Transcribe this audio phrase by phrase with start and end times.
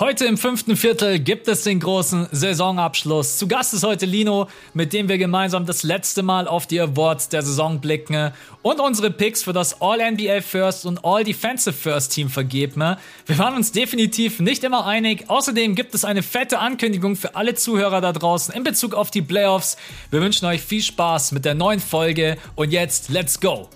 [0.00, 3.36] Heute im fünften Viertel gibt es den großen Saisonabschluss.
[3.36, 7.28] Zu Gast ist heute Lino, mit dem wir gemeinsam das letzte Mal auf die Awards
[7.28, 8.32] der Saison blicken
[8.62, 12.96] und unsere Picks für das All-NBA First und All-Defensive First Team vergeben.
[13.26, 15.28] Wir waren uns definitiv nicht immer einig.
[15.28, 19.20] Außerdem gibt es eine fette Ankündigung für alle Zuhörer da draußen in Bezug auf die
[19.20, 19.76] Playoffs.
[20.10, 23.68] Wir wünschen euch viel Spaß mit der neuen Folge und jetzt let's go!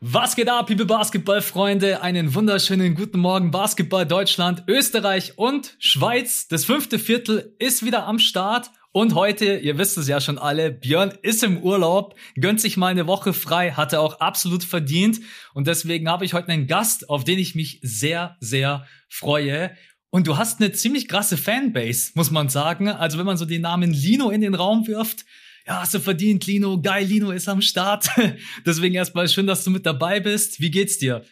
[0.00, 2.02] Was geht ab, liebe Basketballfreunde?
[2.02, 6.46] Einen wunderschönen guten Morgen, Basketball Deutschland, Österreich und Schweiz.
[6.46, 8.70] Das fünfte Viertel ist wieder am Start.
[8.92, 12.92] Und heute, ihr wisst es ja schon alle, Björn ist im Urlaub, gönnt sich mal
[12.92, 15.18] eine Woche frei, hatte auch absolut verdient.
[15.52, 19.72] Und deswegen habe ich heute einen Gast, auf den ich mich sehr, sehr freue.
[20.10, 22.88] Und du hast eine ziemlich krasse Fanbase, muss man sagen.
[22.88, 25.24] Also wenn man so den Namen Lino in den Raum wirft,
[25.68, 28.08] ja, hast du verdient, Lino, geil, Lino ist am Start.
[28.66, 30.60] Deswegen erstmal schön, dass du mit dabei bist.
[30.60, 31.22] Wie geht's dir?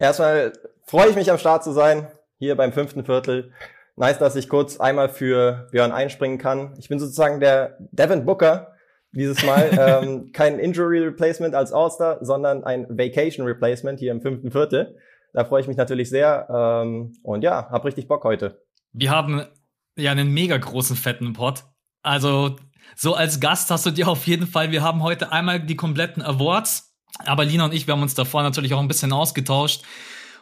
[0.00, 0.52] Erstmal
[0.86, 3.52] freue ich mich am Start zu sein, hier beim fünften Viertel.
[3.94, 6.74] Nice, dass ich kurz einmal für Björn einspringen kann.
[6.80, 8.72] Ich bin sozusagen der Devin Booker
[9.12, 9.70] dieses Mal.
[10.02, 14.96] ähm, kein Injury Replacement als All-Star, sondern ein Vacation Replacement hier im fünften Viertel.
[15.32, 16.48] Da freue ich mich natürlich sehr.
[16.52, 18.64] Ähm, und ja, hab richtig Bock heute.
[18.92, 19.46] Wir haben
[19.96, 21.62] ja einen mega großen fetten Pot.
[22.02, 22.56] Also
[22.96, 26.22] so als Gast hast du dir auf jeden Fall, wir haben heute einmal die kompletten
[26.22, 29.82] Awards, aber Lina und ich, wir haben uns davor natürlich auch ein bisschen ausgetauscht.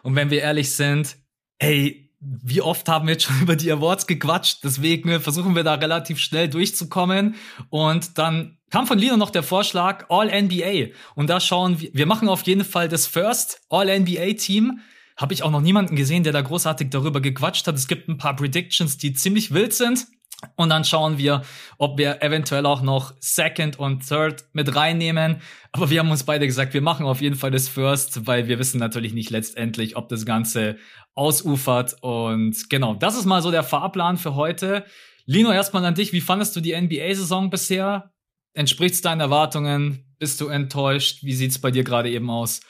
[0.02, 1.16] Und wenn wir ehrlich sind,
[1.58, 4.64] hey, wie oft haben wir jetzt schon über die Awards gequatscht?
[4.64, 7.36] Deswegen versuchen wir da relativ schnell durchzukommen.
[7.70, 10.94] Und dann kam von Lina noch der Vorschlag All NBA.
[11.14, 14.80] Und da schauen wir, wir machen auf jeden Fall das First All NBA Team.
[15.16, 17.74] Habe ich auch noch niemanden gesehen, der da großartig darüber gequatscht hat.
[17.74, 20.06] Es gibt ein paar Predictions, die ziemlich wild sind.
[20.55, 21.42] Und dann schauen wir,
[21.78, 25.41] ob wir eventuell auch noch Second und Third mit reinnehmen.
[25.72, 28.59] Aber wir haben uns beide gesagt, wir machen auf jeden Fall das First, weil wir
[28.60, 30.76] wissen natürlich nicht letztendlich, ob das Ganze
[31.15, 31.97] ausufert.
[32.03, 34.84] Und genau, das ist mal so der Fahrplan für heute.
[35.26, 36.12] Lino, erstmal an dich.
[36.12, 38.12] Wie fandest du die NBA-Saison bisher?
[38.55, 40.15] Entspricht es deinen Erwartungen?
[40.20, 41.25] Bist du enttäuscht?
[41.25, 42.60] Wie sieht's bei dir gerade eben aus?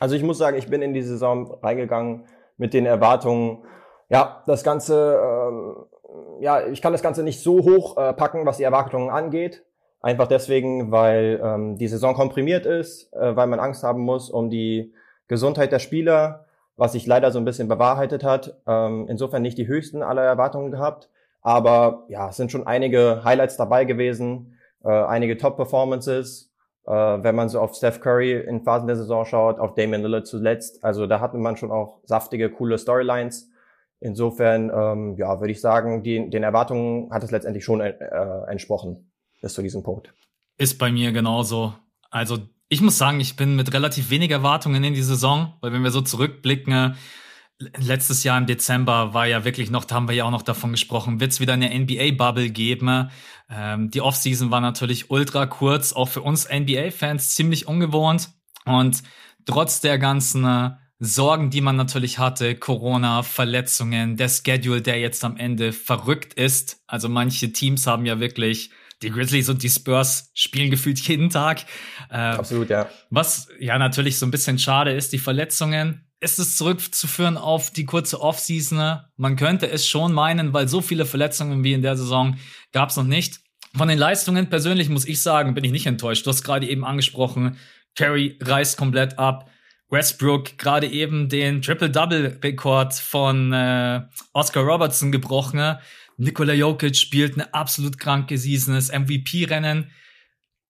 [0.00, 2.26] Also ich muss sagen, ich bin in die Saison reingegangen
[2.56, 3.64] mit den Erwartungen,
[4.08, 5.76] ja, das Ganze ähm,
[6.40, 9.64] ja, ich kann das Ganze nicht so hoch äh, packen, was die Erwartungen angeht.
[10.02, 14.48] Einfach deswegen, weil ähm, die Saison komprimiert ist, äh, weil man Angst haben muss um
[14.48, 14.94] die
[15.28, 18.56] Gesundheit der Spieler, was sich leider so ein bisschen bewahrheitet hat.
[18.66, 21.10] Ähm, insofern nicht die höchsten aller Erwartungen gehabt.
[21.42, 26.50] Aber ja, es sind schon einige Highlights dabei gewesen, äh, einige Top-Performances.
[26.86, 30.26] Äh, wenn man so auf Steph Curry in Phasen der Saison schaut, auf Damian Lillard
[30.26, 30.82] zuletzt.
[30.82, 33.49] Also da hatte man schon auch saftige, coole Storylines.
[34.00, 37.94] Insofern, ähm, ja, würde ich sagen, die, den Erwartungen hat es letztendlich schon äh,
[38.48, 39.12] entsprochen
[39.42, 40.12] bis zu diesem Punkt.
[40.56, 41.74] Ist bei mir genauso.
[42.10, 45.82] Also ich muss sagen, ich bin mit relativ wenig Erwartungen in die Saison, weil wenn
[45.82, 46.96] wir so zurückblicken,
[47.76, 50.70] letztes Jahr im Dezember war ja wirklich noch, da haben wir ja auch noch davon
[50.70, 53.10] gesprochen, wird es wieder eine NBA-Bubble geben.
[53.50, 58.30] Ähm, die Offseason war natürlich ultra kurz, auch für uns NBA-Fans ziemlich ungewohnt.
[58.64, 59.02] Und
[59.44, 65.38] trotz der ganzen Sorgen, die man natürlich hatte, Corona, Verletzungen, der Schedule, der jetzt am
[65.38, 66.82] Ende verrückt ist.
[66.86, 68.70] Also manche Teams haben ja wirklich,
[69.02, 71.64] die Grizzlies und die Spurs spielen gefühlt jeden Tag.
[72.10, 72.88] Äh, Absolut, ja.
[73.08, 76.06] Was ja natürlich so ein bisschen schade ist, die Verletzungen.
[76.20, 79.00] Ist es zurückzuführen auf die kurze Offseason?
[79.16, 82.36] Man könnte es schon meinen, weil so viele Verletzungen wie in der Saison
[82.72, 83.40] gab es noch nicht.
[83.74, 86.26] Von den Leistungen persönlich muss ich sagen, bin ich nicht enttäuscht.
[86.26, 87.56] Du hast gerade eben angesprochen,
[87.96, 89.50] Carey reißt komplett ab.
[89.90, 94.02] Westbrook gerade eben den Triple-Double-Rekord von äh,
[94.32, 95.76] Oscar Robertson gebrochen.
[96.16, 99.90] Nikola Jokic spielt eine absolut kranke Season, das MVP-Rennen.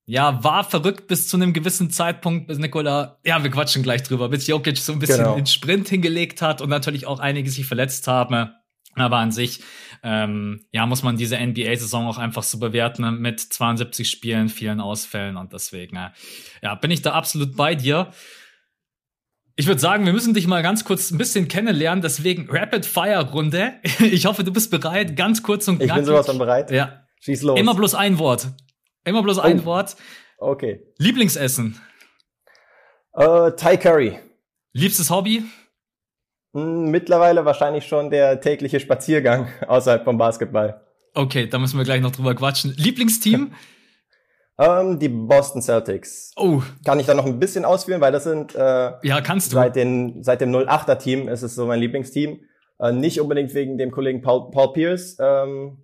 [0.06, 4.28] Ja, war verrückt bis zu einem gewissen Zeitpunkt, bis Nikola, ja, wir quatschen gleich drüber,
[4.28, 5.36] bis Jokic so ein bisschen genau.
[5.36, 8.50] den Sprint hingelegt hat und natürlich auch einige sich verletzt haben.
[8.96, 9.60] Aber an sich,
[10.02, 15.36] ähm, ja, muss man diese NBA-Saison auch einfach so bewerten mit 72 Spielen, vielen Ausfällen
[15.36, 16.10] und deswegen, äh,
[16.60, 18.12] ja, bin ich da absolut bei dir.
[19.60, 23.30] Ich würde sagen, wir müssen dich mal ganz kurz ein bisschen kennenlernen, deswegen Rapid Fire
[23.30, 23.74] Runde.
[24.00, 25.90] Ich hoffe, du bist bereit, ganz kurz und knackig.
[25.90, 26.70] Ich bin sowas von bereit.
[26.70, 27.04] Ja.
[27.20, 27.60] Schieß los.
[27.60, 28.48] Immer bloß ein Wort.
[29.04, 29.42] Immer bloß oh.
[29.42, 29.96] ein Wort.
[30.38, 30.80] Okay.
[30.96, 31.78] Lieblingsessen.
[33.14, 34.18] Uh, Thai Curry.
[34.72, 35.44] Liebstes Hobby?
[36.54, 40.80] Hm, mittlerweile wahrscheinlich schon der tägliche Spaziergang außerhalb vom Basketball.
[41.12, 42.72] Okay, da müssen wir gleich noch drüber quatschen.
[42.78, 43.52] Lieblingsteam?
[44.60, 46.32] Ähm, die Boston Celtics.
[46.36, 46.60] Oh.
[46.84, 49.74] Kann ich da noch ein bisschen ausführen, weil das sind äh, ja kannst du seit
[49.74, 52.40] den seit dem 08er Team ist es so mein Lieblingsteam.
[52.78, 55.78] Äh, nicht unbedingt wegen dem Kollegen Paul, Paul Pierce, ähm,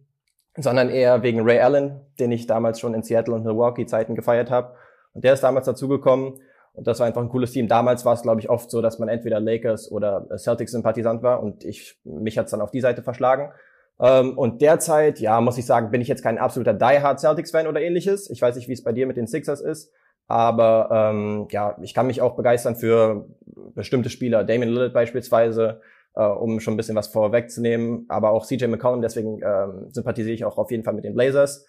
[0.56, 4.50] sondern eher wegen Ray Allen, den ich damals schon in Seattle und Milwaukee Zeiten gefeiert
[4.50, 4.75] habe.
[5.14, 6.34] Und der ist damals dazugekommen.
[6.75, 7.69] Und das war einfach ein cooles Team.
[7.69, 11.64] Damals war es, glaube ich, oft so, dass man entweder Lakers oder Celtics-Sympathisant war und
[11.64, 13.50] ich, mich hat's dann auf die Seite verschlagen.
[13.99, 17.81] Ähm, und derzeit, ja, muss ich sagen, bin ich jetzt kein absoluter Die-Hard Celtics-Fan oder
[17.81, 18.31] ähnliches.
[18.31, 19.93] Ich weiß nicht, wie es bei dir mit den Sixers ist.
[20.29, 23.29] Aber ähm, ja, ich kann mich auch begeistern für
[23.75, 24.45] bestimmte Spieler.
[24.45, 25.81] Damien Lillard beispielsweise,
[26.15, 28.07] äh, um schon ein bisschen was vorwegzunehmen.
[28.09, 31.67] Aber auch CJ McCollum, deswegen ähm, sympathisiere ich auch auf jeden Fall mit den Blazers.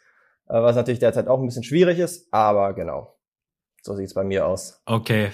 [0.49, 2.27] Äh, was natürlich derzeit auch ein bisschen schwierig ist.
[2.33, 3.15] Aber genau,
[3.81, 4.81] so sieht's bei mir aus.
[4.85, 5.29] Okay.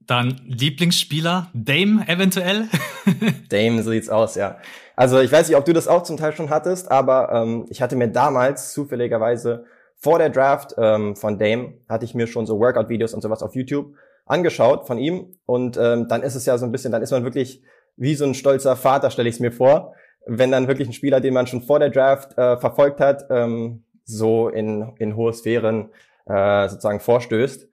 [0.00, 2.68] Dann Lieblingsspieler, Dame eventuell?
[3.50, 4.58] Dame, so sieht's aus, ja.
[4.96, 7.80] Also ich weiß nicht, ob du das auch zum Teil schon hattest, aber ähm, ich
[7.80, 9.64] hatte mir damals zufälligerweise
[9.96, 13.54] vor der Draft ähm, von Dame, hatte ich mir schon so Workout-Videos und sowas auf
[13.54, 13.94] YouTube
[14.26, 15.36] angeschaut von ihm.
[15.46, 17.62] Und ähm, dann ist es ja so ein bisschen, dann ist man wirklich
[17.96, 19.94] wie so ein stolzer Vater, stelle ich es mir vor,
[20.26, 23.84] wenn dann wirklich ein Spieler, den man schon vor der Draft äh, verfolgt hat, ähm,
[24.04, 25.90] so in, in hohe Sphären
[26.26, 27.68] äh, sozusagen vorstößt.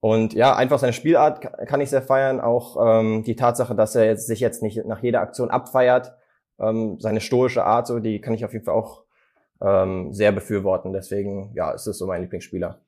[0.00, 2.40] Und ja, einfach seine Spielart kann ich sehr feiern.
[2.40, 6.14] Auch ähm, die Tatsache, dass er jetzt, sich jetzt nicht nach jeder Aktion abfeiert.
[6.62, 9.02] Ähm, seine stoische Art, so, die kann ich auf jeden Fall auch
[9.60, 10.92] ähm, sehr befürworten.
[10.92, 12.80] Deswegen, ja, ist es so mein Lieblingsspieler.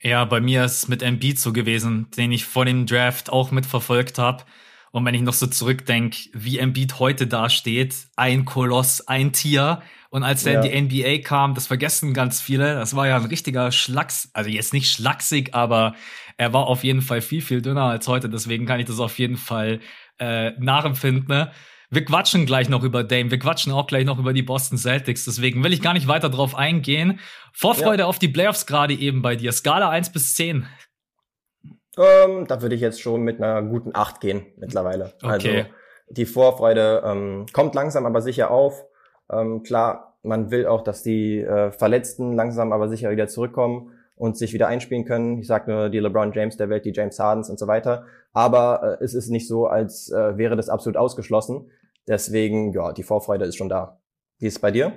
[0.00, 3.50] Ja, bei mir ist es mit Embiid so gewesen, den ich vor dem Draft auch
[3.50, 4.44] mitverfolgt habe.
[4.90, 10.22] Und wenn ich noch so zurückdenke, wie Embiid heute dasteht, ein Koloss, ein Tier, und
[10.22, 10.62] als der ja.
[10.62, 14.48] in die NBA kam, das vergessen ganz viele, das war ja ein richtiger Schlacks, also
[14.48, 15.94] jetzt nicht schlaksig, aber
[16.38, 18.30] er war auf jeden Fall viel, viel dünner als heute.
[18.30, 19.80] Deswegen kann ich das auf jeden Fall
[20.18, 21.28] äh, nachempfinden.
[21.28, 21.50] Ne?
[21.90, 23.30] Wir quatschen gleich noch über Dame.
[23.30, 25.24] Wir quatschen auch gleich noch über die Boston Celtics.
[25.24, 27.20] Deswegen will ich gar nicht weiter drauf eingehen.
[27.52, 28.06] Vorfreude ja.
[28.06, 29.52] auf die Playoffs gerade eben bei dir.
[29.52, 30.66] Skala 1 bis 10.
[31.96, 35.14] Ähm, da würde ich jetzt schon mit einer guten 8 gehen mittlerweile.
[35.22, 35.32] Okay.
[35.32, 35.70] Also
[36.10, 38.84] die Vorfreude ähm, kommt langsam aber sicher auf.
[39.30, 44.36] Ähm, klar, man will auch, dass die äh, Verletzten langsam aber sicher wieder zurückkommen und
[44.36, 45.38] sich wieder einspielen können.
[45.38, 48.04] Ich sage nur die LeBron James der Welt, die James Hardens und so weiter.
[48.32, 51.70] Aber äh, es ist nicht so, als äh, wäre das absolut ausgeschlossen.
[52.06, 54.00] Deswegen, ja, die Vorfreude ist schon da.
[54.38, 54.92] Wie ist es bei dir?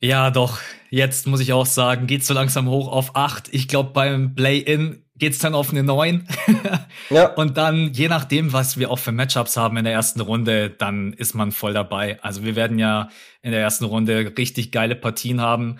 [0.00, 0.58] Ja, doch.
[0.90, 3.48] Jetzt muss ich auch sagen, geht's so langsam hoch auf acht.
[3.52, 6.28] Ich glaube, beim Play-In geht's dann auf eine neun.
[7.10, 7.26] ja.
[7.34, 11.12] Und dann, je nachdem, was wir auch für Matchups haben in der ersten Runde, dann
[11.12, 12.18] ist man voll dabei.
[12.22, 13.08] Also wir werden ja
[13.42, 15.78] in der ersten Runde richtig geile Partien haben.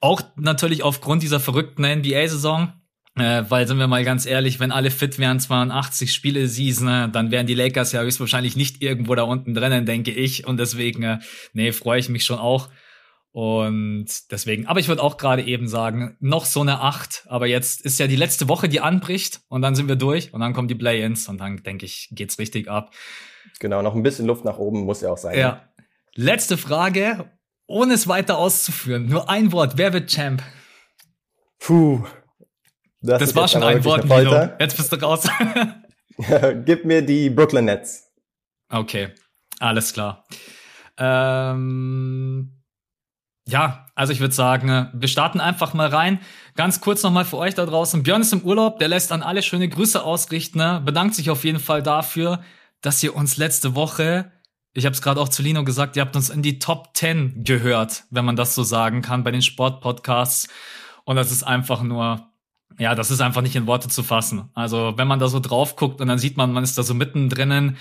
[0.00, 2.72] Auch natürlich aufgrund dieser verrückten NBA-Saison.
[3.18, 7.08] Äh, weil sind wir mal ganz ehrlich, wenn alle fit wären, 82 Spiele Season, ne,
[7.10, 10.46] dann wären die Lakers ja höchstwahrscheinlich nicht irgendwo da unten drinnen, denke ich.
[10.46, 11.18] Und deswegen, äh,
[11.54, 12.68] nee, freue ich mich schon auch.
[13.32, 17.24] Und deswegen, aber ich würde auch gerade eben sagen, noch so eine 8.
[17.28, 20.40] Aber jetzt ist ja die letzte Woche, die anbricht und dann sind wir durch und
[20.40, 22.92] dann kommen die Play-Ins und dann denke ich, geht's richtig ab.
[23.60, 25.38] Genau, noch ein bisschen Luft nach oben muss ja auch sein.
[25.38, 25.68] Ja.
[26.14, 27.30] Letzte Frage
[27.66, 29.76] ohne es weiter auszuführen, nur ein Wort.
[29.76, 30.42] Wer wird Champ?
[31.58, 32.04] Puh.
[33.00, 34.50] Das, das war schon ein Wort, Milo.
[34.58, 35.28] Jetzt bist du raus.
[36.64, 38.10] Gib mir die Brooklyn Nets.
[38.68, 39.10] Okay,
[39.60, 40.24] alles klar.
[40.98, 42.56] Ähm,
[43.46, 46.20] ja, also ich würde sagen, wir starten einfach mal rein.
[46.56, 48.02] Ganz kurz nochmal für euch da draußen.
[48.02, 50.82] Björn ist im Urlaub, der lässt an alle schöne Grüße ausrichten, ne?
[50.84, 52.42] bedankt sich auf jeden Fall dafür,
[52.80, 54.32] dass ihr uns letzte Woche
[54.76, 57.44] ich habe es gerade auch zu Lino gesagt, ihr habt uns in die Top 10
[57.44, 60.48] gehört, wenn man das so sagen kann, bei den Sportpodcasts.
[61.04, 62.28] Und das ist einfach nur,
[62.78, 64.50] ja, das ist einfach nicht in Worte zu fassen.
[64.54, 66.92] Also, wenn man da so drauf guckt und dann sieht man, man ist da so
[66.92, 67.76] mittendrin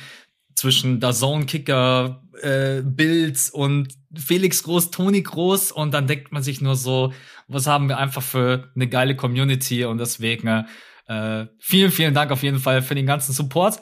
[0.55, 6.43] zwischen der Zone Kicker, äh, Bills und Felix Groß, Toni Groß und dann denkt man
[6.43, 7.11] sich nur so,
[7.49, 10.65] was haben wir einfach für eine geile Community und deswegen
[11.07, 13.81] äh, vielen, vielen Dank auf jeden Fall für den ganzen Support.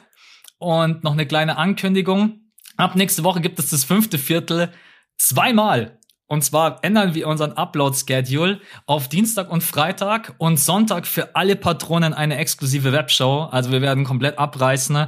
[0.57, 2.42] Und noch eine kleine Ankündigung.
[2.77, 4.71] Ab nächste Woche gibt es das fünfte Viertel
[5.17, 5.99] zweimal.
[6.27, 12.13] Und zwar ändern wir unseren Upload-Schedule auf Dienstag und Freitag und Sonntag für alle Patronen
[12.13, 13.49] eine exklusive Webshow.
[13.51, 15.07] Also wir werden komplett abreißen.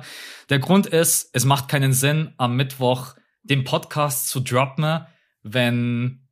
[0.49, 5.05] Der Grund ist, es macht keinen Sinn, am Mittwoch den Podcast zu droppen,
[5.41, 6.24] wenn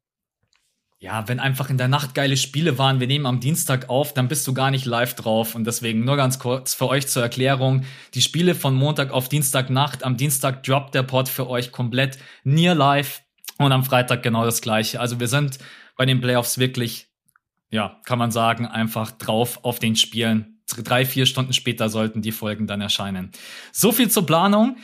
[1.03, 4.29] ja, wenn einfach in der Nacht geile Spiele waren, wir nehmen am Dienstag auf, dann
[4.29, 5.53] bist du gar nicht live drauf.
[5.53, 7.83] Und deswegen nur ganz kurz für euch zur Erklärung.
[8.13, 12.73] Die Spiele von Montag auf Dienstagnacht, am Dienstag droppt der Pod für euch komplett near
[12.73, 13.21] live
[13.57, 15.01] und am Freitag genau das gleiche.
[15.01, 15.59] Also wir sind
[15.97, 17.09] bei den Playoffs wirklich,
[17.69, 20.61] ja, kann man sagen, einfach drauf auf den Spielen.
[20.85, 23.33] Drei, vier Stunden später sollten die Folgen dann erscheinen.
[23.73, 24.77] So viel zur Planung.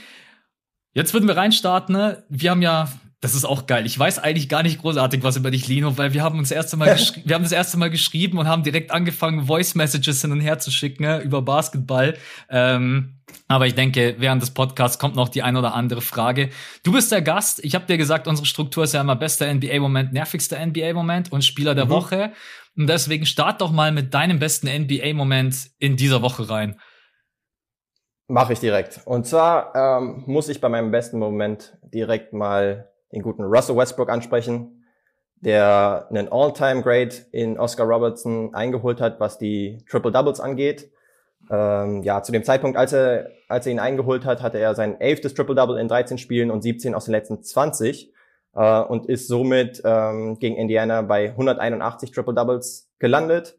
[0.91, 1.95] Jetzt würden wir reinstarten.
[1.95, 2.25] Ne?
[2.27, 2.89] Wir haben ja
[3.21, 3.85] das ist auch geil.
[3.85, 6.55] Ich weiß eigentlich gar nicht großartig was über dich, Lino, weil wir haben uns das
[6.55, 10.31] erste Mal wir haben das erste Mal geschrieben und haben direkt angefangen, Voice Messages hin
[10.31, 12.17] und her zu schicken ne, über Basketball.
[12.49, 16.49] Ähm, Aber ich denke, während des Podcasts kommt noch die ein oder andere Frage.
[16.83, 17.63] Du bist der Gast.
[17.63, 21.75] Ich habe dir gesagt, unsere Struktur ist ja immer bester NBA-Moment, nervigster NBA-Moment und Spieler
[21.75, 21.89] der mhm.
[21.89, 22.31] Woche.
[22.77, 26.79] Und deswegen start doch mal mit deinem besten NBA-Moment in dieser Woche rein.
[28.29, 29.01] Mache ich direkt.
[29.05, 34.09] Und zwar ähm, muss ich bei meinem besten Moment direkt mal den guten Russell Westbrook
[34.09, 34.83] ansprechen,
[35.41, 40.91] der einen All-Time-Great in Oscar Robertson eingeholt hat, was die Triple-Doubles angeht.
[41.49, 44.99] Ähm, ja, zu dem Zeitpunkt, als er, als er ihn eingeholt hat, hatte er sein
[44.99, 48.13] elftes Triple-Double in 13 Spielen und 17 aus den letzten 20
[48.55, 53.57] äh, und ist somit ähm, gegen Indiana bei 181 Triple-Doubles gelandet.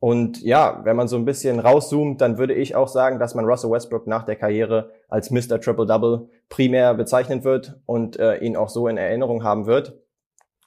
[0.00, 3.44] Und ja, wenn man so ein bisschen rauszoomt, dann würde ich auch sagen, dass man
[3.44, 5.60] Russell Westbrook nach der Karriere als Mr.
[5.60, 9.98] Triple-Double primär bezeichnen wird und äh, ihn auch so in Erinnerung haben wird.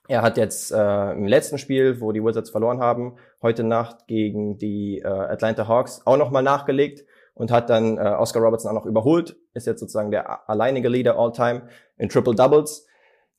[0.08, 4.60] Er hat jetzt äh, im letzten Spiel, wo die Wizards verloren haben, heute Nacht gegen
[4.60, 8.86] die äh, Atlanta Hawks auch nochmal nachgelegt und hat dann äh, Oscar Robertson auch noch
[8.86, 9.36] überholt.
[9.56, 11.64] Ist jetzt sozusagen der alleinige Leader all-time
[11.98, 12.86] in Triple Doubles.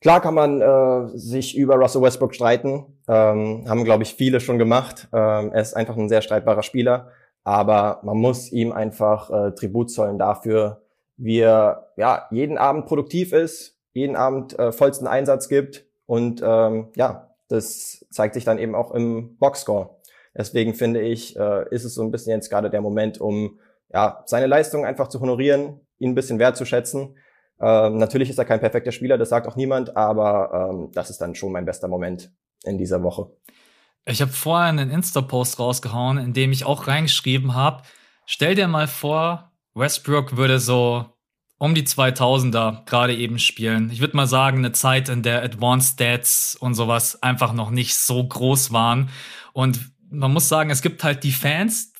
[0.01, 4.59] Klar kann man äh, sich über Russell Westbrook streiten, ähm, haben glaube ich viele schon
[4.59, 5.07] gemacht.
[5.13, 7.11] Ähm, er ist einfach ein sehr streitbarer Spieler,
[7.45, 10.81] aber man muss ihm einfach äh, Tribut zollen dafür,
[11.17, 16.89] wie er ja jeden Abend produktiv ist, jeden Abend äh, vollsten Einsatz gibt und ähm,
[16.95, 19.97] ja, das zeigt sich dann eben auch im Boxscore.
[20.35, 23.59] Deswegen finde ich, äh, ist es so ein bisschen jetzt gerade der Moment, um
[23.91, 27.17] ja, seine Leistung einfach zu honorieren, ihn ein bisschen wertzuschätzen.
[27.59, 31.19] Ähm, natürlich ist er kein perfekter Spieler, das sagt auch niemand, aber ähm, das ist
[31.19, 32.31] dann schon mein bester Moment
[32.63, 33.31] in dieser Woche.
[34.05, 37.83] Ich habe vorher einen Insta-Post rausgehauen, in dem ich auch reingeschrieben habe,
[38.25, 39.46] stell dir mal vor,
[39.77, 41.05] Westbrook würde so
[41.59, 43.89] um die 2000er gerade eben spielen.
[43.91, 47.95] Ich würde mal sagen, eine Zeit, in der Advanced Stats und sowas einfach noch nicht
[47.95, 49.09] so groß waren.
[49.53, 49.79] Und
[50.09, 51.93] man muss sagen, es gibt halt die Fans,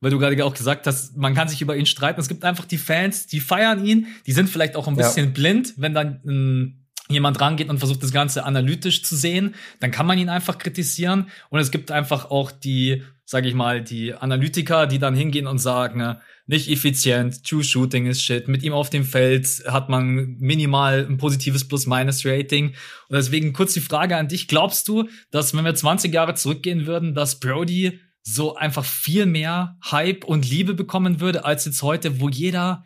[0.00, 2.20] weil du gerade auch gesagt hast, man kann sich über ihn streiten.
[2.20, 5.32] Es gibt einfach die Fans, die feiern ihn, die sind vielleicht auch ein bisschen ja.
[5.32, 10.06] blind, wenn dann ähm, jemand rangeht und versucht, das Ganze analytisch zu sehen, dann kann
[10.06, 11.28] man ihn einfach kritisieren.
[11.50, 15.58] Und es gibt einfach auch die, sage ich mal, die Analytiker, die dann hingehen und
[15.58, 18.48] sagen, nicht effizient, True Shooting ist shit.
[18.48, 22.68] Mit ihm auf dem Feld hat man minimal ein positives Plus-Minus-Rating.
[22.68, 22.76] Und
[23.16, 24.48] deswegen kurz die Frage an dich.
[24.48, 29.78] Glaubst du, dass wenn wir 20 Jahre zurückgehen würden, dass Brody so einfach viel mehr
[29.90, 32.84] Hype und Liebe bekommen würde, als jetzt heute, wo jeder,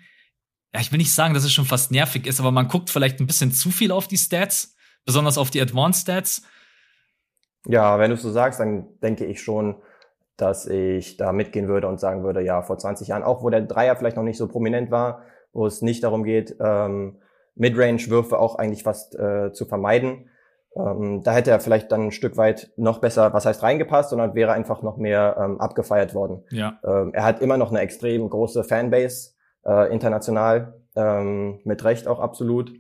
[0.73, 3.21] ja, ich will nicht sagen, dass es schon fast nervig ist, aber man guckt vielleicht
[3.21, 6.43] ein bisschen zu viel auf die Stats, besonders auf die Advanced Stats.
[7.67, 9.77] Ja, wenn du so sagst, dann denke ich schon,
[10.37, 13.62] dass ich da mitgehen würde und sagen würde, ja, vor 20 Jahren, auch wo der
[13.62, 17.19] Dreier vielleicht noch nicht so prominent war, wo es nicht darum geht, ähm,
[17.55, 20.28] Midrange-Würfe auch eigentlich fast äh, zu vermeiden.
[20.76, 24.35] Ähm, da hätte er vielleicht dann ein Stück weit noch besser, was heißt reingepasst, sondern
[24.35, 26.45] wäre einfach noch mehr ähm, abgefeiert worden.
[26.50, 26.78] Ja.
[26.85, 29.31] Ähm, er hat immer noch eine extrem große Fanbase,
[29.64, 32.73] äh, international, ähm, mit Recht auch absolut.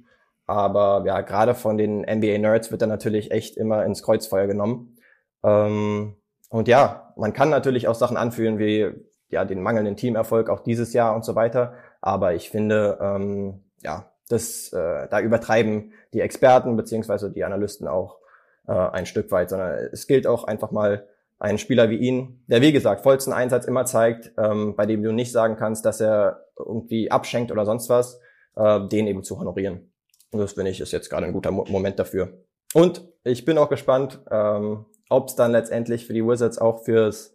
[0.46, 4.98] Aber ja, gerade von den NBA-Nerds wird er natürlich echt immer ins Kreuzfeuer genommen.
[5.42, 6.16] Ähm,
[6.48, 8.92] und ja, man kann natürlich auch Sachen anfühlen wie
[9.28, 11.74] ja den mangelnden Teamerfolg auch dieses Jahr und so weiter.
[12.00, 18.18] Aber ich finde, ähm, ja, das äh, da übertreiben die Experten beziehungsweise die Analysten auch
[18.66, 21.06] äh, ein Stück weit, sondern es gilt auch einfach mal
[21.38, 25.12] einen Spieler wie ihn, der wie gesagt vollsten Einsatz immer zeigt, ähm, bei dem du
[25.12, 28.20] nicht sagen kannst, dass er irgendwie abschenkt oder sonst was,
[28.56, 29.92] äh, den eben zu honorieren.
[30.32, 32.44] Und das finde ich ist jetzt gerade ein guter Mo Moment dafür.
[32.74, 37.32] Und ich bin auch gespannt, ähm, ob es dann letztendlich für die Wizards auch fürs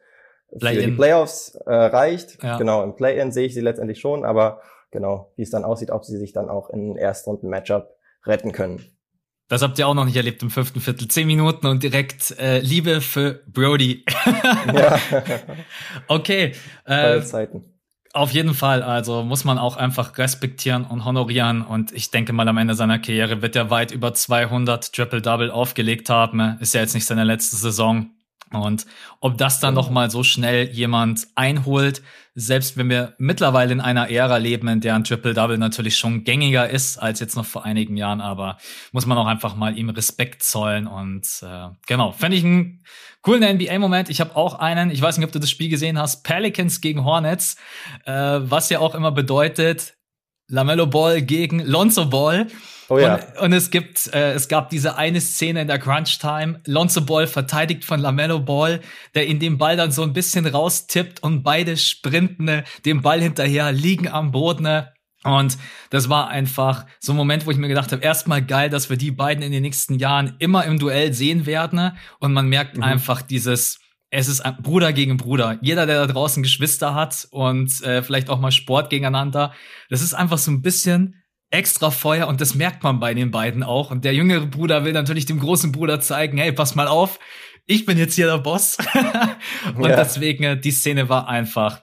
[0.60, 2.44] für die Playoffs äh, reicht.
[2.44, 2.58] Ja.
[2.58, 4.62] Genau, im Play-In sehe ich sie letztendlich schon, aber
[4.92, 7.90] genau, wie es dann aussieht, ob sie sich dann auch in Erstrunden-Matchup
[8.26, 8.84] retten können.
[9.48, 11.10] Das habt ihr auch noch nicht erlebt im fünften Viertel.
[11.10, 14.06] Zehn Minuten und direkt äh, Liebe für Brody.
[14.74, 14.98] ja.
[16.08, 16.54] okay.
[16.86, 17.71] Äh, Zeiten.
[18.14, 22.48] Auf jeden Fall, also muss man auch einfach respektieren und honorieren und ich denke mal
[22.50, 26.58] am Ende seiner Karriere wird er weit über 200 Triple-Double aufgelegt haben.
[26.60, 28.10] Ist ja jetzt nicht seine letzte Saison.
[28.54, 28.86] Und
[29.20, 32.02] ob das dann noch mal so schnell jemand einholt,
[32.36, 36.70] selbst wenn wir mittlerweile in einer Ära leben, in der ein Triple-Double natürlich schon gängiger
[36.70, 38.58] ist als jetzt noch vor einigen Jahren, aber
[38.92, 42.84] muss man auch einfach mal ihm Respekt zollen und äh, genau, fände ich einen
[43.22, 44.10] coolen NBA-Moment.
[44.10, 47.04] Ich habe auch einen, ich weiß nicht, ob du das Spiel gesehen hast, Pelicans gegen
[47.04, 47.58] Hornets,
[48.06, 49.96] äh, was ja auch immer bedeutet,
[50.48, 52.48] Lamello Ball gegen Lonzo Ball.
[52.92, 53.16] Oh ja.
[53.16, 56.60] Und, und, es gibt, äh, es gab diese eine Szene in der Crunch Time.
[56.68, 58.82] Lonzo Ball verteidigt von Lamello Ball,
[59.16, 63.22] der in dem Ball dann so ein bisschen raustippt und beide sprinten äh, dem Ball
[63.22, 64.66] hinterher, liegen am Boden.
[64.66, 64.88] Äh.
[65.24, 65.58] Und
[65.90, 68.98] das war einfach so ein Moment, wo ich mir gedacht habe, erstmal geil, dass wir
[68.98, 71.94] die beiden in den nächsten Jahren immer im Duell sehen werden.
[72.20, 72.84] Und man merkt mhm.
[72.84, 73.80] einfach dieses,
[74.10, 75.58] es ist Bruder gegen Bruder.
[75.62, 79.54] Jeder, der da draußen Geschwister hat und äh, vielleicht auch mal Sport gegeneinander,
[79.90, 81.21] das ist einfach so ein bisschen
[81.52, 83.92] extra Feuer und das merkt man bei den beiden auch.
[83.92, 87.20] Und der jüngere Bruder will natürlich dem großen Bruder zeigen, hey, pass mal auf,
[87.66, 88.78] ich bin jetzt hier der Boss.
[89.76, 89.96] und ja.
[89.96, 91.82] deswegen, äh, die Szene war einfach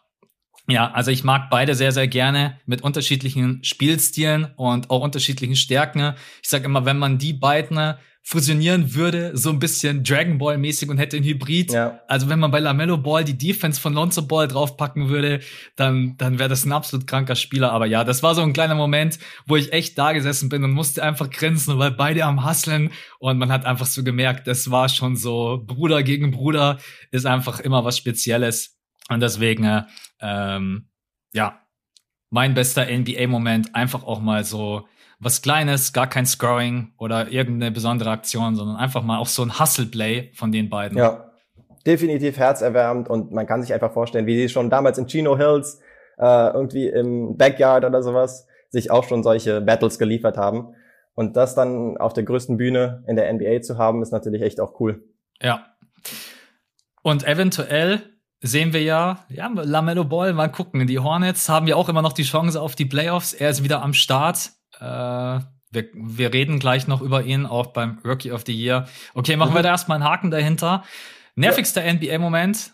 [0.68, 6.14] ja, also ich mag beide sehr, sehr gerne mit unterschiedlichen Spielstilen und auch unterschiedlichen Stärken.
[6.42, 10.90] Ich sage immer, wenn man die beiden fusionieren würde, so ein bisschen Dragon Ball mäßig
[10.90, 11.72] und hätte ein Hybrid.
[11.72, 12.00] Ja.
[12.08, 15.40] Also wenn man bei Lamello Ball die Defense von Lonzo Ball draufpacken würde,
[15.76, 17.72] dann, dann wäre das ein absolut kranker Spieler.
[17.72, 20.72] Aber ja, das war so ein kleiner Moment, wo ich echt da gesessen bin und
[20.72, 24.90] musste einfach grinsen, weil beide am Hasseln und man hat einfach so gemerkt, das war
[24.90, 26.78] schon so Bruder gegen Bruder
[27.10, 28.76] ist einfach immer was Spezielles.
[29.08, 29.84] Und deswegen, äh,
[30.20, 30.88] ähm,
[31.32, 31.60] ja,
[32.30, 34.86] mein bester NBA-Moment, einfach auch mal so
[35.20, 39.58] was Kleines, gar kein Scoring oder irgendeine besondere Aktion, sondern einfach mal auch so ein
[39.58, 40.96] Hustle-Play von den beiden.
[40.96, 41.32] Ja,
[41.86, 45.80] definitiv herzerwärmend und man kann sich einfach vorstellen, wie sie schon damals in Chino Hills
[46.18, 50.74] äh, irgendwie im Backyard oder sowas sich auch schon solche Battles geliefert haben.
[51.14, 54.60] Und das dann auf der größten Bühne in der NBA zu haben, ist natürlich echt
[54.60, 55.02] auch cool.
[55.42, 55.66] Ja.
[57.02, 58.02] Und eventuell
[58.40, 60.86] sehen wir ja, ja, Lamello Ball, mal gucken.
[60.86, 63.32] Die Hornets haben ja auch immer noch die Chance auf die Playoffs.
[63.32, 64.50] Er ist wieder am Start.
[64.80, 64.84] Äh,
[65.70, 68.88] wir, wir reden gleich noch über ihn, auch beim Rookie of the Year.
[69.14, 69.56] Okay, machen mhm.
[69.56, 70.84] wir da erstmal einen Haken dahinter.
[71.34, 71.92] Nervigster ja.
[71.92, 72.72] NBA-Moment.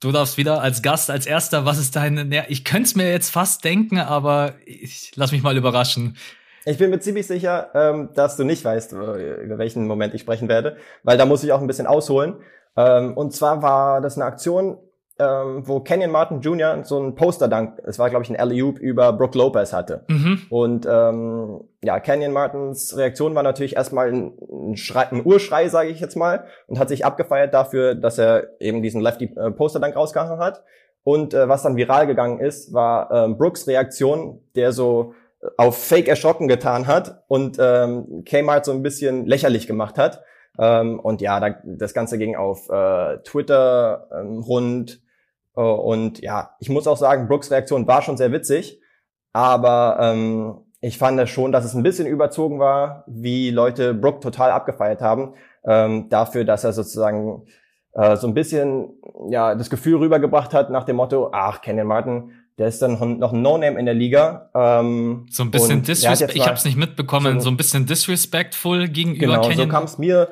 [0.00, 3.30] Du darfst wieder als Gast, als erster, was ist dein, ich könnte es mir jetzt
[3.30, 6.18] fast denken, aber ich lass mich mal überraschen.
[6.66, 10.48] Ich bin mir ziemlich sicher, ähm, dass du nicht weißt, über welchen Moment ich sprechen
[10.48, 12.36] werde, weil da muss ich auch ein bisschen ausholen.
[12.76, 14.76] Ähm, und zwar war das eine Aktion,
[15.18, 16.84] ähm, wo Kenyon Martin Jr.
[16.84, 20.04] so ein Poster-Dunk, es war glaube ich ein Alley-Oop über Brook Lopez hatte.
[20.08, 20.42] Mhm.
[20.50, 25.88] Und ähm, ja, Kenyon Martins Reaktion war natürlich erstmal ein, ein, Schrei, ein Urschrei, sage
[25.88, 29.52] ich jetzt mal, und hat sich abgefeiert dafür, dass er eben diesen Lefty äh,
[29.94, 30.62] rausgehauen hat.
[31.02, 35.78] Und äh, was dann viral gegangen ist, war ähm, Brooks Reaktion, der so äh, auf
[35.82, 40.22] Fake erschrocken getan hat und ähm, Kmart so ein bisschen lächerlich gemacht hat.
[40.58, 45.00] Ähm, und ja, da, das Ganze ging auf äh, Twitter ähm, rund
[45.62, 48.80] und ja, ich muss auch sagen, Brooks Reaktion war schon sehr witzig,
[49.32, 54.50] aber ähm, ich fand schon, dass es ein bisschen überzogen war, wie Leute Brook total
[54.50, 57.46] abgefeiert haben, ähm, dafür, dass er sozusagen
[57.94, 58.90] äh, so ein bisschen
[59.30, 63.32] ja das Gefühl rübergebracht hat nach dem Motto, ach, Kenyon Martin, der ist dann noch
[63.32, 64.50] ein No-Name in der Liga.
[64.54, 68.88] Ähm, so ein bisschen disrespect, ich habe es nicht mitbekommen, so, so, ein bisschen disrespectful
[68.88, 69.68] gegenüber genau, Kenyon.
[69.68, 70.28] so kam es mir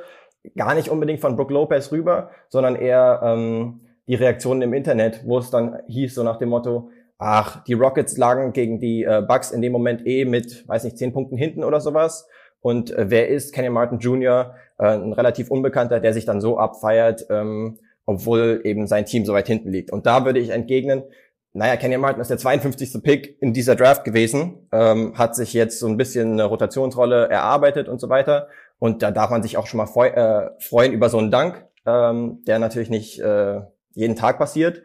[0.56, 5.38] gar nicht unbedingt von Brook Lopez rüber, sondern eher ähm, die Reaktionen im Internet, wo
[5.38, 9.50] es dann hieß, so nach dem Motto, ach, die Rockets lagen gegen die äh, Bucks
[9.50, 12.28] in dem Moment eh mit, weiß nicht, zehn Punkten hinten oder sowas.
[12.60, 16.58] Und äh, wer ist Kenny Martin Jr., äh, ein relativ Unbekannter, der sich dann so
[16.58, 19.90] abfeiert, ähm, obwohl eben sein Team so weit hinten liegt.
[19.92, 21.04] Und da würde ich entgegnen,
[21.52, 23.02] naja, Kenny Martin ist der 52.
[23.02, 27.88] Pick in dieser Draft gewesen, ähm, hat sich jetzt so ein bisschen eine Rotationsrolle erarbeitet
[27.88, 28.48] und so weiter.
[28.80, 31.64] Und da darf man sich auch schon mal freu äh, freuen über so einen Dank,
[31.86, 33.60] ähm, der natürlich nicht äh,
[33.94, 34.82] jeden Tag passiert.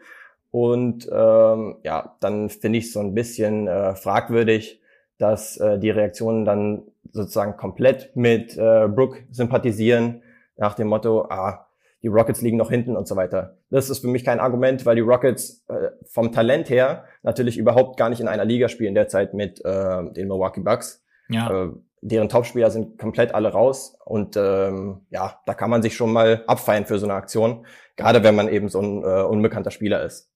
[0.50, 4.80] Und ähm, ja, dann finde ich es so ein bisschen äh, fragwürdig,
[5.18, 10.22] dass äh, die Reaktionen dann sozusagen komplett mit äh, Brook sympathisieren,
[10.56, 11.66] nach dem Motto, ah,
[12.02, 13.58] die Rockets liegen noch hinten und so weiter.
[13.70, 17.98] Das ist für mich kein Argument, weil die Rockets äh, vom Talent her natürlich überhaupt
[17.98, 21.04] gar nicht in einer Liga spielen derzeit mit äh, den Milwaukee Bucks.
[21.28, 21.64] Ja.
[21.64, 21.70] Äh,
[22.02, 26.44] deren Topspieler sind komplett alle raus und ähm, ja, da kann man sich schon mal
[26.46, 30.30] abfeiern für so eine Aktion, gerade wenn man eben so ein äh, unbekannter Spieler ist.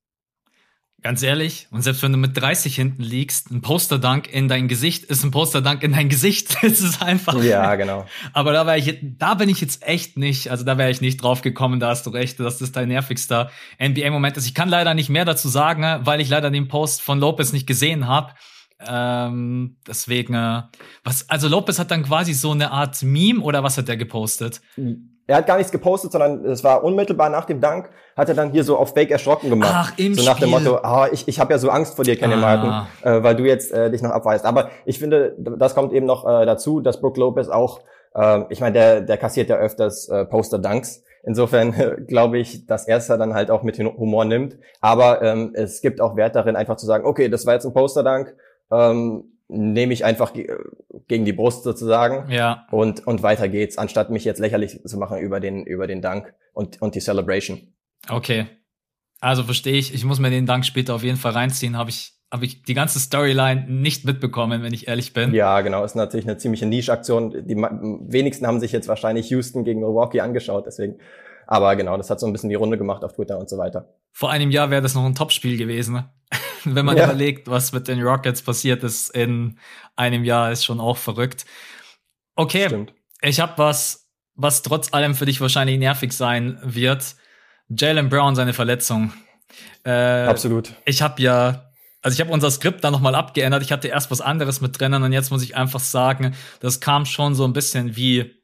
[1.05, 5.05] Ganz ehrlich, und selbst wenn du mit 30 hinten liegst, ein Poster-Dunk in dein Gesicht
[5.05, 6.57] ist ein Poster-Dunk in dein Gesicht.
[6.63, 7.43] Es ist einfach.
[7.43, 8.07] Ja, genau.
[8.33, 11.23] Aber da, wär ich, da bin ich jetzt echt nicht, also da wäre ich nicht
[11.23, 14.47] drauf gekommen, da hast du recht, dass das dein nervigster NBA-Moment ist.
[14.47, 17.67] Ich kann leider nicht mehr dazu sagen, weil ich leider den Post von Lopez nicht
[17.67, 18.33] gesehen habe.
[18.89, 20.63] Ähm, deswegen, äh,
[21.03, 24.61] was, also Lopez hat dann quasi so eine Art Meme oder was hat der gepostet?
[25.27, 28.51] Er hat gar nichts gepostet, sondern es war unmittelbar nach dem Dank, hat er dann
[28.51, 29.73] hier so auf Fake erschrocken gemacht.
[29.73, 32.17] Ach, im So nach dem Motto, ah, ich, ich habe ja so Angst vor dir,
[32.17, 32.37] Kenny ah.
[32.37, 34.45] Martin, äh, weil du jetzt äh, dich noch abweist.
[34.45, 37.81] Aber ich finde, das kommt eben noch äh, dazu, dass Brook Lopez auch,
[38.15, 41.03] äh, ich meine, der, der kassiert ja öfters äh, Poster-Dunks.
[41.27, 41.73] Insofern
[42.07, 44.59] glaube ich, dass er es dann halt auch mit Humor nimmt.
[44.83, 47.73] Aber ähm, es gibt auch Wert darin, einfach zu sagen, okay, das war jetzt ein
[47.73, 48.35] Poster-Dunk,
[48.71, 52.67] ähm, nehme ich einfach gegen die Brust sozusagen ja.
[52.71, 56.35] und, und weiter geht's, anstatt mich jetzt lächerlich zu machen über den, über den Dank
[56.53, 57.75] und, und die Celebration.
[58.09, 58.47] Okay.
[59.21, 62.15] Also verstehe ich, ich muss mir den Dank später auf jeden Fall reinziehen, habe ich,
[62.31, 65.33] habe ich die ganze Storyline nicht mitbekommen, wenn ich ehrlich bin.
[65.35, 67.47] Ja, genau, ist natürlich eine ziemliche Nische-Aktion.
[67.47, 70.97] Die wenigsten haben sich jetzt wahrscheinlich Houston gegen Milwaukee angeschaut, deswegen
[71.47, 73.95] Aber genau, das hat so ein bisschen die Runde gemacht auf Twitter und so weiter.
[74.13, 76.05] Vor einem Jahr wäre das noch ein Topspiel gewesen.
[76.75, 77.05] Wenn man ja.
[77.05, 79.59] überlegt, was mit den Rockets passiert ist in
[79.97, 81.45] einem Jahr, ist schon auch verrückt.
[82.37, 82.93] Okay, Stimmt.
[83.23, 87.17] ich habe was, was trotz allem für dich wahrscheinlich nervig sein wird.
[87.69, 89.13] Jalen Brown, seine Verletzung.
[89.85, 90.75] Äh, Absolut.
[90.85, 91.71] Ich habe ja
[92.05, 93.63] also ich habe unser Skript da nochmal abgeändert.
[93.63, 97.07] Ich hatte erst was anderes mit drinnen und jetzt muss ich einfach sagen, das kam
[97.07, 98.43] schon so ein bisschen wie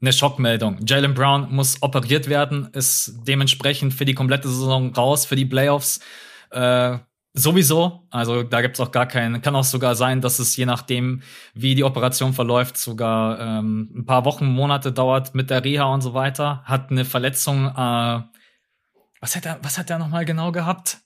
[0.00, 0.78] eine Schockmeldung.
[0.86, 6.00] Jalen Brown muss operiert werden, ist dementsprechend für die komplette Saison raus, für die Playoffs.
[6.50, 6.96] Äh,
[7.34, 8.06] sowieso.
[8.10, 9.42] Also da gibt's auch gar keinen.
[9.42, 14.06] Kann auch sogar sein, dass es je nachdem, wie die Operation verläuft, sogar ähm, ein
[14.06, 16.62] paar Wochen, Monate dauert mit der Reha und so weiter.
[16.64, 17.66] Hat eine Verletzung.
[17.66, 18.22] Äh,
[19.20, 19.58] was hat er?
[19.62, 20.98] Was hat er nochmal genau gehabt?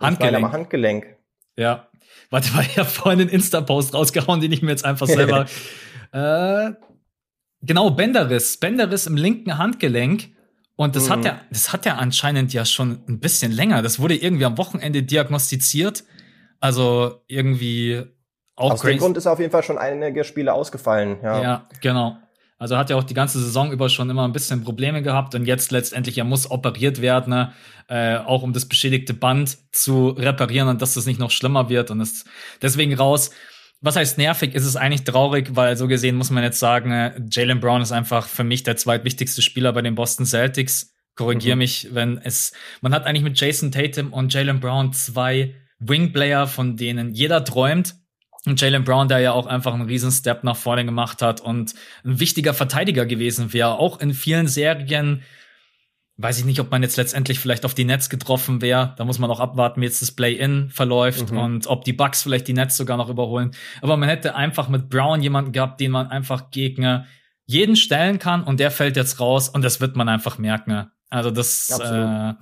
[0.00, 0.52] Handgelenk.
[0.52, 1.06] Handgelenk.
[1.56, 1.88] Ja.
[2.30, 5.46] Warte mal, ich habe vorhin einen Insta-Post rausgehauen, den ich mir jetzt einfach selber.
[6.12, 6.72] äh,
[7.62, 8.56] genau, Bänderriss.
[8.58, 10.30] Bänderriss im linken Handgelenk.
[10.80, 11.12] Und das mhm.
[11.12, 13.82] hat er, das hat er anscheinend ja schon ein bisschen länger.
[13.82, 16.04] Das wurde irgendwie am Wochenende diagnostiziert.
[16.58, 18.02] Also irgendwie
[18.56, 21.18] auch Aus dem Grund ist auf jeden Fall schon einige Spiele ausgefallen.
[21.22, 22.16] Ja, ja genau.
[22.56, 25.44] Also hat ja auch die ganze Saison über schon immer ein bisschen Probleme gehabt und
[25.44, 27.52] jetzt letztendlich, er muss operiert werden, ne?
[27.88, 31.90] äh, auch um das beschädigte Band zu reparieren und dass das nicht noch schlimmer wird
[31.90, 32.26] und ist
[32.62, 33.32] deswegen raus.
[33.82, 34.54] Was heißt nervig?
[34.54, 37.92] Ist es eigentlich traurig, weil so gesehen muss man jetzt sagen, äh, Jalen Brown ist
[37.92, 40.94] einfach für mich der zweitwichtigste Spieler bei den Boston Celtics.
[41.16, 41.60] Korrigier mhm.
[41.60, 46.76] mich, wenn es, man hat eigentlich mit Jason Tatum und Jalen Brown zwei Wingplayer, von
[46.76, 47.94] denen jeder träumt
[48.46, 51.74] und Jalen Brown, der ja auch einfach einen riesen Step nach vorne gemacht hat und
[52.04, 55.22] ein wichtiger Verteidiger gewesen wäre, auch in vielen Serien.
[56.22, 58.94] Weiß ich nicht, ob man jetzt letztendlich vielleicht auf die Nets getroffen wäre.
[58.98, 61.38] Da muss man auch abwarten, wie jetzt das Play-In verläuft mhm.
[61.38, 63.52] und ob die Bucks vielleicht die Nets sogar noch überholen.
[63.80, 67.06] Aber man hätte einfach mit Brown jemanden gehabt, den man einfach gegen
[67.46, 70.90] jeden stellen kann und der fällt jetzt raus und das wird man einfach merken.
[71.08, 72.34] Also das, äh,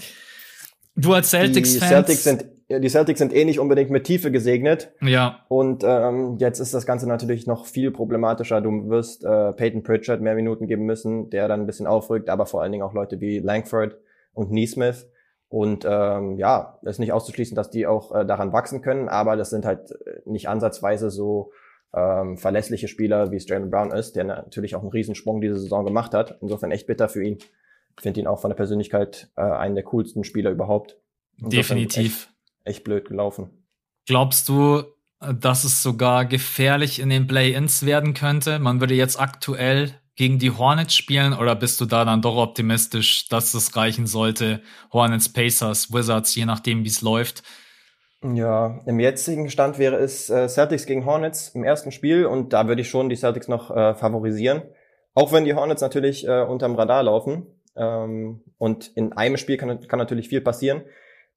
[0.97, 1.81] du als Celtics-Fans.
[1.81, 4.93] Die Celtics sind die Celtics sind eh nicht unbedingt mit Tiefe gesegnet.
[5.01, 5.45] Ja.
[5.49, 8.61] Und ähm, jetzt ist das Ganze natürlich noch viel problematischer.
[8.61, 12.45] Du wirst äh, Peyton Pritchard mehr Minuten geben müssen, der dann ein bisschen aufrückt, aber
[12.45, 13.97] vor allen Dingen auch Leute wie Langford
[14.35, 15.09] und Neesmith.
[15.49, 19.37] Und ähm, ja, es ist nicht auszuschließen, dass die auch äh, daran wachsen können, aber
[19.37, 21.53] das sind halt äh, nicht ansatzweise so
[21.95, 25.87] ähm, verlässliche Spieler, wie es Jalen Brown ist, der natürlich auch einen Riesensprung diese Saison
[25.87, 26.37] gemacht hat.
[26.43, 27.39] Insofern echt bitter für ihn.
[27.97, 30.99] Ich finde ihn auch von der Persönlichkeit äh, einen der coolsten Spieler überhaupt.
[31.39, 32.29] Insofern Definitiv
[32.69, 33.51] echt blöd gelaufen.
[34.07, 34.85] Glaubst du,
[35.21, 38.59] dass es sogar gefährlich in den Play-ins werden könnte?
[38.59, 43.29] Man würde jetzt aktuell gegen die Hornets spielen oder bist du da dann doch optimistisch,
[43.29, 44.63] dass es reichen sollte?
[44.93, 47.43] Hornets, Pacers, Wizards, je nachdem, wie es läuft.
[48.23, 52.67] Ja, im jetzigen Stand wäre es äh, Celtics gegen Hornets im ersten Spiel und da
[52.67, 54.63] würde ich schon die Celtics noch äh, favorisieren.
[55.15, 57.47] Auch wenn die Hornets natürlich äh, unterm Radar laufen.
[57.77, 60.83] Ähm, und in einem Spiel kann, kann natürlich viel passieren.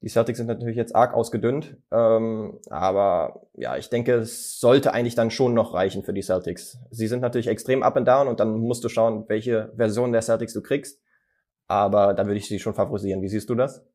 [0.02, 5.14] Die Celtics sind natürlich jetzt arg ausgedünnt, ähm, aber ja, ich denke, es sollte eigentlich
[5.14, 6.78] dann schon noch reichen für die Celtics.
[6.90, 10.22] Sie sind natürlich extrem up and down und dann musst du schauen, welche Version der
[10.22, 11.00] Celtics du kriegst.
[11.68, 13.22] Aber da würde ich sie schon favorisieren.
[13.22, 13.86] Wie siehst du das?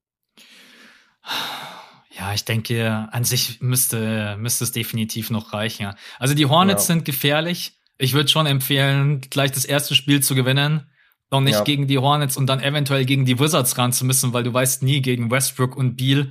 [2.17, 5.93] Ja, ich denke, an sich müsste, müsste es definitiv noch reichen.
[6.19, 6.95] Also die Hornets ja.
[6.95, 7.81] sind gefährlich.
[7.97, 10.89] Ich würde schon empfehlen, gleich das erste Spiel zu gewinnen
[11.31, 11.63] noch nicht ja.
[11.63, 14.83] gegen die Hornets und dann eventuell gegen die Wizards ran zu müssen, weil du weißt
[14.83, 16.29] nie, gegen Westbrook und Beal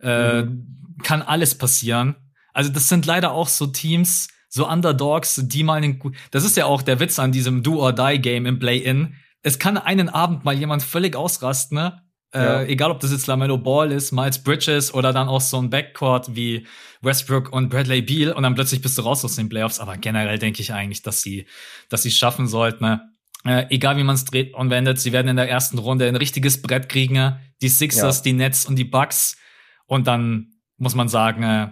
[0.00, 0.98] äh, mhm.
[1.02, 2.16] kann alles passieren.
[2.52, 6.66] Also das sind leider auch so Teams, so Underdogs, die mal einen Das ist ja
[6.66, 9.14] auch der Witz an diesem Do-or-Die-Game im Play-In.
[9.42, 12.00] Es kann einen Abend mal jemand völlig ausrasten, ne?
[12.34, 12.60] Äh, ja.
[12.62, 15.70] Äh, egal, ob das jetzt LaMelo Ball ist, Miles Bridges oder dann auch so ein
[15.70, 16.66] Backcourt wie
[17.00, 19.78] Westbrook und Bradley Beal und dann plötzlich bist du raus aus den Playoffs.
[19.78, 21.46] Aber generell denke ich eigentlich, dass sie,
[21.88, 22.84] dass sie es schaffen sollten.
[22.84, 23.02] Ne?
[23.46, 26.16] Äh, egal wie man es dreht und wendet, sie werden in der ersten Runde ein
[26.16, 27.36] richtiges Brett kriegen.
[27.60, 28.22] Die Sixers, ja.
[28.24, 29.36] die Nets und die Bucks.
[29.86, 31.68] Und dann muss man sagen, äh,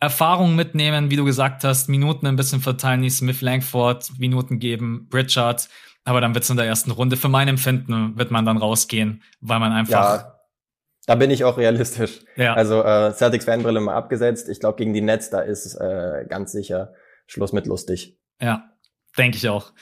[0.00, 5.68] Erfahrung mitnehmen, wie du gesagt hast, Minuten ein bisschen verteilen, Smith Langford, Minuten geben, Pritchard.
[6.04, 7.16] Aber dann wird's in der ersten Runde.
[7.16, 10.18] Für mein Empfinden wird man dann rausgehen, weil man einfach.
[10.18, 10.40] Ja,
[11.06, 12.20] da bin ich auch realistisch.
[12.34, 12.54] Ja.
[12.54, 14.48] Also äh, Celtics Fanbrille mal abgesetzt.
[14.48, 16.92] Ich glaube, gegen die Nets, da ist äh, ganz sicher
[17.26, 18.18] Schluss mit lustig.
[18.40, 18.64] Ja,
[19.16, 19.72] denke ich auch.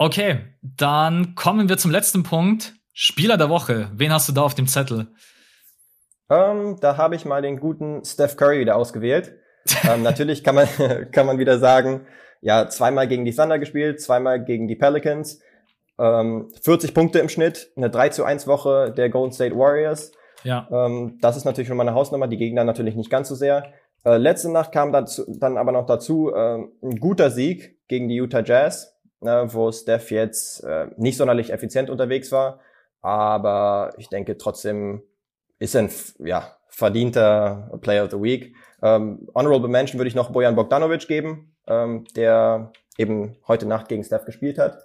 [0.00, 2.74] Okay, dann kommen wir zum letzten Punkt.
[2.92, 3.90] Spieler der Woche.
[3.94, 5.08] Wen hast du da auf dem Zettel?
[6.30, 9.34] Ähm, da habe ich mal den guten Steph Curry wieder ausgewählt.
[9.82, 10.68] ähm, natürlich kann man,
[11.12, 12.06] kann man wieder sagen,
[12.40, 15.40] ja, zweimal gegen die Thunder gespielt, zweimal gegen die Pelicans.
[15.98, 20.12] Ähm, 40 Punkte im Schnitt, eine 3 zu 1 Woche der Golden State Warriors.
[20.44, 20.68] Ja.
[21.20, 23.72] Das ist natürlich schon mal eine Hausnummer, die Gegner natürlich nicht ganz so sehr.
[24.04, 28.14] Äh, letzte Nacht kam dazu, dann aber noch dazu äh, ein guter Sieg gegen die
[28.14, 32.60] Utah Jazz wo Steph jetzt äh, nicht sonderlich effizient unterwegs war,
[33.00, 35.02] aber ich denke trotzdem
[35.58, 38.54] ist ein ja, verdienter Player of the Week.
[38.82, 44.04] Ähm, Honorable Mention würde ich noch Bojan Bogdanovic geben, ähm, der eben heute Nacht gegen
[44.04, 44.78] Steph gespielt hat,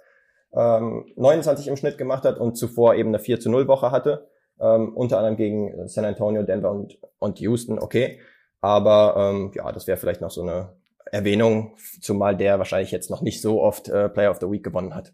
[0.52, 4.28] ähm, 29 im Schnitt gemacht hat und zuvor eben eine 4 zu 0 Woche hatte.
[4.60, 8.20] Ähm, unter anderem gegen San Antonio, Denver und, und Houston, okay.
[8.60, 10.76] Aber ähm, ja, das wäre vielleicht noch so eine
[11.10, 14.94] Erwähnung, zumal der wahrscheinlich jetzt noch nicht so oft äh, Player of the Week gewonnen
[14.94, 15.12] hat.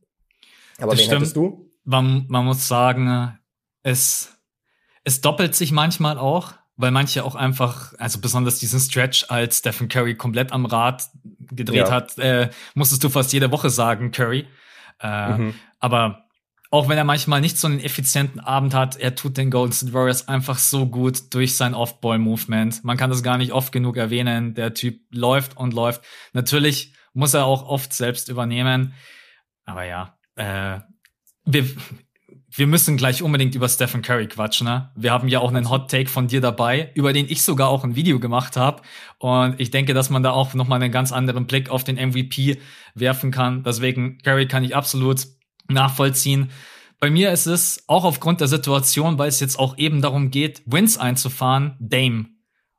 [0.78, 1.20] Aber das wen stimmt.
[1.20, 1.70] hättest du?
[1.84, 3.38] Man, man muss sagen,
[3.82, 4.36] es,
[5.04, 9.88] es doppelt sich manchmal auch, weil manche auch einfach, also besonders diesen Stretch, als Stephen
[9.88, 11.04] Curry komplett am Rad
[11.50, 11.90] gedreht ja.
[11.90, 14.46] hat, äh, musstest du fast jede Woche sagen, Curry.
[15.00, 15.54] Äh, mhm.
[15.78, 16.24] Aber
[16.70, 19.92] auch wenn er manchmal nicht so einen effizienten Abend hat, er tut den Golden State
[19.92, 22.84] Warriors einfach so gut durch sein Off-Ball-Movement.
[22.84, 24.54] Man kann das gar nicht oft genug erwähnen.
[24.54, 26.02] Der Typ läuft und läuft.
[26.32, 28.94] Natürlich muss er auch oft selbst übernehmen.
[29.64, 30.78] Aber ja, äh,
[31.44, 31.68] wir,
[32.52, 34.68] wir müssen gleich unbedingt über Stephen Curry quatschen.
[34.68, 34.92] Ne?
[34.94, 37.82] Wir haben ja auch einen Hot Take von dir dabei, über den ich sogar auch
[37.82, 38.82] ein Video gemacht habe.
[39.18, 42.60] Und ich denke, dass man da auch nochmal einen ganz anderen Blick auf den MVP
[42.94, 43.64] werfen kann.
[43.64, 45.26] Deswegen, Curry kann ich absolut
[45.70, 46.50] nachvollziehen.
[46.98, 50.62] Bei mir ist es auch aufgrund der Situation, weil es jetzt auch eben darum geht,
[50.66, 52.26] Wins einzufahren, Dame.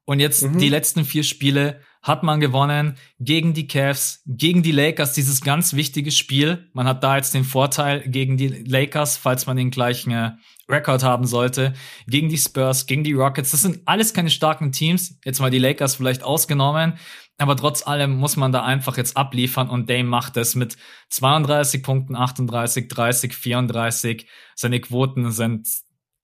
[0.06, 0.60] Und jetzt mhm.
[0.60, 5.74] die letzten vier Spiele hat man gewonnen gegen die Cavs, gegen die Lakers, dieses ganz
[5.74, 6.70] wichtige Spiel.
[6.74, 10.32] Man hat da jetzt den Vorteil gegen die Lakers, falls man den gleichen äh,
[10.68, 11.74] Rekord haben sollte,
[12.08, 13.52] gegen die Spurs, gegen die Rockets.
[13.52, 15.20] Das sind alles keine starken Teams.
[15.24, 16.94] Jetzt mal die Lakers vielleicht ausgenommen.
[17.42, 20.78] Aber trotz allem muss man da einfach jetzt abliefern und Dame macht es mit
[21.10, 24.28] 32 Punkten, 38, 30, 34.
[24.54, 25.68] Seine Quoten sind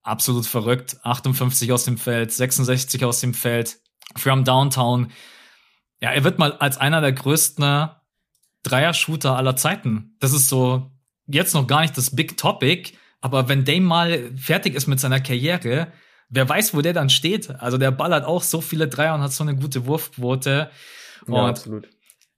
[0.04, 0.98] absolut verrückt.
[1.02, 3.78] 58 aus dem Feld, 66 aus dem Feld.
[4.14, 5.10] From Downtown.
[6.00, 7.90] Ja, er wird mal als einer der größten
[8.62, 10.14] Dreier-Shooter aller Zeiten.
[10.20, 10.92] Das ist so
[11.26, 15.20] jetzt noch gar nicht das Big Topic, aber wenn Dame mal fertig ist mit seiner
[15.20, 15.92] Karriere,
[16.28, 17.50] wer weiß, wo der dann steht.
[17.60, 20.70] Also der ballert auch so viele Dreier und hat so eine gute Wurfquote.
[21.26, 21.88] Und, ja, absolut.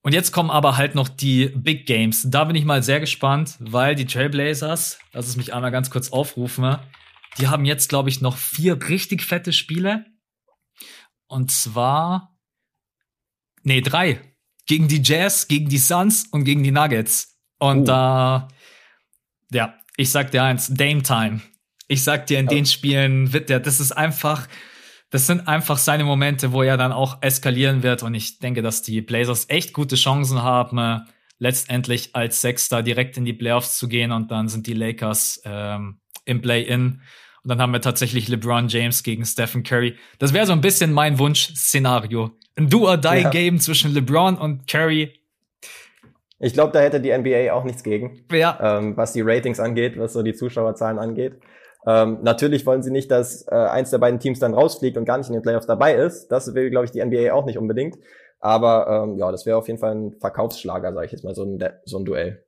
[0.03, 2.27] Und jetzt kommen aber halt noch die Big Games.
[2.31, 6.11] Da bin ich mal sehr gespannt, weil die Trailblazers, lass es mich einmal ganz kurz
[6.11, 6.79] aufrufen,
[7.39, 10.07] die haben jetzt, glaube ich, noch vier richtig fette Spiele.
[11.27, 12.37] Und zwar,
[13.63, 14.21] nee, drei.
[14.67, 17.39] Gegen die Jazz, gegen die Suns und gegen die Nuggets.
[17.59, 19.55] Und da, uh.
[19.55, 21.41] äh, ja, ich sag dir eins, Dame Time.
[21.89, 22.51] Ich sag dir, in oh.
[22.51, 24.49] den Spielen wird der, das ist einfach,
[25.11, 28.03] das sind einfach seine Momente, wo er dann auch eskalieren wird.
[28.03, 31.01] Und ich denke, dass die Blazers echt gute Chancen haben, äh,
[31.39, 34.13] letztendlich als Sechster direkt in die Playoffs zu gehen.
[34.13, 37.03] Und dann sind die Lakers ähm, im Play-In.
[37.43, 39.97] Und dann haben wir tatsächlich LeBron James gegen Stephen Curry.
[40.19, 42.31] Das wäre so ein bisschen mein Wunsch-Szenario.
[42.57, 43.61] Ein Do-or-Die-Game ja.
[43.61, 45.15] zwischen LeBron und Curry.
[46.39, 48.25] Ich glaube, da hätte die NBA auch nichts gegen.
[48.31, 48.79] Ja.
[48.79, 51.41] Ähm, was die Ratings angeht, was so die Zuschauerzahlen angeht.
[51.87, 55.19] Ähm, natürlich wollen sie nicht, dass äh, eins der beiden Teams dann rausfliegt und gar
[55.19, 56.29] nicht in den Playoffs dabei ist.
[56.29, 57.97] Das will, glaube ich, die NBA auch nicht unbedingt.
[58.39, 61.45] Aber ähm, ja, das wäre auf jeden Fall ein Verkaufsschlager, sage ich jetzt mal, so
[61.45, 62.45] ein, so ein Duell.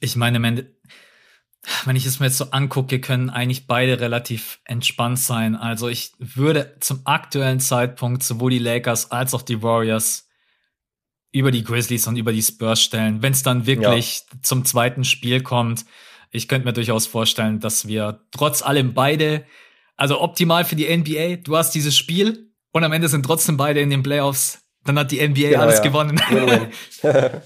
[0.00, 5.56] Ich meine, wenn ich es mir jetzt so angucke, können eigentlich beide relativ entspannt sein.
[5.56, 10.28] Also ich würde zum aktuellen Zeitpunkt sowohl die Lakers als auch die Warriors
[11.32, 13.22] über die Grizzlies und über die Spurs stellen.
[13.22, 14.38] Wenn es dann wirklich ja.
[14.42, 15.84] zum zweiten Spiel kommt,
[16.36, 19.44] ich könnte mir durchaus vorstellen, dass wir trotz allem beide,
[19.96, 23.80] also optimal für die NBA, du hast dieses Spiel und am Ende sind trotzdem beide
[23.80, 24.62] in den Playoffs.
[24.84, 25.82] Dann hat die NBA genau, alles ja.
[25.82, 26.20] gewonnen.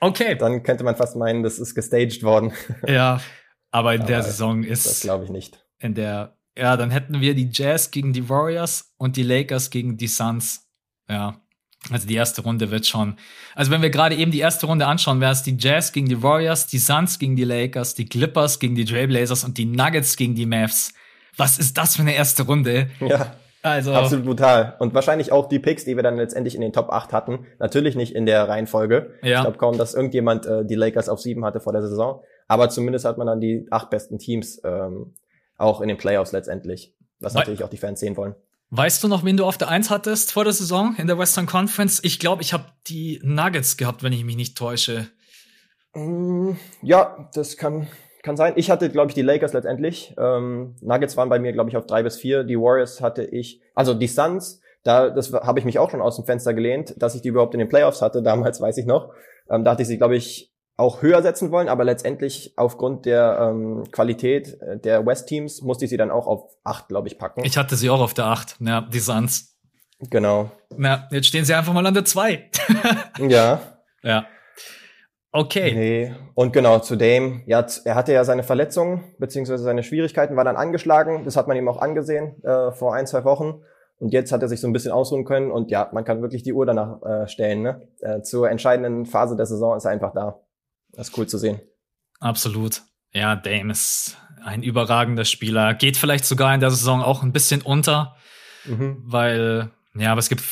[0.00, 0.36] okay.
[0.36, 2.52] Dann könnte man fast meinen, das ist gestaged worden.
[2.86, 3.20] ja,
[3.70, 4.86] aber in aber der Saison ist.
[4.86, 5.64] Das glaube ich nicht.
[5.78, 9.96] In der, ja, dann hätten wir die Jazz gegen die Warriors und die Lakers gegen
[9.96, 10.68] die Suns.
[11.08, 11.40] Ja.
[11.90, 13.16] Also die erste Runde wird schon.
[13.54, 16.22] Also wenn wir gerade eben die erste Runde anschauen, wäre es die Jazz gegen die
[16.22, 20.34] Warriors, die Suns gegen die Lakers, die Clippers gegen die Trailblazers und die Nuggets gegen
[20.34, 20.92] die Mavs.
[21.36, 22.90] Was ist das für eine erste Runde?
[23.00, 23.34] Ja.
[23.62, 23.92] Also.
[23.92, 24.76] Absolut brutal.
[24.78, 27.46] Und wahrscheinlich auch die Picks, die wir dann letztendlich in den Top 8 hatten.
[27.58, 29.14] Natürlich nicht in der Reihenfolge.
[29.22, 29.36] Ja.
[29.36, 32.22] Ich glaube kaum, dass irgendjemand äh, die Lakers auf 7 hatte vor der Saison.
[32.48, 35.14] Aber zumindest hat man dann die acht besten Teams ähm,
[35.58, 36.94] auch in den Playoffs letztendlich.
[37.20, 38.34] Was natürlich auch die Fans sehen wollen.
[38.72, 41.46] Weißt du noch, wen du auf der Eins hattest vor der Saison in der Western
[41.46, 42.00] Conference?
[42.04, 45.08] Ich glaube, ich habe die Nuggets gehabt, wenn ich mich nicht täusche.
[45.92, 47.88] Mm, ja, das kann,
[48.22, 48.52] kann sein.
[48.54, 50.14] Ich hatte, glaube ich, die Lakers letztendlich.
[50.16, 52.44] Ähm, Nuggets waren bei mir, glaube ich, auf drei bis vier.
[52.44, 56.14] Die Warriors hatte ich, also die Suns, da das habe ich mich auch schon aus
[56.14, 58.22] dem Fenster gelehnt, dass ich die überhaupt in den Playoffs hatte.
[58.22, 59.12] Damals weiß ich noch.
[59.50, 60.49] Ähm, da hatte ich sie, glaube ich,
[60.80, 65.90] auch höher setzen wollen, aber letztendlich aufgrund der ähm, Qualität äh, der West-Teams musste ich
[65.90, 67.44] sie dann auch auf acht, glaube ich, packen.
[67.44, 69.56] Ich hatte sie auch auf der acht, ja, die Suns.
[70.08, 70.50] Genau.
[70.76, 72.50] Na, jetzt stehen sie einfach mal an der zwei.
[73.18, 73.60] ja.
[74.02, 74.26] Ja.
[75.32, 75.72] Okay.
[75.74, 76.14] Nee.
[76.34, 80.56] Und genau, zu Dame, ja, er hatte ja seine Verletzungen, beziehungsweise seine Schwierigkeiten, war dann
[80.56, 81.24] angeschlagen.
[81.24, 83.62] Das hat man ihm auch angesehen äh, vor ein, zwei Wochen.
[83.98, 85.50] Und jetzt hat er sich so ein bisschen ausruhen können.
[85.50, 87.62] Und ja, man kann wirklich die Uhr danach äh, stellen.
[87.62, 87.88] Ne?
[88.00, 90.40] Äh, zur entscheidenden Phase der Saison ist er einfach da.
[90.92, 91.60] Das ist cool zu sehen.
[92.18, 92.82] Absolut.
[93.12, 95.74] Ja, Dame ist ein überragender Spieler.
[95.74, 98.16] Geht vielleicht sogar in der Saison auch ein bisschen unter,
[98.64, 98.98] mhm.
[99.04, 100.42] weil, ja, aber es gibt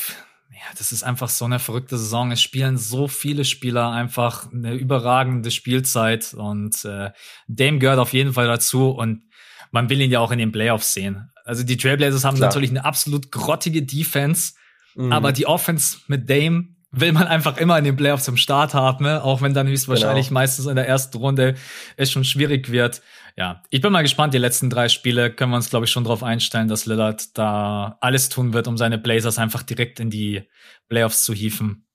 [0.59, 2.31] ja, das ist einfach so eine verrückte Saison.
[2.31, 7.11] Es spielen so viele Spieler einfach eine überragende Spielzeit und äh,
[7.47, 9.23] Dame gehört auf jeden Fall dazu und
[9.71, 11.31] man will ihn ja auch in den Playoffs sehen.
[11.45, 12.49] Also die Trailblazers haben Klar.
[12.49, 14.53] natürlich eine absolut grottige Defense,
[14.95, 15.13] mhm.
[15.13, 19.05] aber die Offense mit Dame will man einfach immer in den Playoffs im Start haben,
[19.05, 19.23] ne?
[19.23, 20.39] auch wenn dann höchstwahrscheinlich genau.
[20.39, 21.55] meistens in der ersten Runde
[21.97, 23.01] es schon schwierig wird.
[23.35, 24.33] Ja, ich bin mal gespannt.
[24.33, 27.97] Die letzten drei Spiele können wir uns, glaube ich, schon darauf einstellen, dass Lillard da
[28.01, 30.43] alles tun wird, um seine Blazers einfach direkt in die
[30.89, 31.87] Playoffs zu hieven.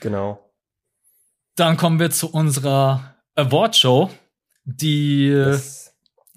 [0.00, 0.50] Genau.
[1.56, 4.10] Dann kommen wir zu unserer Award Show,
[4.64, 5.91] die das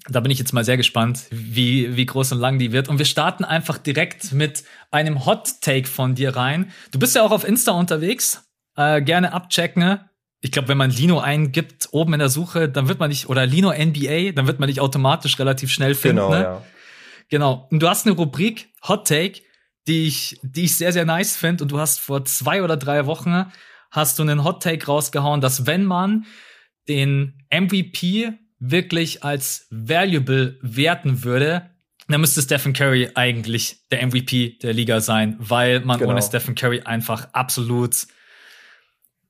[0.08, 2.88] da bin ich jetzt mal sehr gespannt, wie, wie groß und lang die wird.
[2.88, 6.70] Und wir starten einfach direkt mit einem Hot Take von dir rein.
[6.92, 8.44] Du bist ja auch auf Insta unterwegs.
[8.76, 10.00] Äh, gerne abchecken.
[10.40, 13.46] Ich glaube, wenn man Lino eingibt oben in der Suche, dann wird man nicht, oder
[13.46, 16.16] Lino NBA, dann wird man dich automatisch relativ schnell finden.
[16.16, 16.42] Genau, ne?
[16.42, 16.62] ja.
[17.28, 17.66] Genau.
[17.70, 19.40] Und du hast eine Rubrik Hot Take,
[19.88, 21.64] die ich, die ich sehr, sehr nice finde.
[21.64, 23.46] Und du hast vor zwei oder drei Wochen
[23.90, 26.26] hast du einen Hot Take rausgehauen, dass wenn man
[26.88, 31.70] den MVP wirklich als valuable werten würde,
[32.08, 36.12] dann müsste Stephen Curry eigentlich der MVP der Liga sein, weil man genau.
[36.12, 38.06] ohne Stephen Curry einfach absolut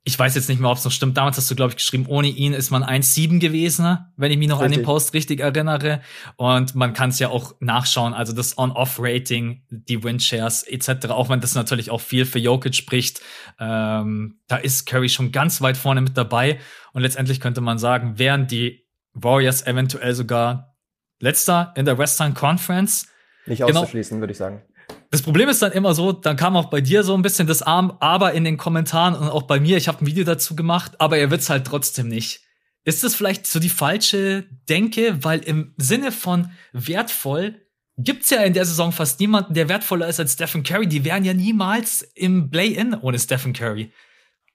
[0.08, 1.16] ich weiß jetzt nicht mehr, ob es noch stimmt.
[1.16, 4.46] Damals hast du, glaube ich, geschrieben, ohne ihn ist man 1-7 gewesen, wenn ich mich
[4.46, 4.76] noch richtig.
[4.78, 6.00] an den Post richtig erinnere.
[6.36, 11.40] Und man kann es ja auch nachschauen, also das On-Off-Rating, die Win-Shares etc., auch wenn
[11.40, 13.20] das natürlich auch viel für Jokic spricht,
[13.58, 16.60] ähm, da ist Curry schon ganz weit vorne mit dabei.
[16.92, 18.85] Und letztendlich könnte man sagen, wären die
[19.16, 20.76] Warriors eventuell sogar
[21.20, 23.08] letzter in der Western Conference.
[23.46, 23.80] Nicht genau.
[23.80, 24.62] auszuschließen, würde ich sagen.
[25.10, 27.62] Das Problem ist dann immer so, dann kam auch bei dir so ein bisschen das
[27.62, 30.92] Arm, aber in den Kommentaren und auch bei mir, ich habe ein Video dazu gemacht,
[30.98, 32.44] aber er wird's halt trotzdem nicht.
[32.84, 37.62] Ist das vielleicht so die falsche Denke, weil im Sinne von wertvoll
[37.96, 40.86] gibt's ja in der Saison fast niemanden, der wertvoller ist als Stephen Curry.
[40.86, 43.92] Die wären ja niemals im Play-in ohne Stephen Curry.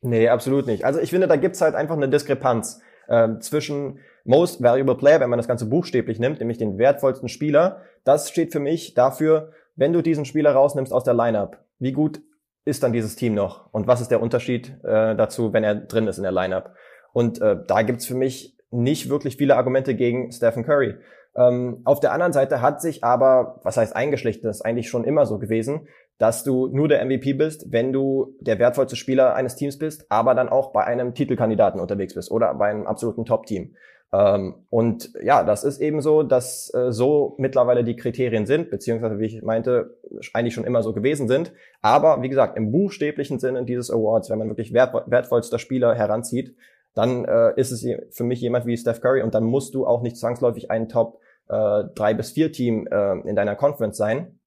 [0.02, 0.86] Nee, absolut nicht.
[0.86, 5.29] Also ich finde, da gibt's halt einfach eine Diskrepanz äh, zwischen Most Valuable Player, wenn
[5.29, 7.81] man das Ganze buchstäblich nimmt, nämlich den wertvollsten Spieler.
[8.03, 12.21] Das steht für mich dafür, wenn du diesen Spieler rausnimmst aus der Lineup, wie gut
[12.65, 13.73] ist dann dieses Team noch?
[13.73, 16.75] Und was ist der Unterschied äh, dazu, wenn er drin ist in der Lineup?
[17.13, 20.95] Und äh, da gibt's für mich nicht wirklich viele Argumente gegen Stephen Curry.
[21.36, 25.03] Ähm, auf der anderen Seite hat sich aber, was heißt eingeschlichen, das ist eigentlich schon
[25.03, 29.55] immer so gewesen, dass du nur der MVP bist, wenn du der wertvollste Spieler eines
[29.55, 33.75] Teams bist, aber dann auch bei einem Titelkandidaten unterwegs bist oder bei einem absoluten Top-Team.
[34.13, 39.19] Ähm, und ja, das ist eben so, dass äh, so mittlerweile die Kriterien sind, beziehungsweise
[39.19, 39.97] wie ich meinte,
[40.34, 41.54] eigentlich schon immer so gewesen sind.
[41.82, 46.56] Aber wie gesagt, im buchstäblichen Sinne dieses Awards, wenn man wirklich wert, wertvollster Spieler heranzieht,
[46.93, 50.02] dann äh, ist es für mich jemand wie Steph Curry und dann musst du auch
[50.02, 54.39] nicht zwangsläufig ein Top äh, 3 bis 4 Team äh, in deiner Conference sein,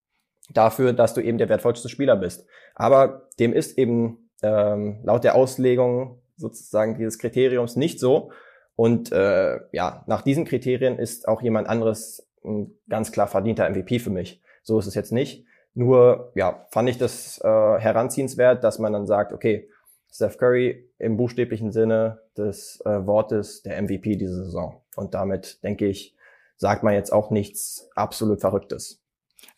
[0.53, 2.47] dafür, dass du eben der wertvollste Spieler bist.
[2.75, 8.31] Aber dem ist eben ähm, laut der Auslegung sozusagen dieses Kriteriums nicht so.
[8.77, 13.99] Und äh, ja, nach diesen Kriterien ist auch jemand anderes ein ganz klar verdienter MVP
[13.99, 14.41] für mich.
[14.63, 15.45] So ist es jetzt nicht.
[15.75, 19.69] Nur ja, fand ich das äh, heranziehenswert, dass man dann sagt, okay,
[20.13, 24.81] Steph Curry im buchstäblichen Sinne des äh, Wortes der MVP diese Saison.
[24.95, 26.15] Und damit denke ich,
[26.57, 29.03] sagt man jetzt auch nichts absolut Verrücktes.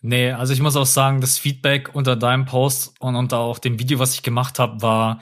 [0.01, 3.79] Nee, also ich muss auch sagen, das Feedback unter deinem Post und unter auch dem
[3.79, 5.21] Video, was ich gemacht habe, war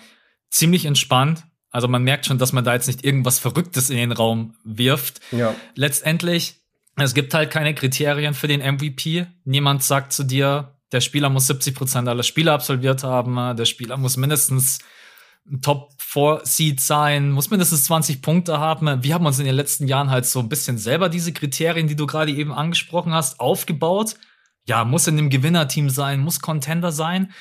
[0.51, 1.45] ziemlich entspannt.
[1.75, 5.21] Also man merkt schon, dass man da jetzt nicht irgendwas Verrücktes in den Raum wirft.
[5.33, 5.57] Ja.
[5.75, 6.55] Letztendlich,
[6.95, 9.27] es gibt halt keine Kriterien für den MVP.
[9.45, 13.97] Niemand sagt zu dir, der Spieler muss 70 Prozent aller Spiele absolviert haben, der Spieler
[13.97, 14.79] muss mindestens
[15.51, 19.03] ein Top 4 Seed sein, muss mindestens 20 Punkte haben.
[19.03, 21.97] Wir haben uns in den letzten Jahren halt so ein bisschen selber diese Kriterien, die
[21.97, 24.15] du gerade eben angesprochen hast, aufgebaut.
[24.69, 27.33] Ja, muss in einem Gewinnerteam sein, muss Contender sein,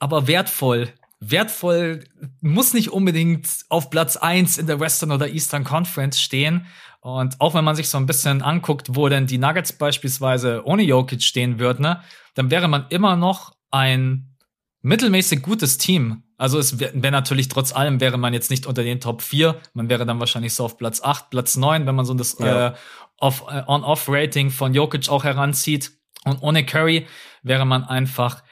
[0.00, 2.04] aber wertvoll wertvoll,
[2.40, 6.66] muss nicht unbedingt auf Platz eins in der Western oder Eastern Conference stehen.
[7.00, 10.82] Und auch wenn man sich so ein bisschen anguckt, wo denn die Nuggets beispielsweise ohne
[10.82, 12.00] Jokic stehen würden, ne,
[12.34, 14.36] dann wäre man immer noch ein
[14.84, 16.22] mittelmäßig gutes Team.
[16.36, 19.56] Also es wäre wär natürlich trotz allem wäre man jetzt nicht unter den Top 4,
[19.72, 22.68] man wäre dann wahrscheinlich so auf Platz 8, Platz 9, wenn man so das ja.
[22.68, 22.74] äh,
[23.20, 25.92] äh, On-Off-Rating von Jokic auch heranzieht.
[26.24, 27.06] Und ohne Curry
[27.42, 28.42] wäre man einfach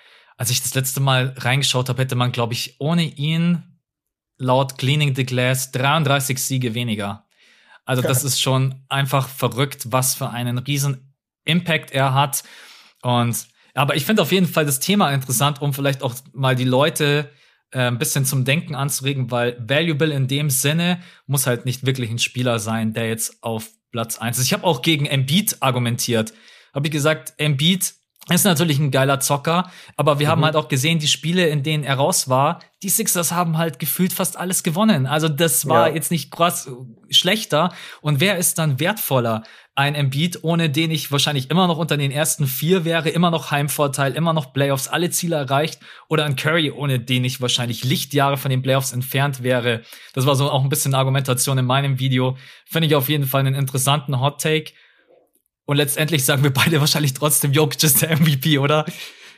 [0.42, 3.62] als ich das letzte Mal reingeschaut habe, hätte man, glaube ich, ohne ihn
[4.38, 7.28] laut Cleaning the Glass 33 Siege weniger.
[7.84, 11.14] Also das ist schon einfach verrückt, was für einen riesen
[11.44, 12.42] Impact er hat.
[13.02, 16.64] Und aber ich finde auf jeden Fall das Thema interessant, um vielleicht auch mal die
[16.64, 17.30] Leute
[17.70, 22.10] äh, ein bisschen zum Denken anzuregen, weil valuable in dem Sinne muss halt nicht wirklich
[22.10, 24.46] ein Spieler sein, der jetzt auf Platz eins ist.
[24.46, 26.32] Ich habe auch gegen Embiid argumentiert.
[26.74, 27.94] Habe ich gesagt, Embiid
[28.30, 30.30] ist natürlich ein geiler Zocker, aber wir mhm.
[30.30, 33.78] haben halt auch gesehen, die Spiele, in denen er raus war, die Sixers haben halt
[33.78, 35.06] gefühlt fast alles gewonnen.
[35.06, 35.94] Also das war ja.
[35.94, 36.70] jetzt nicht krass
[37.10, 37.72] schlechter.
[38.00, 39.42] Und wer ist dann wertvoller?
[39.74, 43.50] Ein Embiid, ohne den ich wahrscheinlich immer noch unter den ersten vier wäre, immer noch
[43.50, 45.80] Heimvorteil, immer noch Playoffs, alle Ziele erreicht.
[46.08, 49.82] Oder ein Curry, ohne den ich wahrscheinlich Lichtjahre von den Playoffs entfernt wäre.
[50.12, 52.36] Das war so auch ein bisschen Argumentation in meinem Video.
[52.66, 54.72] Finde ich auf jeden Fall einen interessanten Hot Take.
[55.72, 58.84] Und letztendlich sagen wir beide wahrscheinlich trotzdem, Jokic ist der MVP, oder?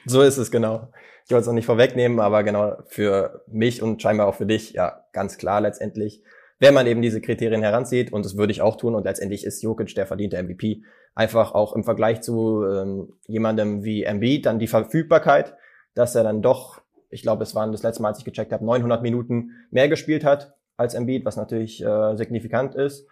[0.04, 0.88] So ist es, genau.
[1.24, 4.72] Ich wollte es auch nicht vorwegnehmen, aber genau für mich und scheinbar auch für dich,
[4.72, 6.24] ja, ganz klar letztendlich,
[6.58, 9.62] wenn man eben diese Kriterien heranzieht, und das würde ich auch tun, und letztendlich ist
[9.62, 10.82] Jokic der verdiente MVP,
[11.14, 15.54] einfach auch im Vergleich zu ähm, jemandem wie Embiid, dann die Verfügbarkeit,
[15.94, 16.80] dass er dann doch,
[17.10, 20.24] ich glaube, es waren das letzte Mal, als ich gecheckt habe, 900 Minuten mehr gespielt
[20.24, 23.06] hat als Embiid, was natürlich äh, signifikant ist.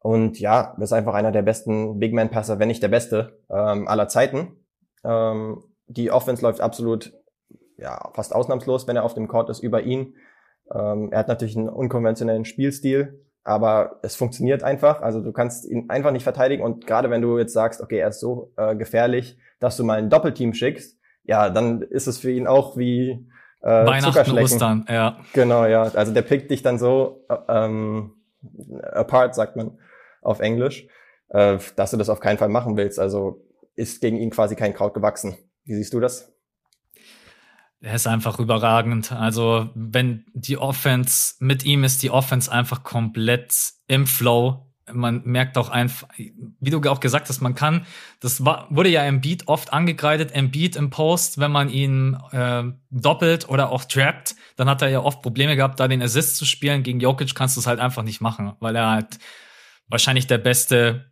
[0.00, 3.40] Und ja, das ist einfach einer der besten Big Man Passer, wenn nicht der beste
[3.50, 4.56] ähm, aller Zeiten.
[5.04, 7.12] Ähm, die Offense läuft absolut,
[7.76, 10.14] ja, fast ausnahmslos, wenn er auf dem Court ist, über ihn.
[10.72, 15.02] Ähm, er hat natürlich einen unkonventionellen Spielstil, aber es funktioniert einfach.
[15.02, 18.08] Also du kannst ihn einfach nicht verteidigen und gerade wenn du jetzt sagst, okay, er
[18.08, 22.30] ist so äh, gefährlich, dass du mal ein Doppelteam schickst, ja, dann ist es für
[22.30, 23.28] ihn auch wie
[23.62, 25.18] äh, Weihnachten, Ostern, ja.
[25.32, 25.82] Genau, ja.
[25.82, 28.12] Also der pickt dich dann so äh, ähm,
[28.92, 29.78] apart, sagt man
[30.26, 30.86] auf Englisch,
[31.28, 32.98] äh, dass du das auf keinen Fall machen willst.
[32.98, 35.36] Also ist gegen ihn quasi kein Kraut gewachsen.
[35.64, 36.32] Wie siehst du das?
[37.80, 39.12] Er ist einfach überragend.
[39.12, 43.54] Also, wenn die Offense, mit ihm ist die Offense einfach komplett
[43.86, 44.72] im Flow.
[44.92, 47.84] Man merkt auch einfach, wie du auch gesagt hast, man kann,
[48.20, 52.16] das war, wurde ja im Beat oft angekreidet, im Beat im Post, wenn man ihn
[52.30, 56.36] äh, doppelt oder auch trappt, dann hat er ja oft Probleme gehabt, da den Assist
[56.36, 56.82] zu spielen.
[56.82, 59.18] Gegen Jokic kannst du es halt einfach nicht machen, weil er halt
[59.88, 61.10] wahrscheinlich der beste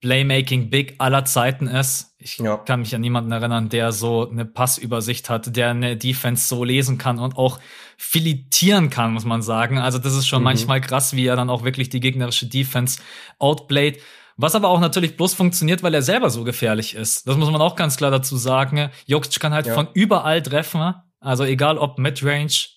[0.00, 2.14] Playmaking Big aller Zeiten ist.
[2.18, 2.56] Ich ja.
[2.56, 6.96] kann mich an niemanden erinnern, der so eine Passübersicht hat, der eine Defense so lesen
[6.96, 7.60] kann und auch
[7.98, 9.78] filetieren kann, muss man sagen.
[9.78, 10.44] Also das ist schon mhm.
[10.44, 13.00] manchmal krass, wie er dann auch wirklich die gegnerische Defense
[13.38, 14.00] outplayed.
[14.36, 17.28] Was aber auch natürlich bloß funktioniert, weil er selber so gefährlich ist.
[17.28, 18.88] Das muss man auch ganz klar dazu sagen.
[19.04, 19.74] Jokic kann halt ja.
[19.74, 20.94] von überall treffen.
[21.20, 22.68] Also egal ob Midrange,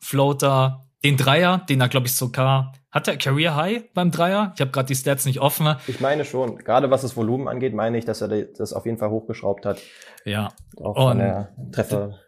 [0.00, 4.52] Floater, den Dreier, den er, glaube ich, sogar hat er Career High beim Dreier?
[4.54, 5.74] Ich habe gerade die Stats nicht offen.
[5.86, 6.58] Ich meine schon.
[6.58, 9.78] Gerade was das Volumen angeht, meine ich, dass er das auf jeden Fall hochgeschraubt hat.
[10.24, 10.52] Ja.
[10.76, 12.18] Auch von der Treffer.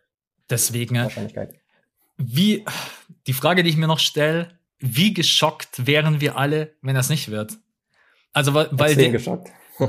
[0.48, 0.96] Deswegen.
[0.96, 1.54] Wahrscheinlichkeit.
[2.16, 2.64] Wie,
[3.26, 4.48] die Frage, die ich mir noch stelle,
[4.78, 7.58] wie geschockt wären wir alle, wenn das nicht wird?
[8.32, 9.10] Also, weil, weil der,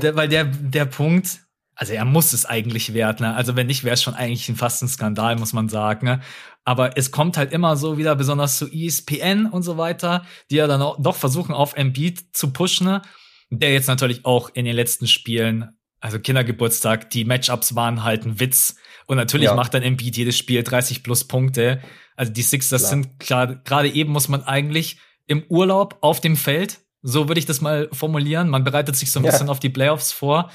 [0.00, 1.40] der, weil der, der Punkt,
[1.76, 3.26] also er muss es eigentlich werden.
[3.26, 3.36] Ne?
[3.36, 6.06] Also wenn nicht, wäre es schon eigentlich fast ein Skandal, muss man sagen.
[6.06, 6.20] Ne?
[6.64, 10.66] Aber es kommt halt immer so wieder, besonders zu ESPN und so weiter, die ja
[10.66, 13.02] dann auch doch versuchen, auf Embiid zu pushen, ne?
[13.50, 18.40] der jetzt natürlich auch in den letzten Spielen, also Kindergeburtstag, die Matchups waren halt ein
[18.40, 18.76] Witz.
[19.06, 19.54] Und natürlich ja.
[19.54, 21.82] macht dann Embiid jedes Spiel 30 plus Punkte.
[22.16, 22.90] Also die Sixers klar.
[22.90, 27.46] sind klar, gerade eben muss man eigentlich im Urlaub auf dem Feld, so würde ich
[27.46, 28.48] das mal formulieren.
[28.48, 29.30] Man bereitet sich so ein ja.
[29.30, 30.50] bisschen auf die Playoffs vor.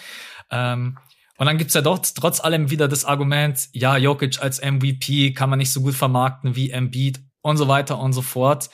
[0.50, 0.98] Ähm,
[1.42, 5.50] und dann gibt's ja doch trotz allem wieder das Argument, ja, Jokic als MVP kann
[5.50, 8.70] man nicht so gut vermarkten wie Embiid und so weiter und so fort.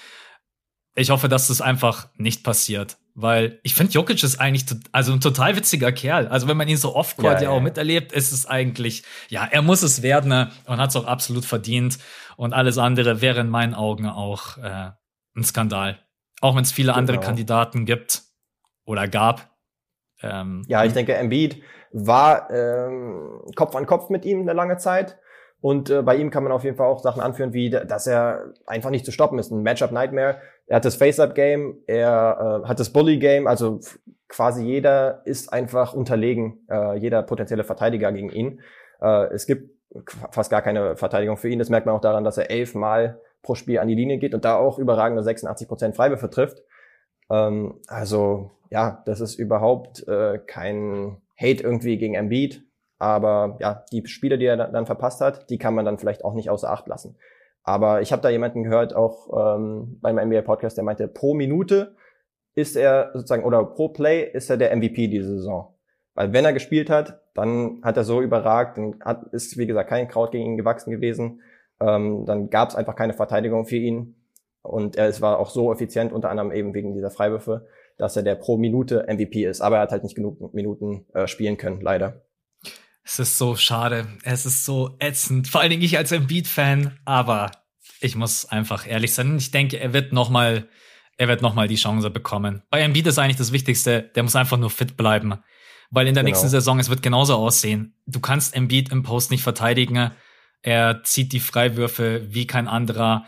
[0.93, 5.21] Ich hoffe, dass das einfach nicht passiert, weil ich finde, Jokic ist eigentlich also ein
[5.21, 6.27] total witziger Kerl.
[6.27, 9.61] Also wenn man ihn so off-court ja, ja, auch miterlebt, ist es eigentlich, ja, er
[9.61, 10.51] muss es werden ne?
[10.65, 11.99] und hat es auch absolut verdient.
[12.35, 14.91] Und alles andere wäre in meinen Augen auch äh,
[15.37, 15.99] ein Skandal.
[16.41, 16.97] Auch wenn es viele genau.
[16.97, 18.23] andere Kandidaten gibt
[18.83, 19.55] oder gab.
[20.21, 25.17] Ähm, ja, ich denke, Embiid war ähm, Kopf an Kopf mit ihm eine lange Zeit.
[25.59, 28.53] Und äh, bei ihm kann man auf jeden Fall auch Sachen anführen, wie dass er
[28.65, 29.51] einfach nicht zu stoppen ist.
[29.51, 30.37] Ein Matchup Nightmare.
[30.67, 33.79] Er hat das Face-Up-Game, er äh, hat das Bully-Game, also
[34.27, 38.61] quasi jeder ist einfach unterlegen, äh, jeder potenzielle Verteidiger gegen ihn.
[39.01, 39.71] Äh, es gibt
[40.31, 41.59] fast gar keine Verteidigung für ihn.
[41.59, 44.43] Das merkt man auch daran, dass er elfmal pro Spiel an die Linie geht und
[44.45, 46.61] da auch überragende 86 Prozent Freiwürfe trifft.
[47.29, 52.63] Ähm, also ja, das ist überhaupt äh, kein Hate irgendwie gegen Embiid,
[52.99, 56.33] aber ja, die Spiele, die er dann verpasst hat, die kann man dann vielleicht auch
[56.33, 57.17] nicht außer Acht lassen.
[57.63, 61.95] Aber ich habe da jemanden gehört, auch ähm, beim NBA-Podcast, der meinte, pro Minute
[62.55, 65.75] ist er sozusagen, oder pro Play ist er der MVP diese Saison.
[66.15, 69.89] Weil wenn er gespielt hat, dann hat er so überragt und hat, ist, wie gesagt,
[69.89, 71.41] kein Kraut gegen ihn gewachsen gewesen.
[71.79, 74.15] Ähm, dann gab es einfach keine Verteidigung für ihn.
[74.63, 77.67] Und er es war auch so effizient, unter anderem eben wegen dieser Freiwürfe,
[77.97, 79.61] dass er der pro Minute MVP ist.
[79.61, 82.23] Aber er hat halt nicht genug Minuten äh, spielen können, leider.
[83.03, 84.07] Es ist so schade.
[84.23, 85.47] Es ist so ätzend.
[85.47, 86.99] Vor allen Dingen ich als Embiid-Fan.
[87.05, 87.51] Aber
[88.01, 89.37] ich muss einfach ehrlich sein.
[89.37, 90.67] Ich denke, er wird noch mal,
[91.17, 92.63] er wird noch mal die Chance bekommen.
[92.69, 94.01] Bei Embiid ist eigentlich das Wichtigste.
[94.15, 95.35] Der muss einfach nur fit bleiben.
[95.89, 96.31] Weil in der genau.
[96.31, 97.95] nächsten Saison, es wird genauso aussehen.
[98.05, 100.11] Du kannst Embiid im Post nicht verteidigen.
[100.61, 103.25] Er zieht die Freiwürfe wie kein anderer.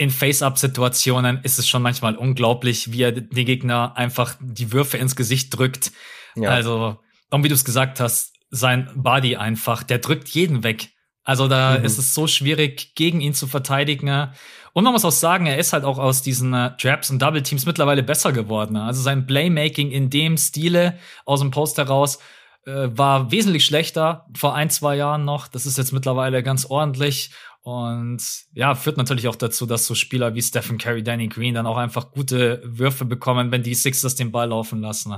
[0.00, 5.14] In Face-Up-Situationen ist es schon manchmal unglaublich, wie er den Gegner einfach die Würfe ins
[5.14, 5.92] Gesicht drückt.
[6.36, 6.48] Ja.
[6.48, 6.98] Also,
[7.28, 10.88] und wie du es gesagt hast, sein Body einfach, der drückt jeden weg.
[11.22, 11.84] Also da mhm.
[11.84, 14.30] ist es so schwierig, gegen ihn zu verteidigen.
[14.72, 17.42] Und man muss auch sagen, er ist halt auch aus diesen äh, Traps und Double
[17.42, 18.78] Teams mittlerweile besser geworden.
[18.78, 22.20] Also sein Playmaking in dem Stile aus dem Post heraus
[22.64, 25.46] äh, war wesentlich schlechter vor ein, zwei Jahren noch.
[25.46, 27.32] Das ist jetzt mittlerweile ganz ordentlich.
[27.62, 31.66] Und ja, führt natürlich auch dazu, dass so Spieler wie Stephen Curry, Danny Green dann
[31.66, 35.16] auch einfach gute Würfe bekommen, wenn die Sixers den Ball laufen lassen.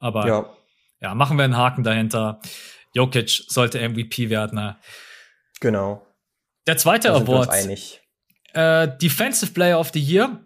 [0.00, 0.50] Aber ja,
[1.00, 2.40] ja machen wir einen Haken dahinter.
[2.92, 4.74] Jokic sollte MVP werden.
[5.60, 6.04] Genau.
[6.66, 7.50] Der zweite Award.
[8.52, 10.40] Äh, Defensive Player of the Year.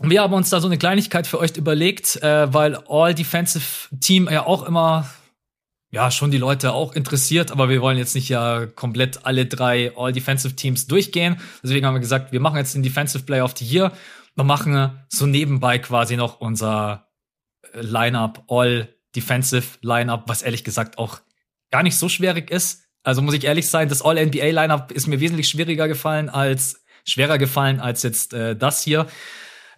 [0.00, 4.28] Wir haben uns da so eine Kleinigkeit für euch überlegt, äh, weil All Defensive Team
[4.30, 5.08] ja auch immer
[5.94, 9.96] ja schon die Leute auch interessiert, aber wir wollen jetzt nicht ja komplett alle drei
[9.96, 11.36] All Defensive Teams durchgehen.
[11.62, 13.92] Deswegen haben wir gesagt, wir machen jetzt den Defensive Player of the Year.
[14.34, 17.08] Wir machen so nebenbei quasi noch unser
[17.72, 21.20] äh, Lineup All Defensive Lineup, was ehrlich gesagt auch
[21.70, 22.82] gar nicht so schwierig ist.
[23.04, 26.84] Also muss ich ehrlich sein, das All NBA Lineup ist mir wesentlich schwieriger gefallen als
[27.04, 29.06] schwerer gefallen als jetzt äh, das hier.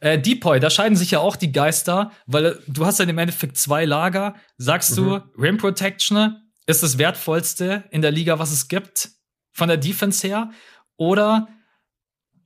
[0.00, 3.56] Äh, Depoy, da scheiden sich ja auch die Geister, weil du hast ja im Endeffekt
[3.56, 4.34] zwei Lager.
[4.58, 5.04] Sagst mhm.
[5.04, 6.36] du, Rim Protection
[6.66, 9.10] ist das wertvollste in der Liga, was es gibt,
[9.52, 10.50] von der Defense her?
[10.96, 11.48] Oder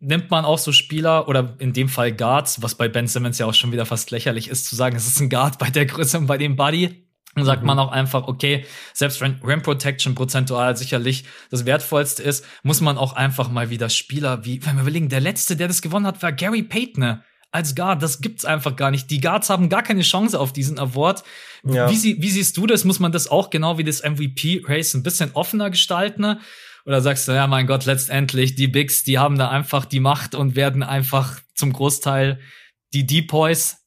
[0.01, 3.46] nimmt man auch so Spieler oder in dem Fall Guards, was bei Ben Simmons ja
[3.46, 6.18] auch schon wieder fast lächerlich ist, zu sagen, es ist ein Guard bei der Größe
[6.18, 7.07] und bei dem Buddy.
[7.34, 7.68] Dann sagt mhm.
[7.68, 12.98] man auch einfach, okay, selbst wenn Rim Protection prozentual sicherlich das wertvollste ist, muss man
[12.98, 16.22] auch einfach mal wieder Spieler wie, wenn wir überlegen, der letzte, der das gewonnen hat,
[16.22, 17.22] war Gary Payton
[17.53, 18.03] als Guard.
[18.03, 19.11] Das gibt's einfach gar nicht.
[19.11, 21.24] Die Guards haben gar keine Chance auf diesen Award.
[21.64, 21.90] Ja.
[21.90, 22.84] Wie, sie, wie siehst du das?
[22.84, 26.38] Muss man das auch genau wie das MVP-Race ein bisschen offener gestalten?
[26.86, 30.34] Oder sagst du, ja, mein Gott, letztendlich, die Bigs, die haben da einfach die Macht
[30.34, 32.40] und werden einfach zum Großteil
[32.92, 33.80] die Depoys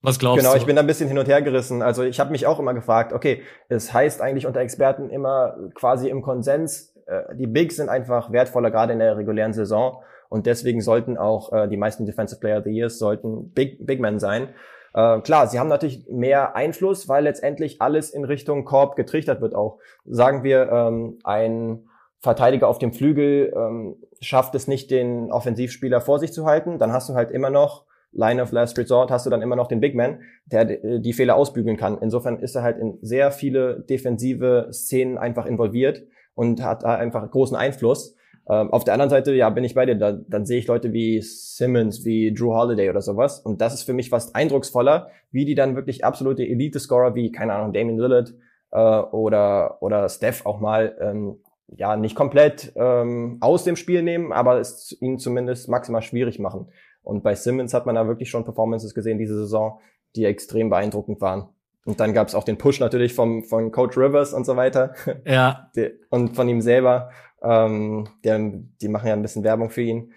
[0.00, 0.54] was glaubst genau, du?
[0.54, 1.82] Genau, ich bin da ein bisschen hin und her gerissen.
[1.82, 6.08] Also ich habe mich auch immer gefragt, okay, es heißt eigentlich unter Experten immer quasi
[6.08, 10.02] im Konsens, äh, die Bigs sind einfach wertvoller, gerade in der regulären Saison.
[10.28, 14.00] Und deswegen sollten auch äh, die meisten Defensive Player of the Years sollten Big, Big
[14.00, 14.50] Men sein.
[14.94, 19.54] Äh, klar, sie haben natürlich mehr Einfluss, weil letztendlich alles in Richtung Korb getrichtert wird
[19.54, 19.78] auch.
[20.04, 21.88] Sagen wir, ähm, ein
[22.20, 26.92] Verteidiger auf dem Flügel ähm, schafft es nicht, den Offensivspieler vor sich zu halten, dann
[26.92, 29.80] hast du halt immer noch Line of Last Resort, hast du dann immer noch den
[29.80, 31.98] Big Man, der die Fehler ausbügeln kann.
[32.00, 36.02] Insofern ist er halt in sehr viele defensive Szenen einfach involviert
[36.34, 38.16] und hat einfach großen Einfluss.
[38.48, 40.92] Ähm, auf der anderen Seite, ja, bin ich bei dir, da, dann sehe ich Leute
[40.92, 43.40] wie Simmons, wie Drew Holiday oder sowas.
[43.40, 47.54] Und das ist für mich fast eindrucksvoller, wie die dann wirklich absolute Elite-Scorer wie, keine
[47.54, 48.34] Ahnung, Damien Lillard
[48.70, 51.36] äh, oder, oder Steph auch mal ähm,
[51.76, 56.68] ja nicht komplett ähm, aus dem Spiel nehmen, aber es ihnen zumindest maximal schwierig machen.
[57.02, 59.80] Und bei Simmons hat man da wirklich schon Performances gesehen diese Saison,
[60.16, 61.48] die extrem beeindruckend waren.
[61.84, 64.92] Und dann gab es auch den Push natürlich vom, von Coach Rivers und so weiter.
[65.24, 65.70] Ja.
[66.10, 67.10] und von ihm selber.
[67.42, 68.38] Ähm, der,
[68.80, 70.12] die machen ja ein bisschen Werbung für ihn.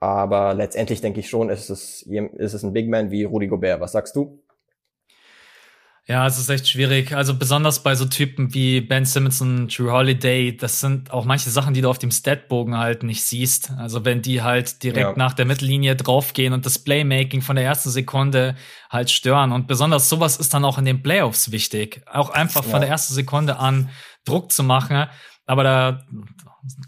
[0.00, 3.80] Aber letztendlich denke ich schon, ist es, ist es ein Big Man wie Rudy Gobert.
[3.80, 4.44] Was sagst du?
[6.06, 7.16] Ja, es ist echt schwierig.
[7.16, 11.48] Also besonders bei so Typen wie Ben Simmons und Drew Holiday, das sind auch manche
[11.48, 13.70] Sachen, die du auf dem Statbogen halt nicht siehst.
[13.78, 15.14] Also wenn die halt direkt ja.
[15.16, 18.54] nach der Mittellinie draufgehen und das Playmaking von der ersten Sekunde
[18.90, 19.52] halt stören.
[19.52, 22.02] Und besonders sowas ist dann auch in den Playoffs wichtig.
[22.12, 22.80] Auch einfach von ja.
[22.80, 23.88] der ersten Sekunde an
[24.26, 25.06] Druck zu machen.
[25.46, 26.06] Aber da,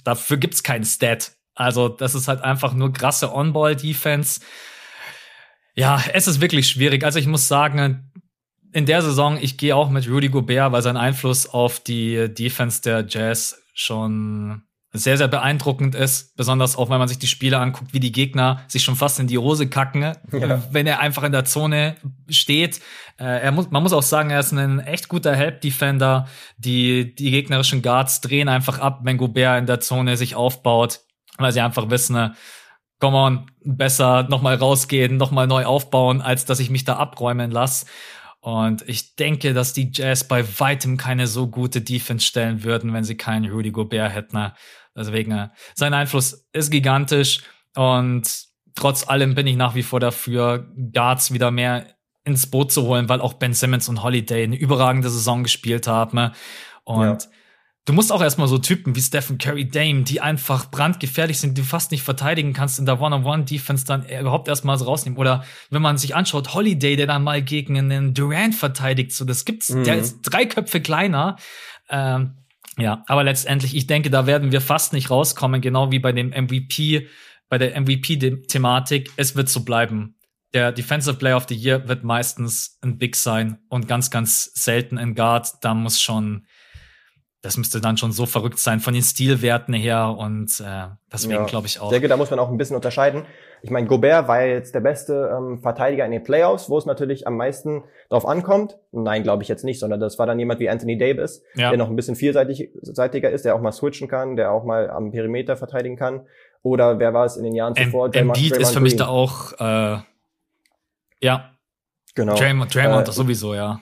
[0.05, 1.33] dafür gibt's keinen Stat.
[1.55, 4.41] Also das ist halt einfach nur krasse On-Ball-Defense.
[5.75, 7.05] Ja, es ist wirklich schwierig.
[7.05, 8.13] Also ich muss sagen,
[8.73, 12.83] in der Saison, ich gehe auch mit Rudy Gobert, weil sein Einfluss auf die Defense
[12.83, 14.66] der Jazz schon
[14.97, 16.37] sehr, sehr beeindruckend ist.
[16.37, 19.27] Besonders auch, wenn man sich die Spiele anguckt, wie die Gegner sich schon fast in
[19.27, 20.63] die Hose kacken, ja.
[20.71, 21.97] wenn er einfach in der Zone
[22.29, 22.81] steht.
[23.19, 26.27] Äh, er muss, man muss auch sagen, er ist ein echt guter Help-Defender.
[26.59, 31.01] Die, die gegnerischen Guards drehen einfach ab, wenn Gobert in der Zone sich aufbaut,
[31.39, 32.35] weil sie einfach wissen,
[33.01, 37.87] come on, besser nochmal rausgehen, nochmal neu aufbauen, als dass ich mich da abräumen lasse.
[38.47, 43.03] Und ich denke, dass die Jazz bei weitem keine so gute Defense stellen würden, wenn
[43.03, 44.53] sie keinen Rudy Gobert hätten.
[44.97, 47.43] Deswegen, äh, sein Einfluss ist gigantisch
[47.75, 51.87] und trotz allem bin ich nach wie vor dafür, Guards wieder mehr
[52.25, 56.33] ins Boot zu holen, weil auch Ben Simmons und Holiday eine überragende Saison gespielt haben.
[56.83, 57.29] Und ja.
[57.85, 61.63] du musst auch erstmal so Typen wie Stephen Curry, Dame, die einfach brandgefährlich sind, die
[61.63, 65.19] du fast nicht verteidigen kannst in der One-on-One-Defense dann überhaupt erstmal so rausnehmen.
[65.19, 69.45] Oder wenn man sich anschaut, Holiday, der dann mal gegen einen Durant verteidigt, so das
[69.45, 69.85] gibt's, mhm.
[69.85, 71.37] der ist drei Köpfe kleiner.
[71.89, 72.35] Ähm,
[72.79, 76.29] ja, aber letztendlich, ich denke, da werden wir fast nicht rauskommen, genau wie bei dem
[76.29, 77.09] MVP,
[77.49, 79.11] bei der MVP-Thematik.
[79.17, 80.17] Es wird so bleiben
[80.57, 84.97] der Defensive Player of the Year wird meistens ein Big sein und ganz, ganz selten
[84.97, 85.53] ein Guard.
[85.61, 86.47] Da muss schon,
[87.47, 91.45] das müsste dann schon so verrückt sein von den Stilwerten her und äh, deswegen ja.
[91.45, 91.85] glaube ich auch.
[91.85, 93.25] Ich denke, da muss man auch ein bisschen unterscheiden.
[93.63, 97.25] Ich meine, Gobert war jetzt der beste ähm, Verteidiger in den Playoffs, wo es natürlich
[97.27, 98.79] am meisten drauf ankommt.
[98.91, 101.69] Nein, glaube ich jetzt nicht, sondern das war dann jemand wie Anthony Davis, ja.
[101.69, 105.13] der noch ein bisschen vielseitiger ist, der auch mal switchen kann, der auch mal am
[105.13, 106.27] Perimeter verteidigen kann.
[106.63, 108.13] Oder wer war es in den Jahren zuvor?
[108.13, 109.99] Embiid ist für mich da auch äh,
[111.21, 111.53] ja.
[112.17, 112.35] Genau.
[112.35, 113.81] Draymond, Draymond äh, sowieso, ja.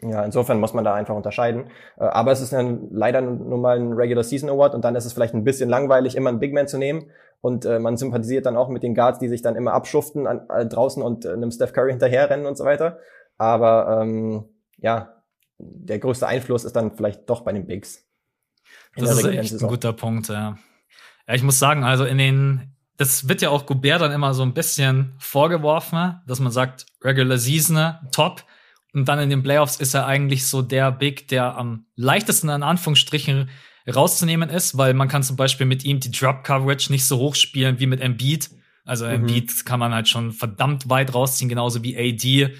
[0.00, 1.70] Ja, insofern muss man da einfach unterscheiden.
[1.96, 5.04] Äh, aber es ist dann leider nur mal ein Regular Season Award und dann ist
[5.04, 7.10] es vielleicht ein bisschen langweilig, immer einen Big Man zu nehmen.
[7.40, 10.48] Und äh, man sympathisiert dann auch mit den Guards, die sich dann immer abschuften an,
[10.50, 12.98] äh, draußen und äh, einem Steph Curry hinterherrennen und so weiter.
[13.36, 14.44] Aber ähm,
[14.78, 15.22] ja,
[15.58, 18.04] der größte Einfluss ist dann vielleicht doch bei den Bigs.
[18.96, 20.58] Das ist echt ein guter Punkt, ja.
[21.26, 24.42] Ja, ich muss sagen, also in den das wird ja auch Gobert dann immer so
[24.42, 28.42] ein bisschen vorgeworfen, dass man sagt, Regular Season, top.
[28.98, 32.64] Und dann in den Playoffs ist er eigentlich so der Big, der am leichtesten in
[32.64, 33.48] Anführungsstrichen
[33.88, 37.36] rauszunehmen ist, weil man kann zum Beispiel mit ihm die Drop Coverage nicht so hoch
[37.36, 38.50] spielen wie mit Embiid.
[38.84, 39.12] Also mhm.
[39.12, 42.54] Embiid kann man halt schon verdammt weit rausziehen, genauso wie AD.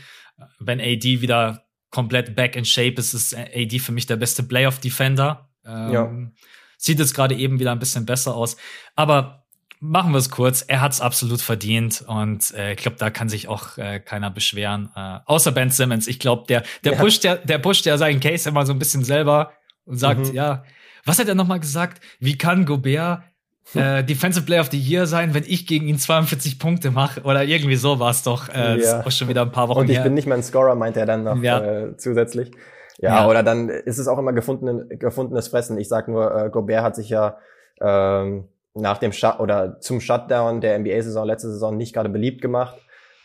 [0.61, 4.79] Wenn AD wieder komplett back in shape ist, ist AD für mich der beste Playoff
[4.79, 5.51] Defender.
[5.67, 6.13] Ähm, ja.
[6.77, 8.57] Sieht jetzt gerade eben wieder ein bisschen besser aus.
[8.95, 9.45] Aber
[9.81, 10.65] machen wir es kurz.
[10.67, 14.31] Er hat es absolut verdient und äh, ich glaube, da kann sich auch äh, keiner
[14.31, 14.91] beschweren.
[14.95, 16.07] Äh, außer Ben Simmons.
[16.07, 16.99] Ich glaube, der der ja.
[16.99, 19.53] pusht ja der pusht ja seinen Case immer so ein bisschen selber
[19.85, 20.35] und sagt, mhm.
[20.35, 20.65] ja,
[21.05, 22.03] was hat er nochmal gesagt?
[22.19, 23.23] Wie kann Gobert
[23.75, 27.45] äh, Defensive Player of the Year sein, wenn ich gegen ihn 42 Punkte mache oder
[27.45, 28.49] irgendwie so war es doch.
[28.49, 28.99] Äh, ja.
[28.99, 30.05] Das ist schon wieder ein paar Wochen Und ich her.
[30.05, 31.61] bin nicht mal ein Scorer, meint er dann noch ja.
[31.61, 32.51] äh, zusätzlich.
[32.99, 35.79] Ja, ja, oder dann ist es auch immer gefunden, gefundenes Fressen.
[35.79, 37.37] Ich sag nur, äh, Gobert hat sich ja
[37.81, 42.77] ähm, nach dem Shut oder zum Shutdown der NBA-Saison letzte Saison nicht gerade beliebt gemacht.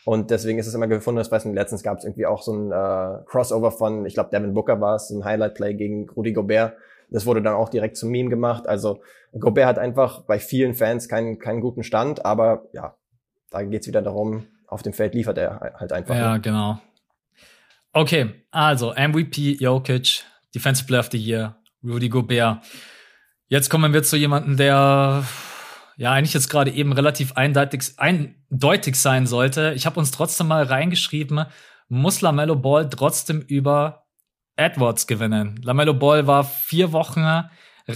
[0.04, 1.54] Und deswegen ist es immer gefundenes Fressen.
[1.54, 4.96] Letztens gab es irgendwie auch so ein äh, Crossover von, ich glaube, Devin Booker war
[4.96, 6.74] es, ein Highlight-Play gegen Rudy Gobert.
[7.10, 8.66] Das wurde dann auch direkt zum Meme gemacht.
[8.68, 9.00] Also
[9.32, 12.96] Gobert hat einfach bei vielen Fans keinen, keinen guten Stand, aber ja,
[13.50, 16.14] da geht's wieder darum, auf dem Feld liefert er halt einfach.
[16.14, 16.78] Ja, genau.
[17.92, 20.24] Okay, also MVP Jokic,
[20.54, 22.58] Defensive Player of the Year, Rudy Gobert.
[23.48, 25.24] Jetzt kommen wir zu jemandem, der
[25.96, 29.74] ja eigentlich jetzt gerade eben relativ eindeutig, eindeutig sein sollte.
[29.76, 31.44] Ich habe uns trotzdem mal reingeschrieben,
[31.88, 34.06] muss LaMelo Ball trotzdem über
[34.56, 35.60] Edwards gewinnen.
[35.62, 37.24] LaMelo Ball war vier Wochen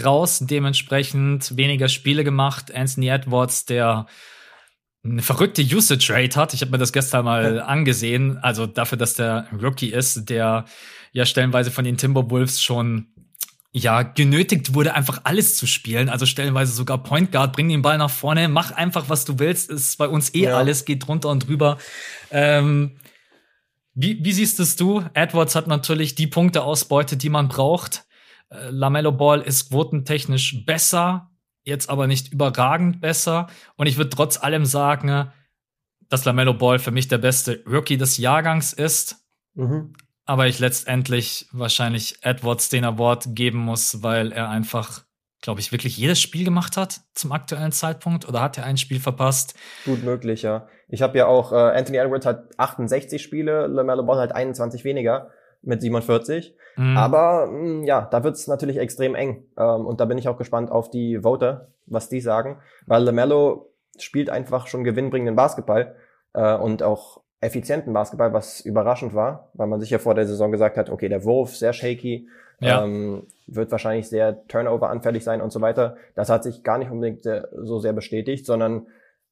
[0.04, 2.74] raus, dementsprechend weniger Spiele gemacht.
[2.74, 4.06] Anthony Edwards, der
[5.02, 6.54] eine verrückte Usage Rate hat.
[6.54, 8.38] Ich habe mir das gestern mal angesehen.
[8.38, 10.66] Also dafür, dass der Rookie ist, der
[11.12, 13.14] ja stellenweise von den Timberwolves schon
[13.72, 16.08] ja, genötigt wurde, einfach alles zu spielen.
[16.08, 19.70] Also stellenweise sogar Point Guard, bring den Ball nach vorne, mach einfach, was du willst.
[19.70, 20.56] Ist bei uns eh ja.
[20.56, 21.78] alles, geht drunter und drüber.
[22.30, 22.96] Ähm,
[23.94, 25.04] wie, wie siehst es du?
[25.14, 28.06] Edwards hat natürlich die Punkteausbeute, die man braucht.
[28.48, 31.30] Äh, Lamello Ball ist quotentechnisch besser,
[31.64, 33.48] jetzt aber nicht überragend besser.
[33.76, 35.30] Und ich würde trotz allem sagen,
[36.08, 39.16] dass Lamello Ball für mich der beste Rookie des Jahrgangs ist.
[39.54, 39.92] Mhm
[40.28, 45.04] aber ich letztendlich wahrscheinlich Edwards den Award geben muss, weil er einfach,
[45.40, 49.00] glaube ich, wirklich jedes Spiel gemacht hat zum aktuellen Zeitpunkt oder hat er ein Spiel
[49.00, 49.54] verpasst?
[49.86, 50.68] Gut möglich, ja.
[50.86, 55.30] Ich habe ja auch, äh, Anthony Edwards hat 68 Spiele, LaMelo Ball hat 21 weniger
[55.62, 56.54] mit 47.
[56.76, 56.98] Mhm.
[56.98, 59.46] Aber mh, hm, ja, da wird's natürlich extrem eng.
[59.56, 62.60] Ähm, und da bin ich auch gespannt auf die Voter, was die sagen.
[62.84, 65.96] Weil LaMelo spielt einfach schon gewinnbringenden Basketball
[66.34, 70.50] äh, und auch effizienten Basketball, was überraschend war, weil man sich ja vor der Saison
[70.50, 72.28] gesagt hat, okay, der Wurf sehr shaky,
[72.60, 72.84] ja.
[72.84, 75.96] ähm, wird wahrscheinlich sehr Turnover-anfällig sein und so weiter.
[76.14, 78.86] Das hat sich gar nicht unbedingt sehr, so sehr bestätigt, sondern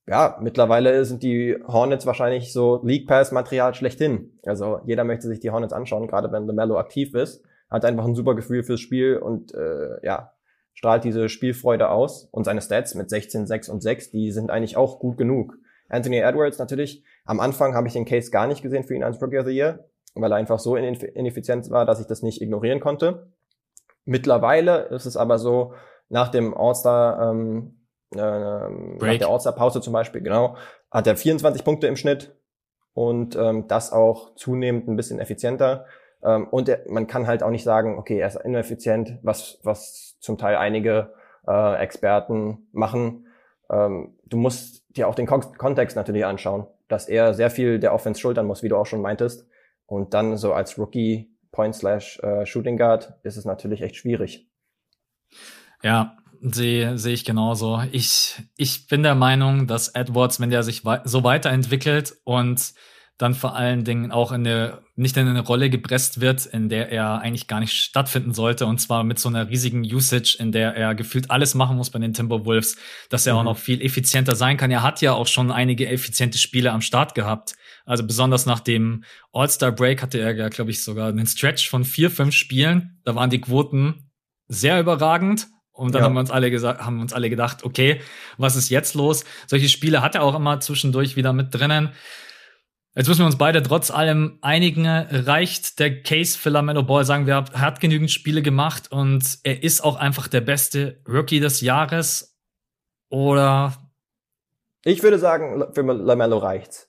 [0.07, 4.39] ja, mittlerweile sind die Hornets wahrscheinlich so League Pass-Material schlechthin.
[4.45, 8.15] Also jeder möchte sich die Hornets anschauen, gerade wenn LaMelo aktiv ist, hat einfach ein
[8.15, 10.33] super Gefühl fürs Spiel und äh, ja,
[10.75, 12.29] strahlt diese Spielfreude aus.
[12.31, 15.59] Und seine Stats mit 16, 6 und 6, die sind eigentlich auch gut genug.
[15.89, 17.03] Anthony Edwards natürlich.
[17.27, 19.53] Am Anfang habe ich den Case gar nicht gesehen für ihn als Rookie of the
[19.53, 23.33] Year, weil er einfach so ineffizient war, dass ich das nicht ignorieren konnte.
[24.05, 25.75] Mittlerweile ist es aber so,
[26.09, 27.81] nach dem All-Star, ähm,
[28.15, 30.57] äh, nach der All-Star-Pause zum Beispiel, genau,
[30.91, 32.37] hat er 24 Punkte im Schnitt
[32.95, 35.87] und ähm, das auch zunehmend ein bisschen effizienter.
[36.23, 40.17] Ähm, und er, man kann halt auch nicht sagen, okay, er ist ineffizient, was, was
[40.21, 41.13] zum Teil einige
[41.47, 43.27] äh, Experten machen.
[43.69, 47.93] Ähm, du musst dir auch den Kon Kontext natürlich anschauen, dass er sehr viel der
[47.93, 49.47] Offense schultern muss, wie du auch schon meintest.
[49.87, 54.47] Und dann so als Rookie Point slash äh, Shooting Guard ist es natürlich echt schwierig.
[55.83, 57.83] Ja, sehe sehe ich genauso.
[57.93, 62.75] Ich ich bin der Meinung, dass Edwards, wenn der sich wei so weiterentwickelt und
[63.19, 66.93] dann vor allen Dingen auch in eine, nicht in eine Rolle gepresst wird, in der
[66.93, 68.67] er eigentlich gar nicht stattfinden sollte.
[68.67, 71.99] Und zwar mit so einer riesigen Usage, in der er gefühlt alles machen muss bei
[71.99, 72.77] den Timberwolves,
[73.09, 73.39] dass er mhm.
[73.39, 74.71] auch noch viel effizienter sein kann.
[74.71, 77.55] Er hat ja auch schon einige effiziente Spiele am Start gehabt.
[77.87, 82.11] Also besonders nach dem All-Star-Break hatte er ja, glaube ich, sogar einen Stretch von vier,
[82.11, 83.01] fünf Spielen.
[83.05, 84.11] Da waren die Quoten
[84.49, 85.47] sehr überragend.
[85.73, 86.07] Und dann ja.
[86.07, 88.01] haben wir uns alle gesagt, haben uns alle gedacht, okay,
[88.39, 89.25] was ist jetzt los?
[89.47, 91.91] Solche Spiele hat er auch immer zwischendurch wieder mit drinnen.
[92.97, 94.87] Jetzt müssen wir uns beide trotz allem einigen.
[94.87, 97.05] Reicht der Case für LaMelo Ball?
[97.05, 101.39] Sagen wir, er hat genügend Spiele gemacht und er ist auch einfach der beste Rookie
[101.39, 102.39] des Jahres?
[103.11, 103.75] Oder?
[104.83, 106.89] Ich würde sagen, für LaMelo reicht's.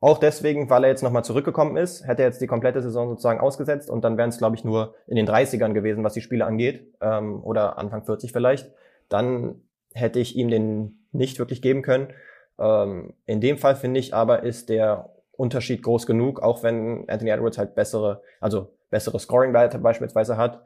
[0.00, 3.40] Auch deswegen, weil er jetzt nochmal zurückgekommen ist, hätte er jetzt die komplette Saison sozusagen
[3.40, 6.44] ausgesetzt und dann wären es, glaube ich, nur in den 30ern gewesen, was die Spiele
[6.44, 8.70] angeht, ähm, oder Anfang 40 vielleicht.
[9.08, 9.62] Dann
[9.94, 12.12] hätte ich ihm den nicht wirklich geben können.
[12.58, 17.30] Ähm, in dem Fall finde ich aber, ist der Unterschied groß genug, auch wenn Anthony
[17.30, 20.62] Edwards halt bessere, also bessere Scoring-Werte beispielsweise hat,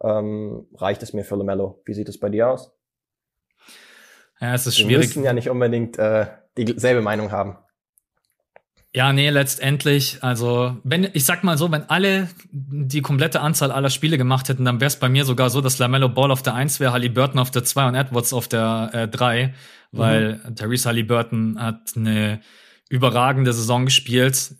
[0.00, 1.82] ähm, reicht es mir für LaMelo.
[1.84, 2.72] Wie sieht es bei dir aus?
[4.40, 5.02] Ja, es ist Wir schwierig.
[5.02, 7.58] Wir müssen ja nicht unbedingt äh, dieselbe Meinung haben.
[8.94, 13.88] Ja, nee, letztendlich, also wenn ich sag mal so, wenn alle die komplette Anzahl aller
[13.90, 16.54] Spiele gemacht hätten, dann wäre es bei mir sogar so, dass Lamello Ball auf der
[16.54, 19.54] 1 wäre, Halliburton auf der 2 und Edwards auf der äh, 3,
[19.92, 20.56] weil mhm.
[20.56, 22.40] Therese Halliburton hat eine
[22.92, 24.54] überragende Saison gespielt.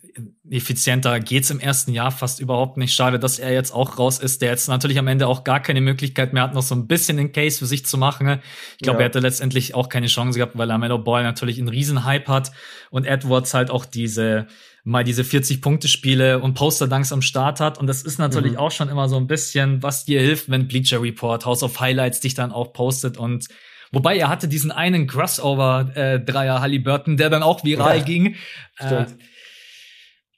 [0.49, 2.95] Effizienter geht's im ersten Jahr fast überhaupt nicht.
[2.95, 5.81] Schade, dass er jetzt auch raus ist, der jetzt natürlich am Ende auch gar keine
[5.81, 8.39] Möglichkeit mehr hat, noch so ein bisschen den Case für sich zu machen.
[8.71, 9.03] Ich glaube, ja.
[9.03, 12.51] er hätte letztendlich auch keine Chance gehabt, weil Lamello Ball natürlich einen Riesenhype hat
[12.89, 14.47] und Edwards halt auch diese
[14.83, 18.53] mal diese 40 Punkte Spiele und Poster Dunks am Start hat und das ist natürlich
[18.53, 18.57] mhm.
[18.57, 22.19] auch schon immer so ein bisschen, was dir hilft, wenn Bleacher Report House of Highlights
[22.19, 23.47] dich dann auch postet und
[23.93, 28.35] Wobei er hatte diesen einen Crossover-Dreier äh, Halliburton, der dann auch viral ja, ging.
[28.79, 29.05] Äh,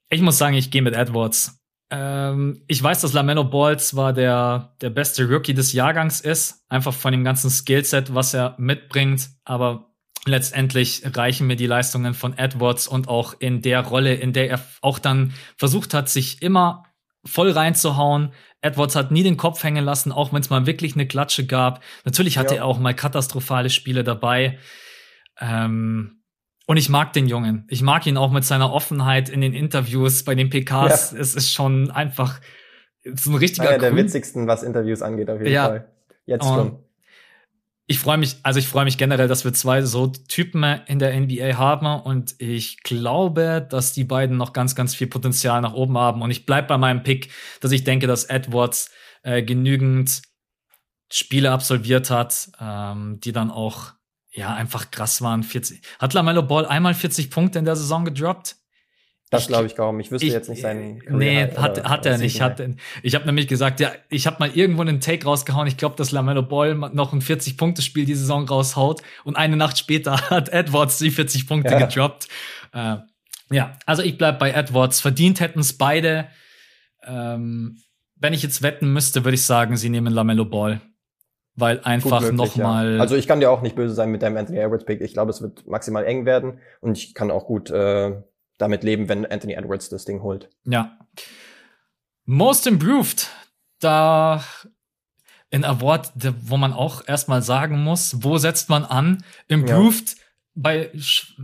[0.10, 1.58] ich muss sagen, ich gehe mit Edwards.
[1.90, 6.94] Ähm, ich weiß, dass Lamello Ball zwar der, der beste Rookie des Jahrgangs ist, einfach
[6.94, 9.94] von dem ganzen Skillset, was er mitbringt, aber
[10.26, 14.60] letztendlich reichen mir die Leistungen von Edwards und auch in der Rolle, in der er
[14.82, 16.85] auch dann versucht hat, sich immer
[17.26, 21.08] voll reinzuhauen, Edwards hat nie den Kopf hängen lassen, auch wenn es mal wirklich eine
[21.08, 21.84] Klatsche gab.
[22.04, 22.62] Natürlich hatte ja.
[22.62, 24.58] er auch mal katastrophale Spiele dabei.
[25.40, 26.24] Ähm,
[26.68, 27.66] und ich mag den Jungen.
[27.70, 31.12] Ich mag ihn auch mit seiner Offenheit in den Interviews, bei den PKs.
[31.12, 31.20] Ja.
[31.20, 32.42] Es ist schon einfach
[33.04, 33.70] so ein richtiger.
[33.70, 35.68] Einer der witzigsten, was Interviews angeht, auf jeden ja.
[35.68, 35.92] Fall.
[36.26, 36.80] Jetzt schon
[37.88, 41.20] ich freue mich, also ich freue mich generell, dass wir zwei so Typen in der
[41.20, 45.98] NBA haben und ich glaube, dass die beiden noch ganz, ganz viel Potenzial nach oben
[45.98, 47.32] haben und ich bleib bei meinem Pick,
[47.62, 48.90] dass ich denke, dass Edwards
[49.22, 50.24] äh, genügend
[51.12, 53.94] Spiele absolviert hat, ähm, die dann auch
[54.32, 55.44] ja einfach krass waren.
[55.44, 55.82] 40.
[56.00, 58.56] Hat Lamello Ball einmal 40 Punkte in der Saison gedroppt?
[59.32, 60.00] Das glaube ich kaum.
[60.00, 61.00] Ich wüsste ich, jetzt nicht seinen.
[61.00, 62.42] Career nee, hat, hat er nicht.
[62.42, 62.62] Hat,
[63.02, 65.68] ich habe nämlich gesagt, ja, ich habe mal irgendwo einen Take rausgehauen.
[65.68, 70.14] Ich glaube, dass Lamello Ball noch ein 40-Punkte-Spiel die Saison raushaut und eine Nacht später
[70.30, 71.80] hat Edwards die 40 Punkte ja.
[71.80, 72.28] gedroppt.
[72.74, 72.98] Äh,
[73.52, 75.02] ja, also ich bleib bei Edwards.
[75.02, 76.28] Verdient hätten es beide.
[77.04, 77.78] Ähm,
[78.16, 80.82] wenn ich jetzt wetten müsste, würde ich sagen, sie nehmen Lamello Ball.
[81.56, 82.96] Weil einfach nochmal.
[82.96, 83.02] Ja.
[83.02, 85.02] Also ich kann dir auch nicht böse sein mit deinem Anthony Edwards Pick.
[85.02, 88.22] Ich glaube, es wird maximal eng werden und ich kann auch gut äh,
[88.58, 90.50] damit leben, wenn Anthony Edwards das Ding holt.
[90.66, 90.98] Ja.
[92.26, 93.30] Most Improved,
[93.80, 94.44] da
[95.52, 99.24] ein Award, wo man auch erstmal sagen muss, wo setzt man an?
[99.48, 100.16] Improved ja.
[100.56, 100.92] bei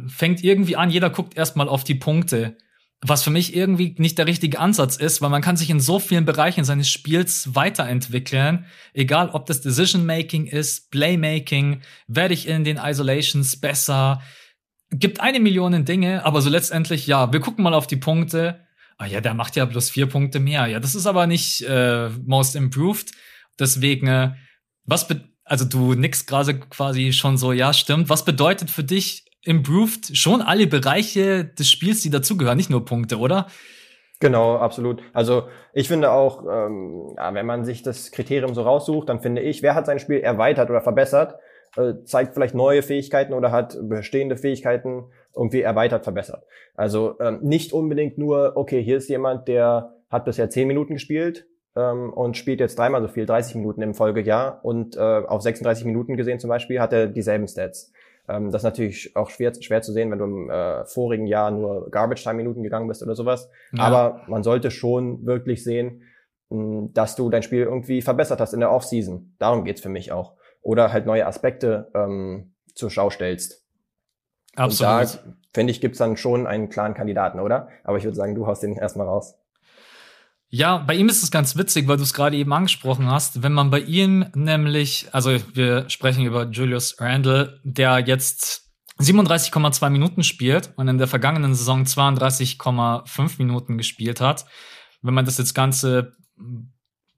[0.07, 2.57] fängt irgendwie an, jeder guckt erstmal auf die Punkte.
[3.03, 5.97] Was für mich irgendwie nicht der richtige Ansatz ist, weil man kann sich in so
[5.97, 8.65] vielen Bereichen seines Spiels weiterentwickeln.
[8.93, 14.21] Egal, ob das Decision Making ist, Playmaking, werde ich in den Isolations besser,
[14.91, 18.59] gibt eine Million Dinge, aber so letztendlich, ja, wir gucken mal auf die Punkte.
[18.97, 20.67] Ah ja, der macht ja bloß vier Punkte mehr.
[20.67, 23.11] Ja, das ist aber nicht äh, most improved.
[23.59, 24.33] Deswegen, äh,
[24.85, 25.07] was
[25.43, 28.09] also du nix gerade quasi schon so, ja, stimmt.
[28.09, 33.17] Was bedeutet für dich improved schon alle Bereiche des Spiels, die dazugehören, nicht nur Punkte,
[33.17, 33.47] oder?
[34.19, 35.01] Genau, absolut.
[35.13, 39.41] Also ich finde auch, ähm, ja, wenn man sich das Kriterium so raussucht, dann finde
[39.41, 41.39] ich, wer hat sein Spiel erweitert oder verbessert,
[41.77, 45.05] äh, zeigt vielleicht neue Fähigkeiten oder hat bestehende Fähigkeiten
[45.35, 46.43] irgendwie erweitert, verbessert.
[46.75, 51.47] Also ähm, nicht unbedingt nur, okay, hier ist jemand, der hat bisher zehn Minuten gespielt
[51.75, 55.85] ähm, und spielt jetzt dreimal so viel, 30 Minuten im Folgejahr und äh, auf 36
[55.85, 57.93] Minuten gesehen zum Beispiel hat er dieselben Stats.
[58.27, 61.51] Ähm, das ist natürlich auch schwer, schwer zu sehen, wenn du im äh, vorigen Jahr
[61.51, 63.49] nur Garbage-Time-Minuten gegangen bist oder sowas.
[63.73, 63.83] Ja.
[63.83, 66.03] Aber man sollte schon wirklich sehen,
[66.49, 69.35] dass du dein Spiel irgendwie verbessert hast in der Offseason.
[69.39, 70.33] Darum geht's für mich auch.
[70.61, 73.65] Oder halt neue Aspekte ähm, zur Schau stellst.
[74.55, 75.01] Absolut.
[75.01, 77.69] Und da, finde ich, gibt's dann schon einen klaren Kandidaten, oder?
[77.83, 79.35] Aber ich würde sagen, du haust den erstmal raus.
[80.53, 83.41] Ja, bei ihm ist es ganz witzig, weil du es gerade eben angesprochen hast.
[83.41, 90.23] Wenn man bei ihm nämlich, also wir sprechen über Julius Randle, der jetzt 37,2 Minuten
[90.23, 94.45] spielt und in der vergangenen Saison 32,5 Minuten gespielt hat.
[95.01, 96.11] Wenn man das jetzt Ganze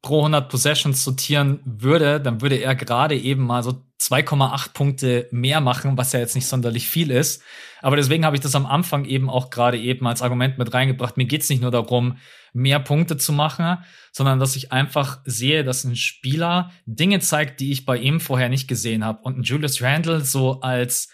[0.03, 5.61] pro 100 Possessions sortieren würde, dann würde er gerade eben mal so 2,8 Punkte mehr
[5.61, 7.41] machen, was ja jetzt nicht sonderlich viel ist.
[7.81, 11.15] Aber deswegen habe ich das am Anfang eben auch gerade eben als Argument mit reingebracht.
[11.15, 12.17] Mir geht's nicht nur darum,
[12.51, 13.77] mehr Punkte zu machen,
[14.11, 18.49] sondern dass ich einfach sehe, dass ein Spieler Dinge zeigt, die ich bei ihm vorher
[18.49, 19.21] nicht gesehen habe.
[19.23, 21.09] Und ein Julius Randle so als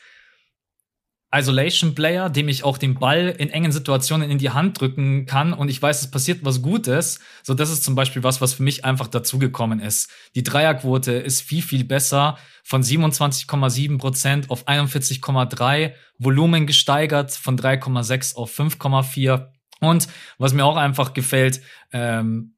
[1.33, 5.53] Isolation Player, dem ich auch den Ball in engen Situationen in die Hand drücken kann
[5.53, 7.19] und ich weiß, es passiert was Gutes.
[7.43, 10.11] So, das ist zum Beispiel was, was für mich einfach dazugekommen ist.
[10.33, 18.35] Die Dreierquote ist viel, viel besser von 27,7 Prozent auf 41,3, Volumen gesteigert von 3,6
[18.35, 19.51] auf 5,4.
[19.81, 20.07] Und
[20.39, 21.61] was mir auch einfach gefällt,
[21.91, 22.55] ähm,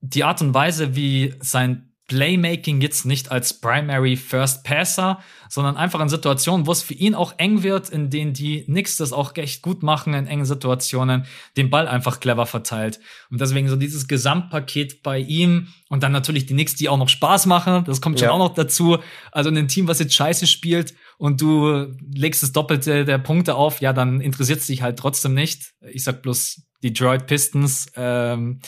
[0.00, 6.00] die Art und Weise, wie sein Playmaking jetzt nicht als Primary First Passer, sondern einfach
[6.00, 9.34] in Situationen, wo es für ihn auch eng wird, in denen die Knicks das auch
[9.36, 11.26] echt gut machen, in engen Situationen,
[11.56, 13.00] den Ball einfach clever verteilt.
[13.30, 17.08] Und deswegen so dieses Gesamtpaket bei ihm und dann natürlich die Knicks, die auch noch
[17.08, 18.32] Spaß machen, das kommt schon ja.
[18.32, 18.98] auch noch dazu.
[19.30, 23.54] Also in ein Team, was jetzt scheiße spielt und du legst das Doppelte der Punkte
[23.54, 25.72] auf, ja, dann interessiert es dich halt trotzdem nicht.
[25.92, 28.60] Ich sag bloß Detroit Pistons, ähm,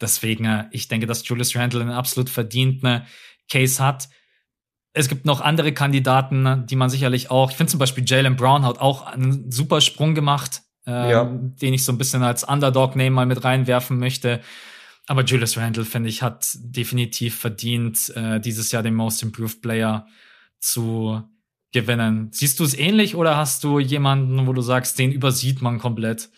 [0.00, 3.02] Deswegen, äh, ich denke, dass Julius Randle einen absolut verdienten
[3.50, 4.08] Case hat.
[4.92, 8.64] Es gibt noch andere Kandidaten, die man sicherlich auch, ich finde zum Beispiel Jalen Brown
[8.64, 11.24] hat auch einen super Sprung gemacht, ähm, ja.
[11.24, 14.40] den ich so ein bisschen als Underdog-Name mal mit reinwerfen möchte.
[15.06, 20.06] Aber Julius Randle, finde ich, hat definitiv verdient, äh, dieses Jahr den Most Improved Player
[20.60, 21.22] zu
[21.72, 22.28] gewinnen.
[22.32, 26.30] Siehst du es ähnlich oder hast du jemanden, wo du sagst, den übersieht man komplett?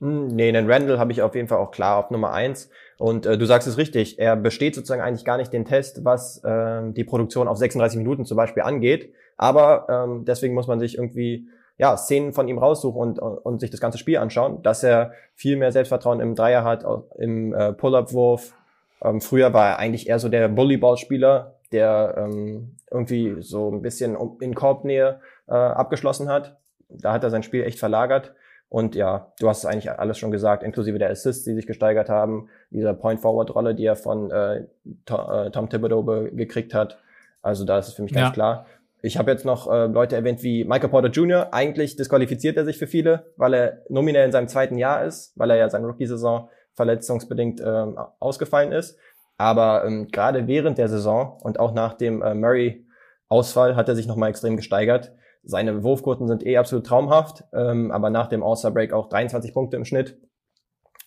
[0.00, 2.68] Hm, nee, den Randall habe ich auf jeden Fall auch klar auf Nummer eins.
[2.98, 6.42] Und äh, du sagst es richtig, er besteht sozusagen eigentlich gar nicht den Test, was
[6.44, 9.12] äh, die Produktion auf 36 Minuten zum Beispiel angeht.
[9.36, 13.70] Aber ähm, deswegen muss man sich irgendwie ja, Szenen von ihm raussuchen und, und sich
[13.70, 16.84] das ganze Spiel anschauen, dass er viel mehr Selbstvertrauen im Dreier hat,
[17.18, 18.54] im äh, Pull-Up-Wurf.
[19.02, 24.16] Ähm, früher war er eigentlich eher so der Volleyball-Spieler, der ähm, irgendwie so ein bisschen
[24.40, 26.56] in Korbnähe äh, abgeschlossen hat.
[26.88, 28.34] Da hat er sein Spiel echt verlagert.
[28.74, 32.08] Und ja, du hast es eigentlich alles schon gesagt, inklusive der Assists, die sich gesteigert
[32.08, 34.64] haben, dieser Point-Forward-Rolle, die er von äh,
[35.06, 36.02] Tom, äh, Tom Thibodeau
[36.32, 36.98] gekriegt hat.
[37.40, 38.32] Also da ist es für mich ganz ja.
[38.32, 38.66] klar.
[39.00, 41.54] Ich habe jetzt noch äh, Leute erwähnt wie Michael Porter Jr.
[41.54, 45.52] Eigentlich disqualifiziert er sich für viele, weil er nominell in seinem zweiten Jahr ist, weil
[45.52, 48.98] er ja seine Rookie-Saison verletzungsbedingt ähm, ausgefallen ist.
[49.38, 54.08] Aber ähm, gerade während der Saison und auch nach dem äh, Murray-Ausfall hat er sich
[54.08, 55.12] nochmal extrem gesteigert.
[55.44, 59.84] Seine Wurfquoten sind eh absolut traumhaft, ähm, aber nach dem All-Star-Break auch 23 Punkte im
[59.84, 60.18] Schnitt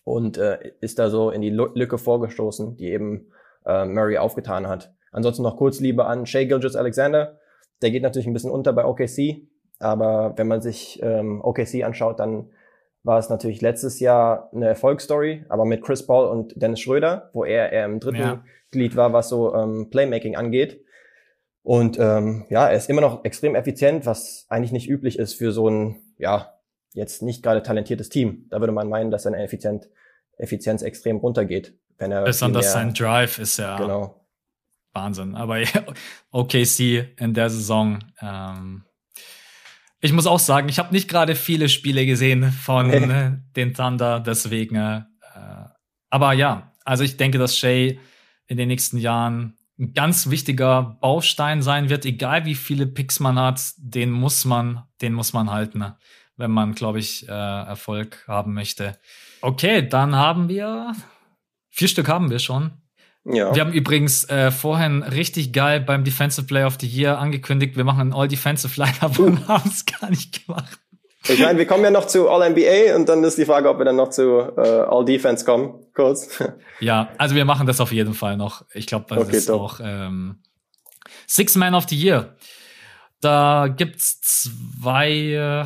[0.03, 3.31] und äh, ist da so in die Lücke vorgestoßen, die eben
[3.65, 4.93] äh, Murray aufgetan hat.
[5.11, 7.39] Ansonsten noch kurz Liebe an Shea Gilgis Alexander.
[7.81, 9.47] Der geht natürlich ein bisschen unter bei OKC,
[9.79, 12.51] aber wenn man sich ähm, OKC anschaut, dann
[13.03, 17.45] war es natürlich letztes Jahr eine Erfolgsstory, aber mit Chris Paul und Dennis Schröder, wo
[17.45, 18.43] er, er im dritten ja.
[18.71, 20.83] Glied war, was so ähm, Playmaking angeht.
[21.67, 25.51] Und ähm, ja, er ist immer noch extrem effizient, was eigentlich nicht üblich ist für
[25.51, 26.53] so ein, ja,
[26.93, 28.45] jetzt nicht gerade talentiertes Team.
[28.49, 29.89] Da würde man meinen, dass seine Effizient,
[30.37, 31.77] Effizienz extrem runtergeht.
[31.97, 34.25] Wenn er Besonders sein Drive ist ja genau.
[34.93, 35.35] Wahnsinn.
[35.35, 35.61] Aber
[36.31, 38.85] OKC in der Saison, ähm,
[39.99, 44.21] ich muss auch sagen, ich habe nicht gerade viele Spiele gesehen von äh, den Thunder,
[44.21, 44.75] deswegen.
[44.77, 45.01] Äh,
[46.09, 47.99] aber ja, also ich denke, dass Shay
[48.47, 53.37] in den nächsten Jahren ein ganz wichtiger Baustein sein wird, egal wie viele Picks man
[53.37, 55.97] hat, den muss man, den muss man halten, ne?
[56.35, 58.97] wenn man, glaube ich, äh, Erfolg haben möchte.
[59.41, 60.93] Okay, dann haben wir
[61.69, 62.71] vier Stück haben wir schon.
[63.23, 63.53] Ja.
[63.53, 67.83] Wir haben übrigens äh, vorhin richtig geil beim Defensive Player of the Year angekündigt, wir
[67.83, 69.23] machen ein All-Defensive Lineup uh.
[69.25, 70.79] und haben es gar nicht gemacht.
[71.29, 73.85] Ich meine, wir kommen ja noch zu All-NBA und dann ist die Frage, ob wir
[73.85, 76.41] dann noch zu äh, All-Defense kommen, kurz.
[76.79, 78.63] Ja, also wir machen das auf jeden Fall noch.
[78.71, 79.61] Ich glaube, das okay, ist top.
[79.61, 80.43] auch ähm,
[81.25, 82.35] Six Man of the Year.
[83.19, 85.65] Da gibt's zwei äh,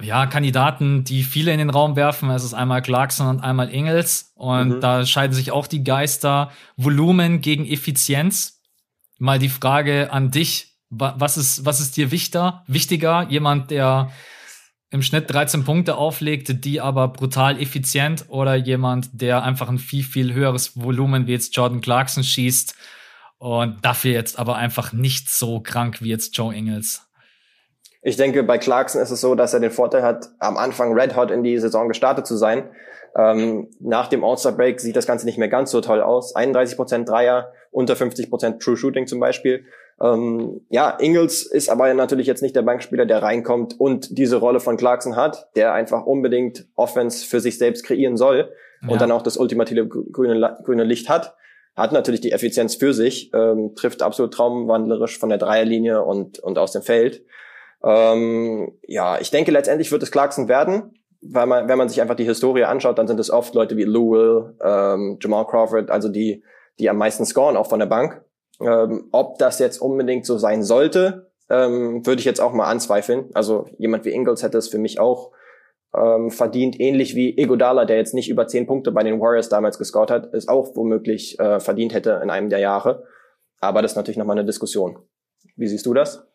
[0.00, 2.30] ja, Kandidaten, die viele in den Raum werfen.
[2.30, 4.32] Es ist einmal Clarkson und einmal Ingels.
[4.34, 4.80] Und mhm.
[4.80, 6.50] da scheiden sich auch die Geister.
[6.76, 8.60] Volumen gegen Effizienz.
[9.18, 10.75] Mal die Frage an dich.
[10.90, 12.62] Was ist, was ist dir wichtiger?
[12.66, 13.26] Wichtiger?
[13.28, 14.10] Jemand, der
[14.90, 20.04] im Schnitt 13 Punkte auflegt, die aber brutal effizient oder jemand, der einfach ein viel,
[20.04, 22.74] viel höheres Volumen wie jetzt Jordan Clarkson schießt
[23.38, 27.02] und dafür jetzt aber einfach nicht so krank wie jetzt Joe Ingles?
[28.02, 31.16] Ich denke, bei Clarkson ist es so, dass er den Vorteil hat, am Anfang red
[31.16, 32.70] hot in die Saison gestartet zu sein.
[33.16, 36.36] Ähm, nach dem All-Star-Break sieht das Ganze nicht mehr ganz so toll aus.
[36.36, 39.64] 31% Dreier, unter 50% True Shooting zum Beispiel.
[40.00, 44.60] Ähm, ja, Ingles ist aber natürlich jetzt nicht der Bankspieler, der reinkommt und diese Rolle
[44.60, 48.50] von Clarkson hat, der einfach unbedingt Offense für sich selbst kreieren soll
[48.82, 48.88] ja.
[48.88, 51.34] und dann auch das ultimative grüne, grüne Licht hat.
[51.74, 56.58] Hat natürlich die Effizienz für sich, ähm, trifft absolut traumwandlerisch von der Dreierlinie und, und
[56.58, 57.22] aus dem Feld.
[57.84, 62.16] Ähm, ja, ich denke, letztendlich wird es Clarkson werden, weil man, wenn man sich einfach
[62.16, 66.08] die Historie anschaut, dann sind es oft Leute wie Lou Will, ähm, Jamal Crawford, also
[66.08, 66.42] die,
[66.78, 68.22] die am meisten scoren, auch von der Bank.
[68.60, 73.30] Ähm, ob das jetzt unbedingt so sein sollte, ähm, würde ich jetzt auch mal anzweifeln.
[73.34, 75.32] Also jemand wie Ingles hätte es für mich auch
[75.94, 79.78] ähm, verdient, ähnlich wie Egodala, der jetzt nicht über zehn Punkte bei den Warriors damals
[79.78, 83.04] gescored hat, es auch womöglich äh, verdient hätte in einem der Jahre.
[83.60, 84.98] Aber das ist natürlich nochmal eine Diskussion.
[85.56, 86.26] Wie siehst du das?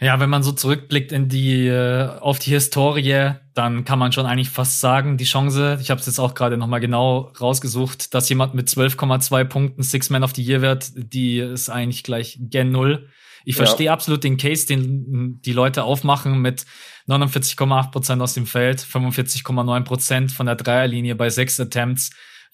[0.00, 4.26] Ja, wenn man so zurückblickt in die äh, auf die Historie, dann kann man schon
[4.26, 8.14] eigentlich fast sagen, die Chance, ich habe es jetzt auch gerade noch mal genau rausgesucht,
[8.14, 12.38] dass jemand mit 12,2 Punkten Six Man of the Year wird, die ist eigentlich gleich
[12.40, 13.08] gen null.
[13.44, 13.64] Ich ja.
[13.64, 16.64] verstehe absolut den Case, den die Leute aufmachen mit
[17.08, 22.10] 49,8 Prozent aus dem Feld, 45,9 Prozent von der Dreierlinie bei sechs Attempts.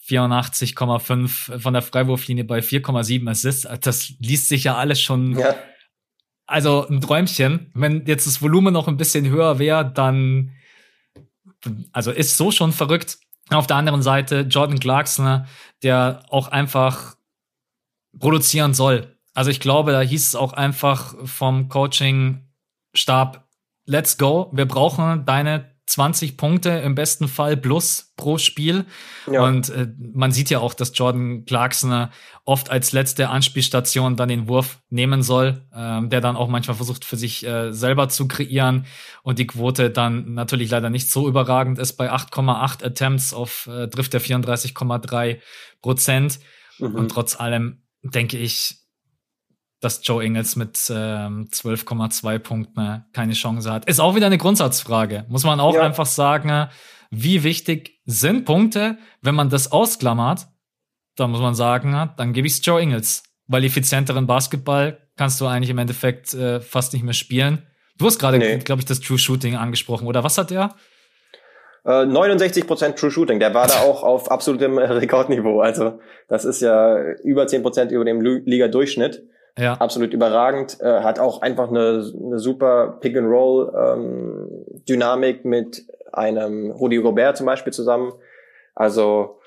[0.07, 3.68] 84,5 von der Freiwurflinie bei 4,7 Assists.
[3.82, 5.55] Das liest sich ja alles schon ja
[6.49, 7.70] also ein Träumchen.
[7.74, 10.53] Wenn jetzt das Volumen noch ein bisschen höher wäre, dann,
[11.93, 13.19] also ist so schon verrückt.
[13.51, 15.47] Auf der anderen Seite Jordan Clarkson,
[15.83, 17.16] der auch einfach
[18.19, 19.16] produzieren soll.
[19.35, 23.49] Also ich glaube, da hieß es auch einfach vom Coaching-Stab,
[23.87, 28.84] let's go, wir brauchen deine 20 Punkte im besten Fall plus pro Spiel.
[29.30, 29.43] Ja.
[29.43, 32.09] Und äh, man sieht ja auch, dass Jordan Clarkson
[32.45, 37.07] oft als letzte Anspielstation dann den Wurf nehmen soll, ähm, der dann auch manchmal versucht
[37.07, 38.84] für sich äh, selber zu kreieren
[39.22, 41.95] und die Quote dann natürlich leider nicht so überragend ist.
[41.95, 45.39] Bei 8,8 Attempts auf äh, trifft er 34,3
[45.80, 46.39] Prozent.
[46.78, 46.95] Mhm.
[46.95, 48.76] Und trotz allem denke ich,
[49.81, 53.85] dass Joe Ingles mit ähm, 12,2 Punkten keine Chance hat.
[53.87, 55.24] Ist auch wieder eine Grundsatzfrage.
[55.29, 55.83] Muss man auch ja.
[55.83, 56.68] einfach sagen,
[57.11, 58.99] wie wichtig sind Punkte?
[59.22, 60.47] Wenn man das ausklammert,
[61.16, 63.22] dann muss man sagen, dann gebe ich es Joe Ingles.
[63.47, 67.66] Weil effizienteren Basketball kannst du eigentlich im Endeffekt äh, fast nicht mehr spielen.
[67.99, 68.59] Du hast gerade, nee.
[68.59, 70.74] glaube ich, das True Shooting angesprochen, oder was hat er?
[71.85, 75.61] 69% äh, True Shooting, der war da auch auf absolutem Rekordniveau.
[75.61, 75.99] Also
[76.29, 79.22] das ist ja über 10% über dem Liga-Durchschnitt.
[79.59, 79.74] Ja.
[79.74, 80.80] Absolut überragend.
[80.80, 87.72] Äh, hat auch einfach eine, eine super Pick-and-Roll-Dynamik ähm, mit einem Rudi Gobert zum Beispiel
[87.72, 88.12] zusammen.
[88.74, 89.40] Also